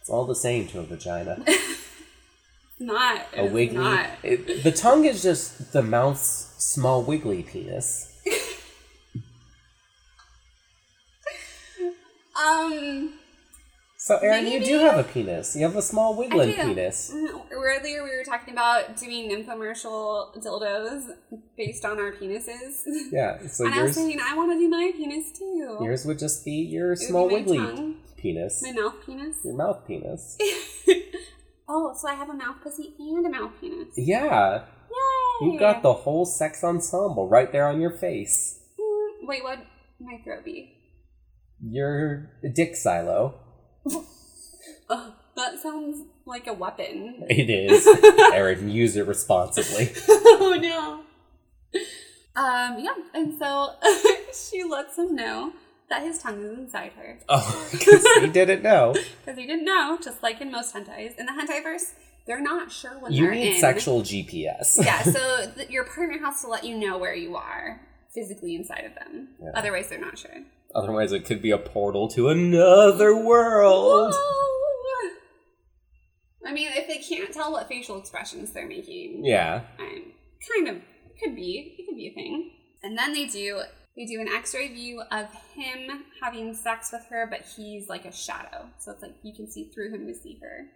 [0.00, 1.44] It's all the same to a vagina.
[2.78, 3.78] Not a wiggly.
[3.78, 4.06] Not.
[4.22, 8.10] It, the tongue is just the mouth's small wiggly penis.
[12.36, 13.12] Um.
[14.04, 15.56] So, Erin, you do have a penis.
[15.56, 17.10] You have a small wiggling penis.
[17.50, 21.08] Earlier we were talking about doing infomercial dildos
[21.56, 22.82] based on our penises.
[23.10, 23.46] Yeah.
[23.46, 25.78] So and I was saying I want to do my penis too.
[25.80, 28.62] yours would just be your It be small my wiggly tongue, penis.
[28.62, 29.36] My mouth penis.
[29.42, 30.36] Your mouth penis.
[31.70, 33.88] oh, so I have a mouth pussy and a mouth penis.
[33.96, 34.64] Yeah.
[34.90, 35.46] Yay!
[35.46, 38.60] You got the whole sex ensemble right there on your face.
[38.78, 39.60] Mm, Wait, what?
[39.98, 40.76] My throat be?
[41.66, 43.40] Your dick silo.
[43.86, 47.24] Ugh, that sounds like a weapon.
[47.28, 47.86] It is.
[48.34, 49.92] Erin, use it responsibly.
[50.08, 51.00] oh no.
[52.36, 53.74] Um, yeah, and so
[54.50, 55.52] she lets him know
[55.88, 57.18] that his tongue is inside her.
[57.28, 58.92] Oh, because he didn't know.
[59.24, 61.16] Because he didn't know, just like in most hentais.
[61.18, 61.92] In the hentaiverse,
[62.26, 63.60] they're not sure when You they're need in.
[63.60, 64.78] sexual GPS.
[64.84, 67.80] Yeah, so th- your partner has to let you know where you are
[68.12, 69.28] physically inside of them.
[69.42, 69.50] Yeah.
[69.54, 70.42] Otherwise, they're not sure.
[70.74, 74.12] Otherwise, it could be a portal to another world.
[74.12, 75.10] Whoa!
[76.46, 79.62] I mean, if they can't tell what facial expressions they're making, Yeah.
[79.78, 80.12] I'm
[80.52, 80.82] kind of
[81.22, 82.50] could be it could be a thing.
[82.82, 83.62] And then they do
[83.96, 88.12] they do an X-ray view of him having sex with her, but he's like a
[88.12, 90.66] shadow, so it's like you can see through him to see her.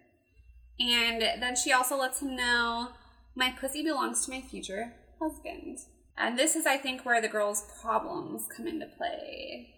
[0.79, 2.89] And then she also lets him know
[3.35, 5.79] my pussy belongs to my future husband.
[6.17, 9.75] And this is, I think, where the girl's problems come into play.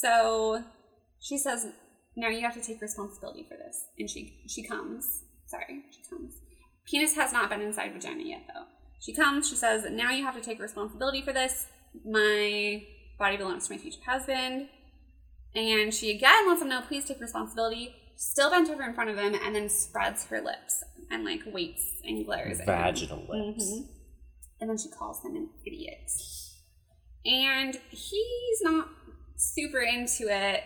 [0.00, 0.64] So
[1.20, 1.66] she says,
[2.16, 5.24] "Now you have to take responsibility for this." And she she comes.
[5.46, 6.34] Sorry, she comes.
[6.86, 8.64] Penis has not been inside vagina yet, though.
[9.00, 9.48] She comes.
[9.48, 11.66] She says, "Now you have to take responsibility for this.
[12.04, 12.86] My
[13.18, 14.70] body belongs to my future husband."
[15.54, 19.18] And she again lets him know, "Please take responsibility." Still bent over in front of
[19.18, 22.74] him, and then spreads her lips and like waits and glares at him.
[22.74, 23.70] Vaginal lips.
[23.70, 23.88] Mhm.
[24.60, 26.10] And then she calls him an idiot.
[27.24, 28.88] And he's not
[29.42, 30.62] super into it.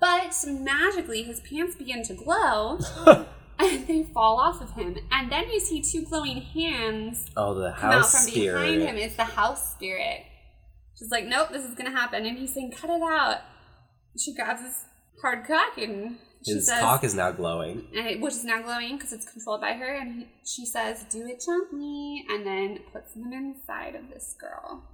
[0.00, 2.78] But magically, his pants begin to glow
[3.58, 4.96] and they fall off of him.
[5.10, 8.60] And then you see two glowing hands Oh, the come out house from spirit.
[8.60, 8.96] behind him.
[8.96, 10.24] It's the house spirit.
[10.96, 12.26] She's like, nope, this is going to happen.
[12.26, 13.38] And he's saying, cut it out.
[14.18, 14.84] She grabs his
[15.22, 17.86] hard cock and she His says, cock is now glowing.
[17.96, 19.94] and it, which is now glowing because it's controlled by her.
[19.96, 24.84] And he, she says, "Do it gently," and then puts him inside of this girl.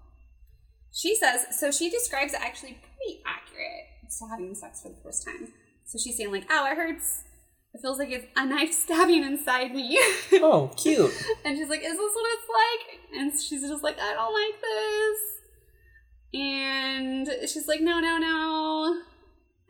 [0.94, 3.86] She says, so she describes it actually pretty accurate
[4.18, 5.48] to having sex for the first time.
[5.86, 7.24] So she's saying like, "Ow, it hurts.
[7.74, 9.98] It feels like it's a knife stabbing inside me."
[10.34, 11.12] Oh, cute.
[11.44, 14.60] and she's like, "Is this what it's like?" And she's just like, "I don't like
[14.60, 15.18] this."
[16.32, 19.02] And she's like, "No, no, no."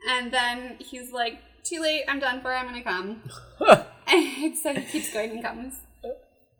[0.09, 2.03] And then he's like, "Too late.
[2.07, 2.51] I'm done for.
[2.51, 3.21] I'm gonna come."
[4.07, 5.73] And so he keeps going and comes.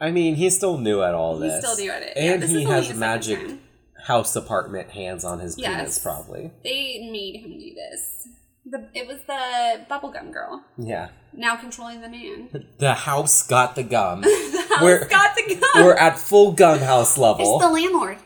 [0.01, 1.63] I mean, he's still new at all He's this.
[1.63, 2.17] still new at it.
[2.17, 3.59] And this he has magic time.
[4.05, 5.69] House apartment hands on his Yes.
[5.77, 6.51] penis, probably.
[6.63, 8.27] They made him do this.
[8.67, 11.09] The, it was the bubblegum girl Yeah.
[11.33, 12.49] now controlling the man.
[12.79, 14.21] The house got the gum.
[14.21, 15.83] the house We're- got the gum.
[15.85, 17.55] We're at full gum house level.
[17.57, 18.17] It's the landlord.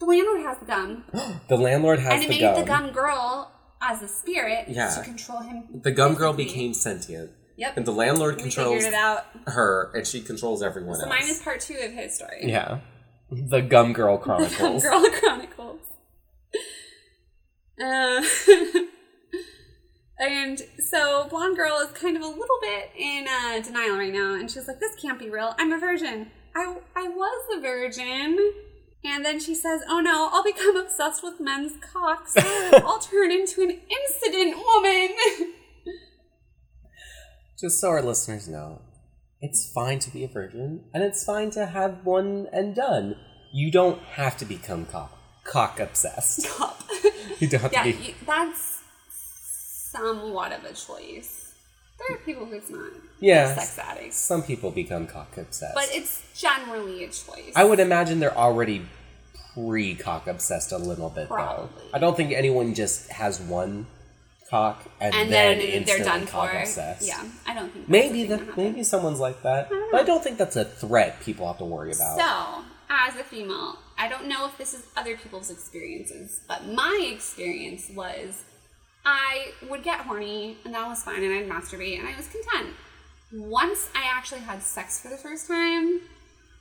[0.00, 1.04] The landlord has the gum,
[1.48, 2.60] The landlord has and it the made gum.
[2.60, 4.94] the gum girl as a spirit Yeah.
[4.94, 5.80] to control him.
[5.82, 7.30] The gum girl became sentient.
[7.56, 7.76] Yep.
[7.76, 8.94] And the landlord controls it
[9.46, 11.10] her, and she controls everyone So else.
[11.10, 12.40] mine is part two of his story.
[12.44, 12.78] yeah.
[13.32, 14.24] The Gum Girl The
[14.58, 15.78] Gum Girl Chronicles.
[17.82, 18.22] Uh,
[20.20, 24.34] and so blonde girl is kind of a little bit in uh, denial right now,
[24.34, 25.54] and she's like, "This can't be real.
[25.58, 26.30] I'm a virgin.
[26.54, 28.38] I I was a virgin."
[29.04, 32.34] And then she says, "Oh no, I'll become obsessed with men's cocks.
[32.36, 35.08] I'll turn into an incident woman."
[37.58, 38.82] Just so our listeners know,
[39.42, 43.16] it's fine to be a virgin, and it's fine to have one and done.
[43.52, 46.46] You don't have to become cock, cock obsessed.
[46.56, 46.82] Cop.
[47.38, 48.04] You don't have yeah, to be.
[48.04, 48.80] you, that's
[49.90, 51.54] somewhat of a choice.
[51.98, 52.92] There are people who it's not.
[53.18, 53.54] Yeah.
[53.56, 54.16] Sex addicts.
[54.16, 55.74] Some people become cock obsessed.
[55.74, 57.52] But it's generally a choice.
[57.56, 58.82] I would imagine they're already
[59.54, 61.68] pre cock obsessed a little bit Probably.
[61.76, 61.96] though.
[61.96, 63.86] I don't think anyone just has one
[64.52, 66.46] cock and, and then, then, they're done for.
[66.50, 67.08] obsessed.
[67.08, 68.56] Yeah, I don't think Maybe a thing that that happens.
[68.58, 69.70] maybe someone's like that.
[69.70, 72.18] don't But I don't think that's a threat people have to worry about.
[72.18, 77.10] So, as a female, I don't know if this is other people's experiences, but my
[77.14, 78.42] experience was
[79.06, 82.76] I would get horny and that was fine and I'd masturbate and I was content.
[83.32, 86.02] Once I actually had sex for the first time,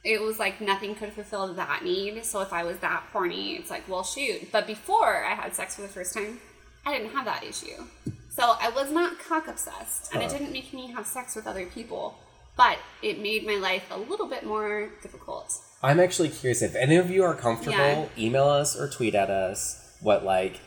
[0.05, 2.23] it was like nothing could fulfill that need.
[2.23, 4.49] So if I was that horny, it's like, well, shoot.
[4.49, 6.39] But before I had sex for the first time,
[6.85, 7.83] I didn't have that issue.
[8.29, 11.65] So I was not cock obsessed, and it didn't make me have sex with other
[11.65, 12.17] people,
[12.55, 15.53] but it made my life a little bit more difficult.
[15.83, 18.07] I'm actually curious if any of you are comfortable, Yeah.
[18.17, 20.59] email us or tweet at us what like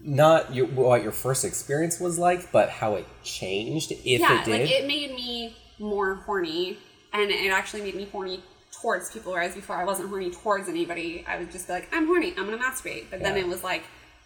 [0.00, 4.44] not your, what your first experience was like, but how it changed if yeah, it
[4.44, 4.60] did.
[4.60, 6.78] like it made me more horny,
[7.12, 11.24] and it actually made me horny towards people, whereas before I wasn't horny towards anybody.
[11.26, 13.04] I would just be like, I'm horny, I'm gonna masturbate.
[13.10, 13.84] But then it was like,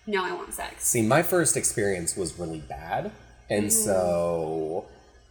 [0.08, 0.84] no, I want sex.
[0.86, 3.12] See, my first experience was really bad,
[3.50, 3.84] and Mm-hmm.
[3.84, 4.86] so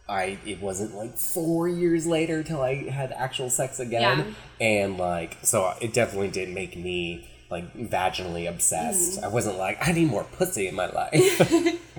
[0.08, 5.36] I it wasn't like four years later till I had actual sex again, and like
[5.42, 9.16] so it definitely didn't make me like vaginally obsessed.
[9.16, 9.24] Mm-hmm.
[9.24, 11.76] I wasn't like I need more pussy in my life.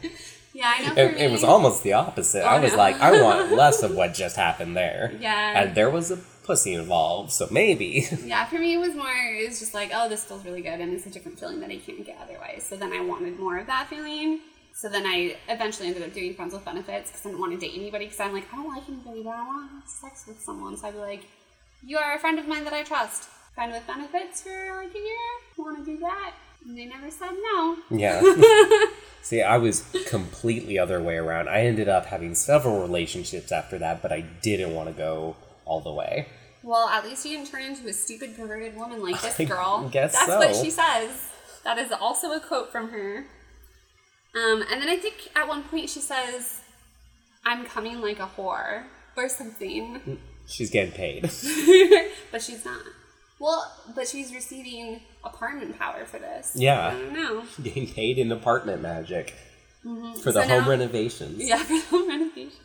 [0.51, 0.93] Yeah, I know.
[0.95, 2.43] For it, me, it was almost the opposite.
[2.43, 2.77] I Oh, was no.
[2.80, 5.61] like I want less of what just happened there, Yeah.
[5.61, 6.18] and there was a
[6.49, 8.07] pussy involved, so maybe.
[8.26, 10.80] Yeah, for me, it was more, it was just like, oh, this feels really good,
[10.80, 12.65] and it's a different feeling that I can't get otherwise.
[12.67, 14.39] So then I wanted more of that feeling.
[14.73, 17.59] So then I eventually ended up doing friends with benefits because I didn't want to
[17.59, 20.26] date anybody because I'm like, I don't like anybody, but I want to have sex
[20.27, 20.76] with someone.
[20.77, 21.26] So I'd be like,
[21.84, 23.30] you are a friend of mine that I trust.
[23.53, 25.27] Friend with benefits for like a year?
[25.57, 26.34] Want to do that?
[26.65, 27.77] And they never said no.
[27.91, 28.21] Yeah.
[29.21, 31.49] See, I was completely other way around.
[31.49, 35.35] I ended up having several relationships after that, but I didn't want to go
[35.65, 36.27] all the way.
[36.64, 39.90] Well, at least you didn't turn into a stupid perverted woman like this I girl.
[39.91, 41.30] guess That's what she says.
[41.64, 43.26] That is also a quote from her.
[44.36, 46.60] Um, and then I think at one point she says,
[47.45, 48.84] "I'm coming like a whore"
[49.18, 51.22] or something, She's getting paid.
[52.31, 52.81] but she's not.
[53.40, 56.53] Well, but she's receiving apartment power for this.
[56.56, 56.88] Yeah.
[56.88, 57.44] I don't know.
[57.61, 59.34] getting paid in apartment magic
[59.81, 60.15] for the Mm-hmm.
[60.31, 61.41] So home now- renovations.
[61.41, 62.56] Yeah, for the home renovations.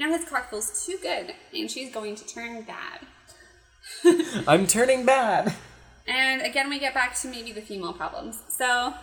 [0.00, 3.00] Now his cock feels too good, and she's going to turn bad.
[4.48, 5.52] I'm turning bad.
[6.08, 8.38] And again, we get back to maybe the female problems.
[8.48, 8.94] So,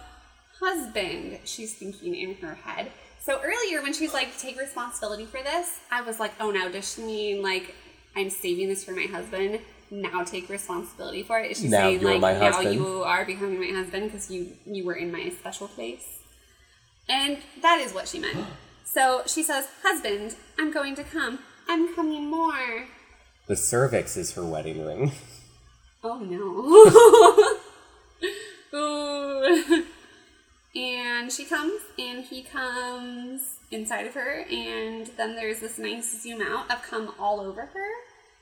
[0.59, 2.91] husband, she's thinking in her head.
[3.19, 6.95] So earlier, when she's like, take responsibility for this, I was like, oh no, does
[6.95, 7.75] she mean like,
[8.15, 9.59] I'm saving this for my husband?
[9.91, 11.51] Now take responsibility for it?
[11.51, 12.73] Is she Now saying you're like, my now husband.
[12.73, 16.07] you are becoming my husband because you you were in my special place?
[17.07, 18.37] And that is what she meant.
[18.89, 21.39] So she says, husband, I'm going to come.
[21.67, 22.85] I'm coming more.
[23.47, 25.11] The cervix is her wedding ring.
[26.03, 27.57] Oh no.
[28.77, 29.83] Ooh.
[30.73, 36.41] And she comes and he comes inside of her and then there's this nice zoom
[36.41, 37.89] out of come all over her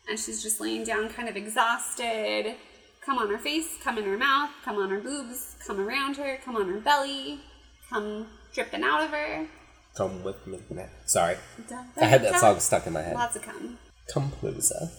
[0.08, 2.56] and she's just laying down kind of exhausted.
[3.04, 6.38] Come on her face, come in her mouth, come on her boobs, come around her,
[6.44, 7.40] come on her belly,
[7.90, 9.48] come dripping out of her.
[9.96, 10.60] Come with me.
[10.70, 10.88] now.
[11.06, 11.38] Sorry.
[12.00, 13.16] I had that song stuck in my head.
[13.16, 13.78] Lots of cum.
[14.14, 14.90] Compalooza.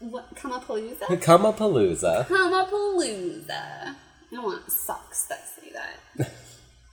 [0.00, 0.34] What?
[0.34, 1.06] Come-a-palooza?
[1.20, 2.26] Comapalooza.
[2.28, 3.94] Come-a-palooza.
[4.34, 6.32] I want socks that say that.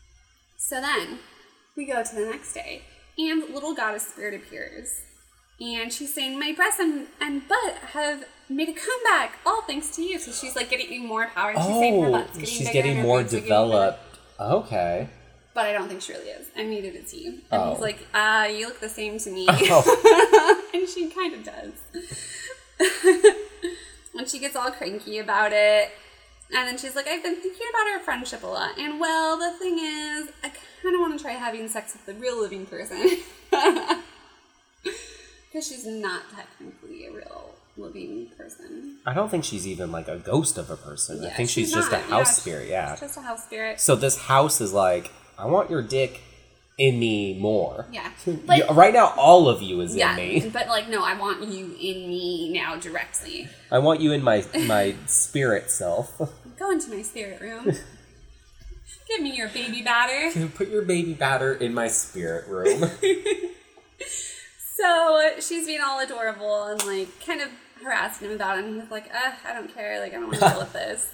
[0.58, 1.20] so then,
[1.76, 2.84] we go to the next day,
[3.18, 5.02] and little goddess spirit appears.
[5.60, 10.04] And she's saying, My breasts and, and butt have made a comeback, all thanks to
[10.04, 10.20] you.
[10.20, 11.52] So she's like getting more power.
[11.52, 14.20] And she's saying her Oh, butt's getting she's getting more are getting developed.
[14.40, 15.10] Okay.
[15.60, 16.48] But I don't think she really is.
[16.56, 17.28] And neither does he.
[17.28, 17.72] And Oh.
[17.74, 19.46] he's like, uh, you look the same to me.
[19.52, 20.64] Oh.
[20.74, 21.74] and she kind of does.
[24.18, 25.92] and she gets all cranky about it.
[26.56, 28.78] And then she's like, I've been thinking about our friendship a lot.
[28.80, 32.18] And well, the thing is, I kind of want to try having sex with a
[32.18, 33.18] real living person.
[33.52, 33.98] Because
[35.68, 39.00] she's not technically a real living person.
[39.06, 41.26] I don't think she's even like a ghost of a person.
[41.26, 42.00] I think she's, just not.
[42.00, 42.96] a house Yeah, spirit, yeah.
[42.96, 43.82] Just a house spirit.
[43.82, 46.22] So this house is like, I want your dick
[46.78, 47.86] in me more.
[47.92, 48.12] Yeah.
[48.46, 50.50] But right now, all of you is Yeah, in me.
[50.54, 53.48] but like no, I want you in me now directly.
[53.72, 56.18] I want you in my my spirit self.
[56.60, 57.66] Go into my spirit room.
[59.08, 60.48] Give me your baby batter.
[60.50, 62.90] Put your baby batter in my spirit room.
[64.80, 67.50] So she's being all adorable and like kind of
[67.84, 68.66] harassing him about it.
[68.66, 70.00] And he's like, Ugh, I don't care.
[70.00, 71.14] Like I don't want to deal with this.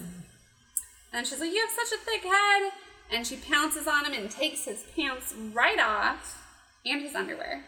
[1.12, 2.72] And she's like, You have such a thick head.
[3.12, 6.42] And she pounces on him and takes his pants right off
[6.84, 7.64] and his underwear.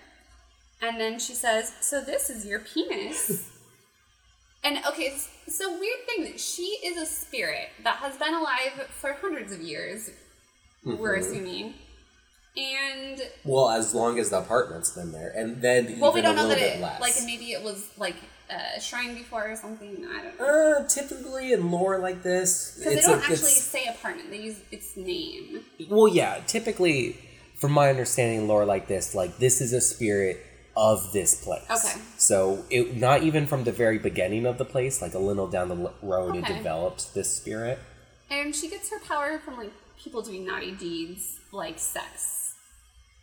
[0.82, 3.50] And then she says, So this is your penis.
[4.64, 5.16] And okay,
[5.46, 9.60] so weird thing that she is a spirit that has been alive for hundreds of
[9.60, 10.10] years,
[10.84, 11.20] we're mm-hmm.
[11.20, 11.74] assuming.
[12.56, 16.42] And well, as long as the apartment's been there, and then well, we don't a
[16.42, 17.00] know that it less.
[17.00, 18.16] like maybe it was like
[18.50, 20.06] a shrine before or something.
[20.10, 23.86] I don't know uh, typically in lore like this, because they don't a, actually say
[23.86, 25.60] apartment; they use its name.
[25.88, 27.16] Well, yeah, typically,
[27.56, 30.44] from my understanding, lore like this, like this is a spirit
[30.76, 31.64] of this place.
[31.70, 32.00] Okay.
[32.16, 35.68] So it not even from the very beginning of the place, like a little down
[35.68, 36.56] the road, it Okay.
[36.56, 37.78] developed this spirit.
[38.30, 42.54] And she gets her power from like people doing naughty deeds like sex.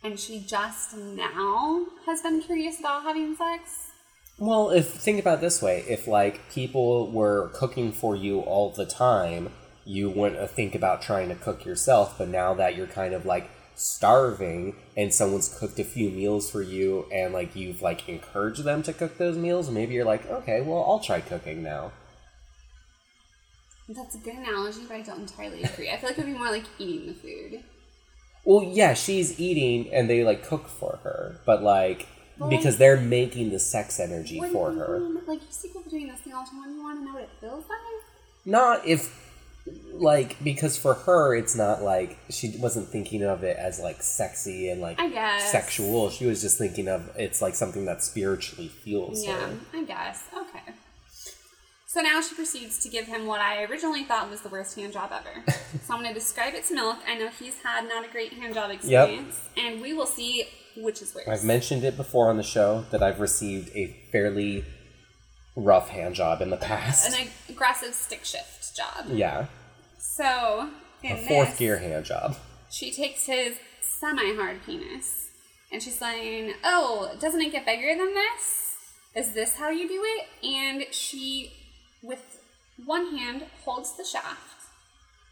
[0.02, 3.85] And she just now has been curious about having sex.
[4.38, 8.70] Well, if think about it this way, if like people were cooking for you all
[8.70, 9.50] the time,
[9.84, 12.18] you wouldn't think about trying to cook yourself.
[12.18, 16.62] But now that you're kind of like starving and someone's cooked a few meals for
[16.62, 20.60] you and like you've like encouraged them to cook those meals, maybe you're like, okay,
[20.60, 21.92] well, I'll try cooking now.
[23.88, 25.90] That's a good analogy, but I don't entirely agree.
[25.90, 27.62] I feel like it would be more like eating the food.
[28.44, 32.08] Well, yeah, she's eating and they like cook for her, but like
[32.48, 34.98] Because they're making the sex energy for you her.
[35.26, 36.74] Like you see people doing this thing all the time.
[36.74, 38.04] You want to know what it feels like?
[38.44, 39.22] Not if
[39.92, 44.68] like because for her it's not like she wasn't thinking of it as like sexy
[44.68, 45.50] and like I guess.
[45.50, 46.10] sexual.
[46.10, 49.56] She was just thinking of it's like something that spiritually fuels Yeah, her.
[49.74, 50.24] I guess.
[50.36, 50.74] Okay.
[51.86, 54.92] So now she proceeds to give him what I originally thought was the worst hand
[54.92, 55.42] job ever.
[55.82, 56.98] so I'm going to describe it to Milk.
[57.08, 60.46] I know he's had not a great hand job experience, and we will see
[60.76, 61.26] which is worse.
[61.28, 64.64] I've mentioned it before on the show that I've received a fairly
[65.56, 67.12] rough hand job in the past.
[67.18, 69.06] An aggressive stick shift job.
[69.10, 69.46] yeah.
[69.98, 70.70] So
[71.02, 72.36] in A fourth this, gear hand job.
[72.70, 73.56] she takes his
[74.00, 75.28] semi-hard penis,
[75.72, 78.74] and she's saying, "Oh, doesn't it get bigger than this?
[79.14, 81.52] Is this how you do it?" And she,
[82.02, 82.40] with
[82.84, 84.52] one hand, holds the shaft.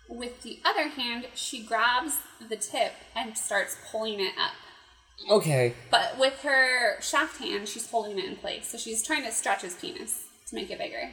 [0.09, 2.19] With the other hand, she grabs
[2.49, 4.53] the tip and starts pulling it up.
[5.31, 5.75] Okay.
[5.91, 8.69] But with her shaft hand, she's holding it in place.
[8.69, 11.11] So she's trying to stretch his penis to make it bigger.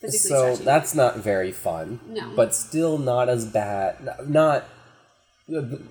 [0.00, 0.64] Physically So stretching it.
[0.64, 2.00] that's not very fun.
[2.06, 2.32] No.
[2.34, 4.28] But still not as bad.
[4.28, 4.64] Not.
[5.48, 5.82] The,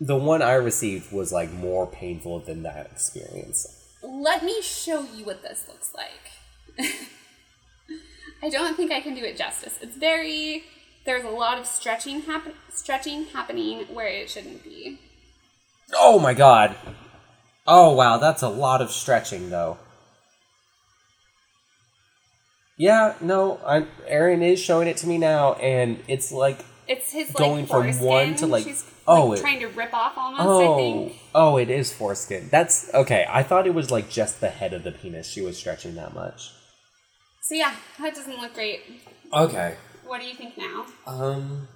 [0.00, 3.66] the one I received was like more painful than that experience.
[4.02, 6.88] Let me show you what this looks like.
[8.42, 9.78] I don't think I can do it justice.
[9.80, 10.64] It's very
[11.06, 14.98] there's a lot of stretching happen stretching happening where it shouldn't be.
[15.92, 16.76] Oh my god.
[17.66, 19.78] Oh wow, that's a lot of stretching though.
[22.76, 26.58] Yeah, no, I'm Erin is showing it to me now and it's like
[26.88, 29.94] It's his like Going from one to, like- She's oh, like, it- trying to rip
[29.94, 30.40] off almost.
[30.42, 31.20] I oh think.
[31.34, 32.48] oh it is foreskin.
[32.50, 33.26] That's okay.
[33.28, 36.14] I thought it was like just the head of the penis she was stretching that
[36.14, 36.50] much.
[37.42, 38.80] So yeah, that doesn't look great.
[39.32, 39.76] Okay.
[40.04, 40.86] What do you think now?
[41.06, 41.68] Um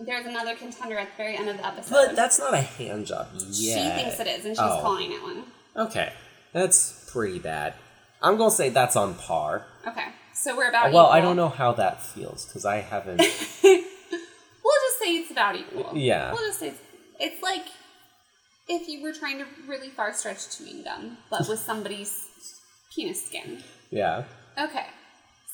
[0.00, 1.90] There's another contender at the very end of the episode.
[2.08, 3.54] but that's not a hand job yet.
[3.54, 4.80] She thinks it is, and she's Oh.
[4.82, 5.44] calling it one.
[5.76, 6.12] Okay.
[6.52, 7.74] That's pretty bad.
[8.22, 9.66] I'm gonna say that's on par.
[9.86, 10.92] Okay, so we're about.
[10.92, 13.20] well, I don't know how that feels because I haven't.
[13.62, 15.90] We'll just say it's about equal.
[15.94, 16.32] Yeah.
[16.32, 16.80] We'll just say it's,
[17.20, 17.66] it's like
[18.66, 22.26] if you were trying to really far stretch chewing gum, but with somebody's
[22.94, 23.62] penis skin.
[23.90, 24.24] yeah.
[24.58, 24.86] Okay,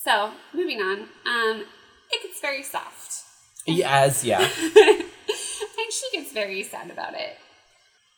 [0.04, 1.08] so moving on.
[1.26, 1.64] Um,
[2.12, 3.19] it gets very soft,
[3.69, 4.41] As yeah.
[4.41, 7.37] and she gets very sad about it.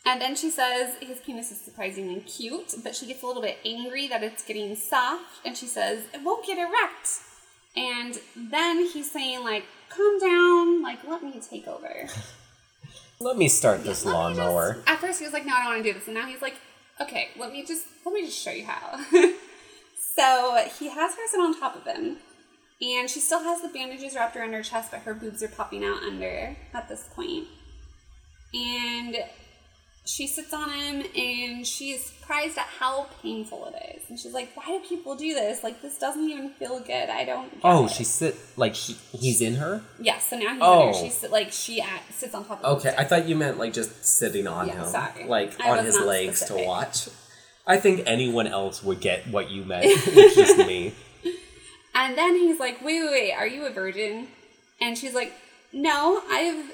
[0.04, 3.58] And then she says his penis is surprisingly cute, but she gets a little bit
[3.64, 7.20] angry that it's getting soft, and she says it won't get erect.
[7.76, 12.08] And then he's saying like, "Calm down, like let me take over."
[13.20, 14.82] Let me start this me just- lawnmower.
[14.84, 16.42] At first he was like, "No, I don't want to do this," and now he's
[16.42, 16.56] like,
[17.00, 18.96] "Okay, let me just let me just show you how."
[20.16, 22.16] so he has her sit on top of him,
[22.82, 25.84] and she still has the bandages wrapped around her chest, but her boobs are popping
[25.84, 27.46] out under at this point.
[28.52, 29.16] And
[30.04, 34.10] she sits on him, and she is surprised at how painful it is.
[34.10, 35.62] And she's like, "Why do people do this?
[35.62, 37.08] Like this doesn't even feel good.
[37.08, 39.82] I don't." Oh, it." she sit like she he's in her.
[40.00, 40.88] Yeah, so now he's Oh.
[40.88, 41.00] in her.
[41.00, 41.28] She's oh.
[41.28, 42.90] like she at, sits on top of him.
[42.90, 45.24] Okay, I thought you meant like just sitting on Yeah, him, sorry.
[45.26, 46.64] like I on his legs specific.
[46.64, 47.08] to watch.
[47.64, 49.84] I think anyone else would get what you meant.
[49.86, 50.94] it's just me.
[51.94, 54.28] And then he's like, wait, wait, wait, are you a virgin?
[54.80, 55.32] And she's like,
[55.72, 56.72] no, I've,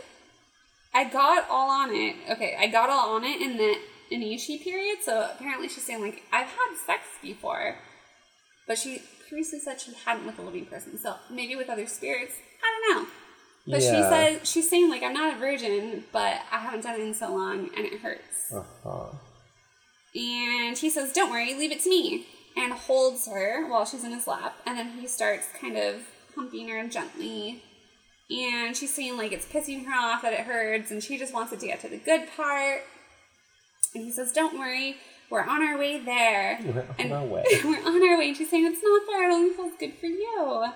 [0.95, 2.17] I got all on it.
[2.31, 3.77] Okay, I got all on it in the
[4.13, 4.99] Anishi period.
[5.03, 7.77] So apparently she's saying, like, I've had sex before.
[8.67, 10.99] But she previously said she hadn't with a living person.
[10.99, 12.35] So maybe with other spirits.
[12.63, 13.09] I don't know.
[13.71, 17.03] But she says, she's saying, like, I'm not a virgin, but I haven't done it
[17.03, 18.53] in so long and it hurts.
[18.55, 19.11] Uh-huh.
[20.15, 22.27] And he says, Don't worry, leave it to me.
[22.59, 24.57] And holds her while she's in his lap.
[24.67, 26.03] And then he starts kind of
[26.35, 27.63] humping her gently.
[28.31, 30.91] And she's saying, like, it's pissing her off that it hurts.
[30.91, 32.83] And she just wants it to get to the good part.
[33.95, 34.97] And he says, Don't worry,
[35.31, 36.59] we're on our way there.
[36.63, 37.45] We're on And- our way.
[37.65, 38.29] we're on our way.
[38.29, 39.31] And she's saying, It's not fair.
[39.31, 40.67] It only feels good for you.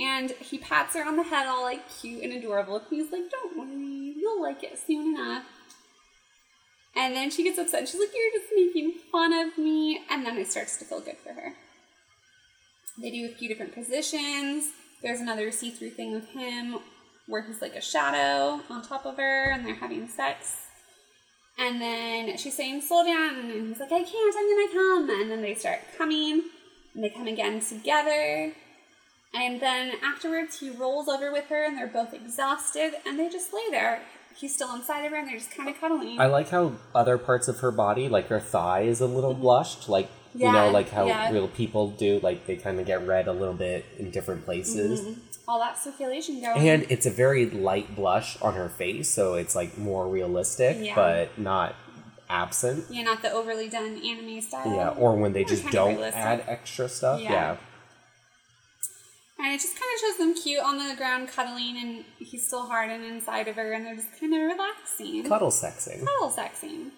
[0.00, 2.76] And he pats her on the head, all like cute and adorable.
[2.76, 5.44] And he's like, Don't worry, you'll like it soon enough.
[6.96, 7.88] And then she gets upset.
[7.88, 10.00] She's like, You're just making fun of me.
[10.10, 11.54] And then it starts to feel good for her.
[13.00, 14.72] They do a few different positions.
[15.02, 16.78] There's another see through thing with him
[17.28, 20.56] where he's like a shadow on top of her and they're having sex.
[21.58, 23.36] And then she's saying, slow down.
[23.36, 25.20] And he's like, I can't, I'm gonna come.
[25.20, 26.42] And then they start coming.
[26.94, 28.52] And they come again together.
[29.34, 32.94] And then afterwards, he rolls over with her and they're both exhausted.
[33.06, 34.02] And they just lay there.
[34.38, 36.20] He's still inside of her and they're just kind of cuddling.
[36.20, 39.88] I like how other parts of her body, like her thigh, is a little blushed.
[39.88, 40.74] Like you know, Mm-hmm.
[40.74, 41.30] Like how yeah.
[41.32, 42.20] real people do.
[42.22, 45.00] Like they kind of get red a little bit in different places.
[45.00, 45.20] Mm-hmm.
[45.48, 46.68] All that circulation going.
[46.68, 50.94] And it's a very light blush on her face, so it's like more realistic, Yeah.
[50.94, 51.74] but not
[52.28, 52.84] absent.
[52.90, 54.70] yeah, not the overly done anime style.
[54.70, 57.20] Yeah, or when they just don't add extra stuff.
[57.22, 57.56] Yeah.
[59.38, 62.66] And it just kind of shows them cute on the ground cuddling, and he's still
[62.66, 65.24] hard and inside of her, and they're just kind of relaxing.
[65.24, 66.04] Cuddle sexing.
[66.04, 66.90] Cuddle sexing.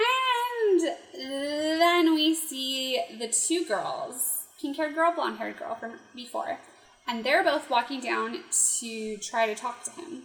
[0.00, 0.80] And
[1.20, 6.58] then we see the two girls, pink haired girl, blonde haired girl from before.
[7.06, 8.38] And they're both walking down
[8.80, 10.22] to try to talk to him.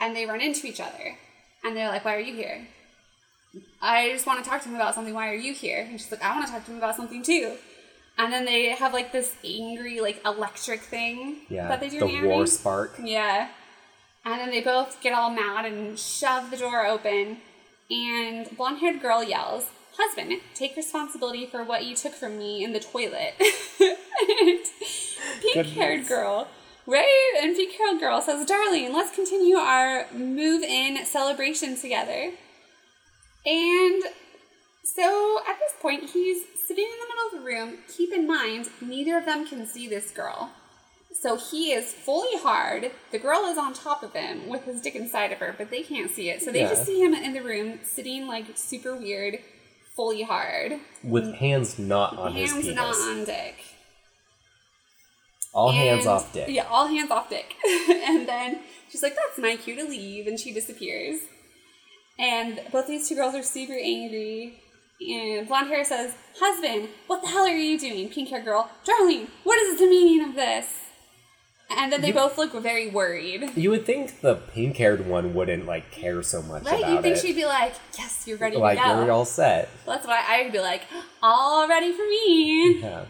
[0.00, 1.16] And they run into each other.
[1.64, 2.68] And they're like, Why are you here?
[3.80, 5.14] I just want to talk to him about something.
[5.14, 5.86] Why are you here?
[5.88, 7.56] And she's like, I want to talk to him about something too.
[8.18, 11.68] And then they have like this angry, like electric thing Yeah.
[11.68, 12.30] that they do the in anime.
[12.30, 12.98] war spark.
[13.02, 13.48] Yeah.
[14.24, 17.38] And then they both get all mad and shove the door open.
[17.90, 19.66] And blonde haired girl yells,
[19.98, 23.34] Husband, take responsibility for what you took from me in the toilet.
[23.80, 24.58] and
[25.40, 26.48] pink haired girl,
[26.86, 27.38] right?
[27.42, 32.32] And pink haired girl says, Darling, let's continue our move in celebration together.
[33.46, 34.02] And
[34.94, 37.78] so at this point, he's sitting in the middle of the room.
[37.96, 40.50] Keep in mind, neither of them can see this girl.
[41.20, 42.90] So he is fully hard.
[43.10, 45.82] The girl is on top of him with his dick inside of her, but they
[45.82, 46.42] can't see it.
[46.42, 46.68] So they Yeah.
[46.68, 49.40] just see him in the room sitting like super weird,
[49.96, 50.78] fully hard.
[51.02, 52.66] With hands not on his penis.
[52.66, 53.54] hands not on dick.
[55.54, 56.48] All hands And- off dick.
[56.48, 57.54] Yeah, all hands off dick.
[57.88, 58.60] and then
[58.90, 60.26] she's like, that's my cue to leave.
[60.26, 61.20] And she disappears.
[62.18, 64.60] And both these two girls are super angry.
[65.00, 68.08] And blonde hair says, Husband, what the hell are you doing?
[68.08, 70.66] Pink hair girl, Darling, what is the meaning of this?
[71.68, 73.50] And then they You- both look very worried.
[73.56, 76.78] You would think the pink haired one wouldn't like care so much Right?
[76.78, 77.20] about You'd think it.
[77.20, 78.90] she'd be like, Yes, you're ready like to go.
[78.90, 79.68] Like you're all set.
[79.84, 80.82] That's why I would be like,
[81.22, 82.80] All ready for me.
[82.80, 83.04] Yeah.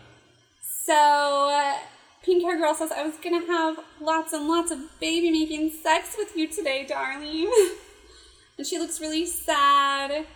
[0.84, 1.74] So, uh,
[2.24, 6.14] Pink Hair Girl says, I was gonna have lots and lots of baby making sex
[6.18, 7.50] with you today, darling.
[8.58, 10.26] and she looks really sad.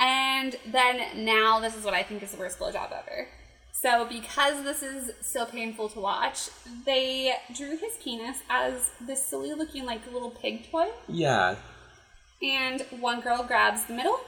[0.00, 3.28] And then now, this is what I think is the worst blowjob ever.
[3.72, 6.48] So, because this is so painful to watch,
[6.86, 10.88] they drew his penis as this silly looking, like, little pig toy.
[11.06, 11.56] Yeah.
[12.42, 14.20] And one girl grabs the middle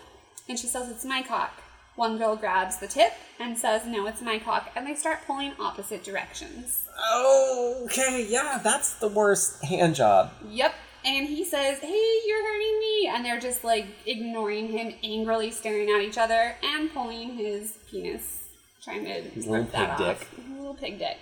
[0.48, 1.62] and she says, It's my cock.
[1.96, 4.70] One girl grabs the tip and says, No, it's my cock.
[4.76, 6.86] And they start pulling opposite directions.
[6.98, 8.26] Oh, okay.
[8.28, 10.32] Yeah, that's the worst hand job.
[10.48, 10.74] Yep.
[11.04, 13.10] And he says, Hey, you're hurting me.
[13.12, 18.44] And they're just like ignoring him, angrily staring at each other and pulling his penis,
[18.82, 20.20] trying to His rip little that pig off.
[20.20, 20.28] dick.
[20.36, 21.18] His little pig dick.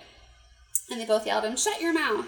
[0.91, 2.27] And they both yell at him, Shut your mouth.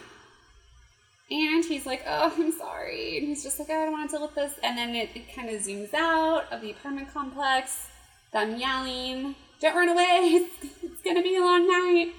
[1.32, 3.18] And he's like, Oh, I'm sorry.
[3.20, 4.54] And he's just like, oh, I don't want to deal with this.
[4.64, 7.88] And then it, it kind of zooms out of the apartment complex,
[8.32, 10.20] them yelling, Don't run away.
[10.64, 12.14] It's, it's going to be a long night.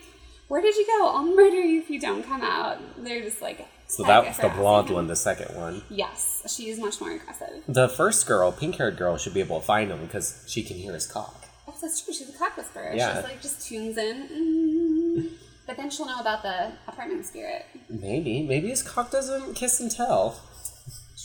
[0.49, 1.09] Where did you go?
[1.09, 2.79] I'll murder you if you don't come out.
[3.03, 5.83] They're just like, So that was the blonde one, the second one.
[5.89, 7.63] Yes, she is much more aggressive.
[7.69, 10.77] The first girl, pink haired girl, should be able to find him because she can
[10.77, 11.45] hear his cock.
[11.69, 12.13] Oh, that's true.
[12.13, 12.93] She's a cock whisperer.
[12.95, 13.15] Yeah.
[13.15, 14.29] She's like just tunes in.
[14.29, 15.31] Mm.
[15.67, 17.67] But then she'll know about the apartment spirit.
[17.89, 18.43] Maybe.
[18.43, 20.41] Maybe his cock doesn't kiss and tell.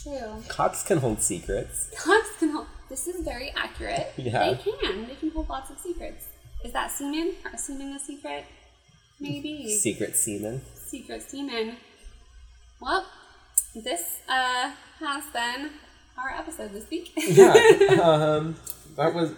[0.04, 0.44] True.
[0.48, 1.90] Cocks can hold secrets.
[1.98, 2.68] Cocks can hold.
[2.88, 4.14] This is very accurate.
[4.16, 4.54] Yeah.
[4.54, 5.08] They can.
[5.08, 6.28] They can hold lots of secrets.
[6.64, 7.34] Is that semen?
[7.46, 8.46] Are semen a secret?
[9.20, 9.70] Maybe.
[9.76, 10.62] Secret semen.
[10.76, 11.76] secret semen.
[12.80, 13.06] Well,
[13.76, 15.72] this uh, has been
[16.18, 17.14] our episode this week.
[17.18, 17.54] yeah
[18.02, 18.56] um
[18.98, 19.32] that was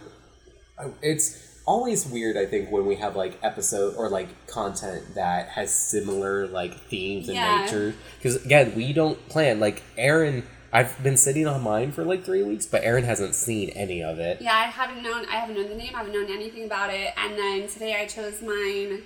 [1.03, 5.71] it's always weird i think when we have like episode or like content that has
[5.71, 7.61] similar like themes and Yeah.
[7.65, 10.43] nature because again we don't plan like erin
[10.73, 14.17] i've been sitting on mine for like three weeks but erin hasn't seen any of
[14.17, 15.25] it Yeah, I haven't known.
[15.27, 15.93] I haven't known the name.
[15.93, 17.13] I haven't known anything about it.
[17.15, 19.03] And then today I chose mine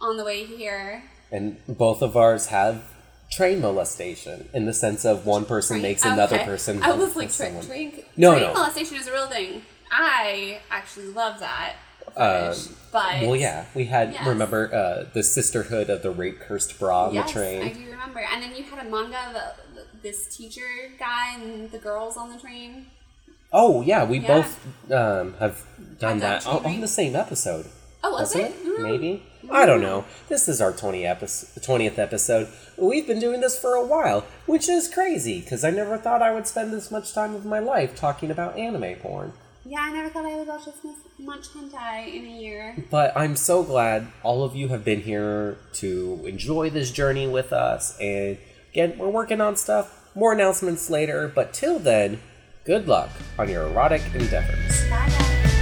[0.00, 1.02] on the way here.
[1.32, 2.84] and both of ours have
[3.30, 6.44] train molestation in the sense of one person Train- makes another okay.
[6.44, 8.54] person I was like, tra- train, No, train no.
[8.54, 9.62] molestation is a real thing.
[9.90, 11.74] I actually love that.
[12.16, 12.54] Um,
[12.90, 14.26] but well yeah we had Yes.
[14.26, 17.84] remember uh the sisterhood of the rape cursed bra on yes, the train I do
[17.88, 18.18] remember.
[18.18, 19.16] And then you had a manga
[19.76, 20.66] of this teacher
[20.98, 22.86] guy and the girls on the train.
[23.52, 24.26] Oh yeah, we Yeah.
[24.42, 27.66] both um, have done I've done that on, on the same episode.
[28.02, 28.52] Oh, was it?
[28.52, 28.64] it?
[28.64, 28.82] Mm.
[28.82, 29.22] Maybe.
[29.50, 30.04] I don't know.
[30.28, 32.48] This is our 20 episode, 20th episode.
[32.76, 36.32] We've been doing this for a while, which is crazy because I never thought I
[36.32, 39.32] would spend this much time of my life talking about anime porn.
[39.64, 40.74] Yeah, I never thought I would watch this
[41.18, 42.76] much hentai in a year.
[42.90, 47.52] But I'm so glad all of you have been here to enjoy this journey with
[47.52, 47.98] us.
[48.00, 48.38] And
[48.72, 50.10] again, we're working on stuff.
[50.14, 51.28] More announcements later.
[51.28, 52.20] But till then,
[52.64, 54.88] good luck on your erotic endeavors.
[54.88, 55.59] Bye, guys.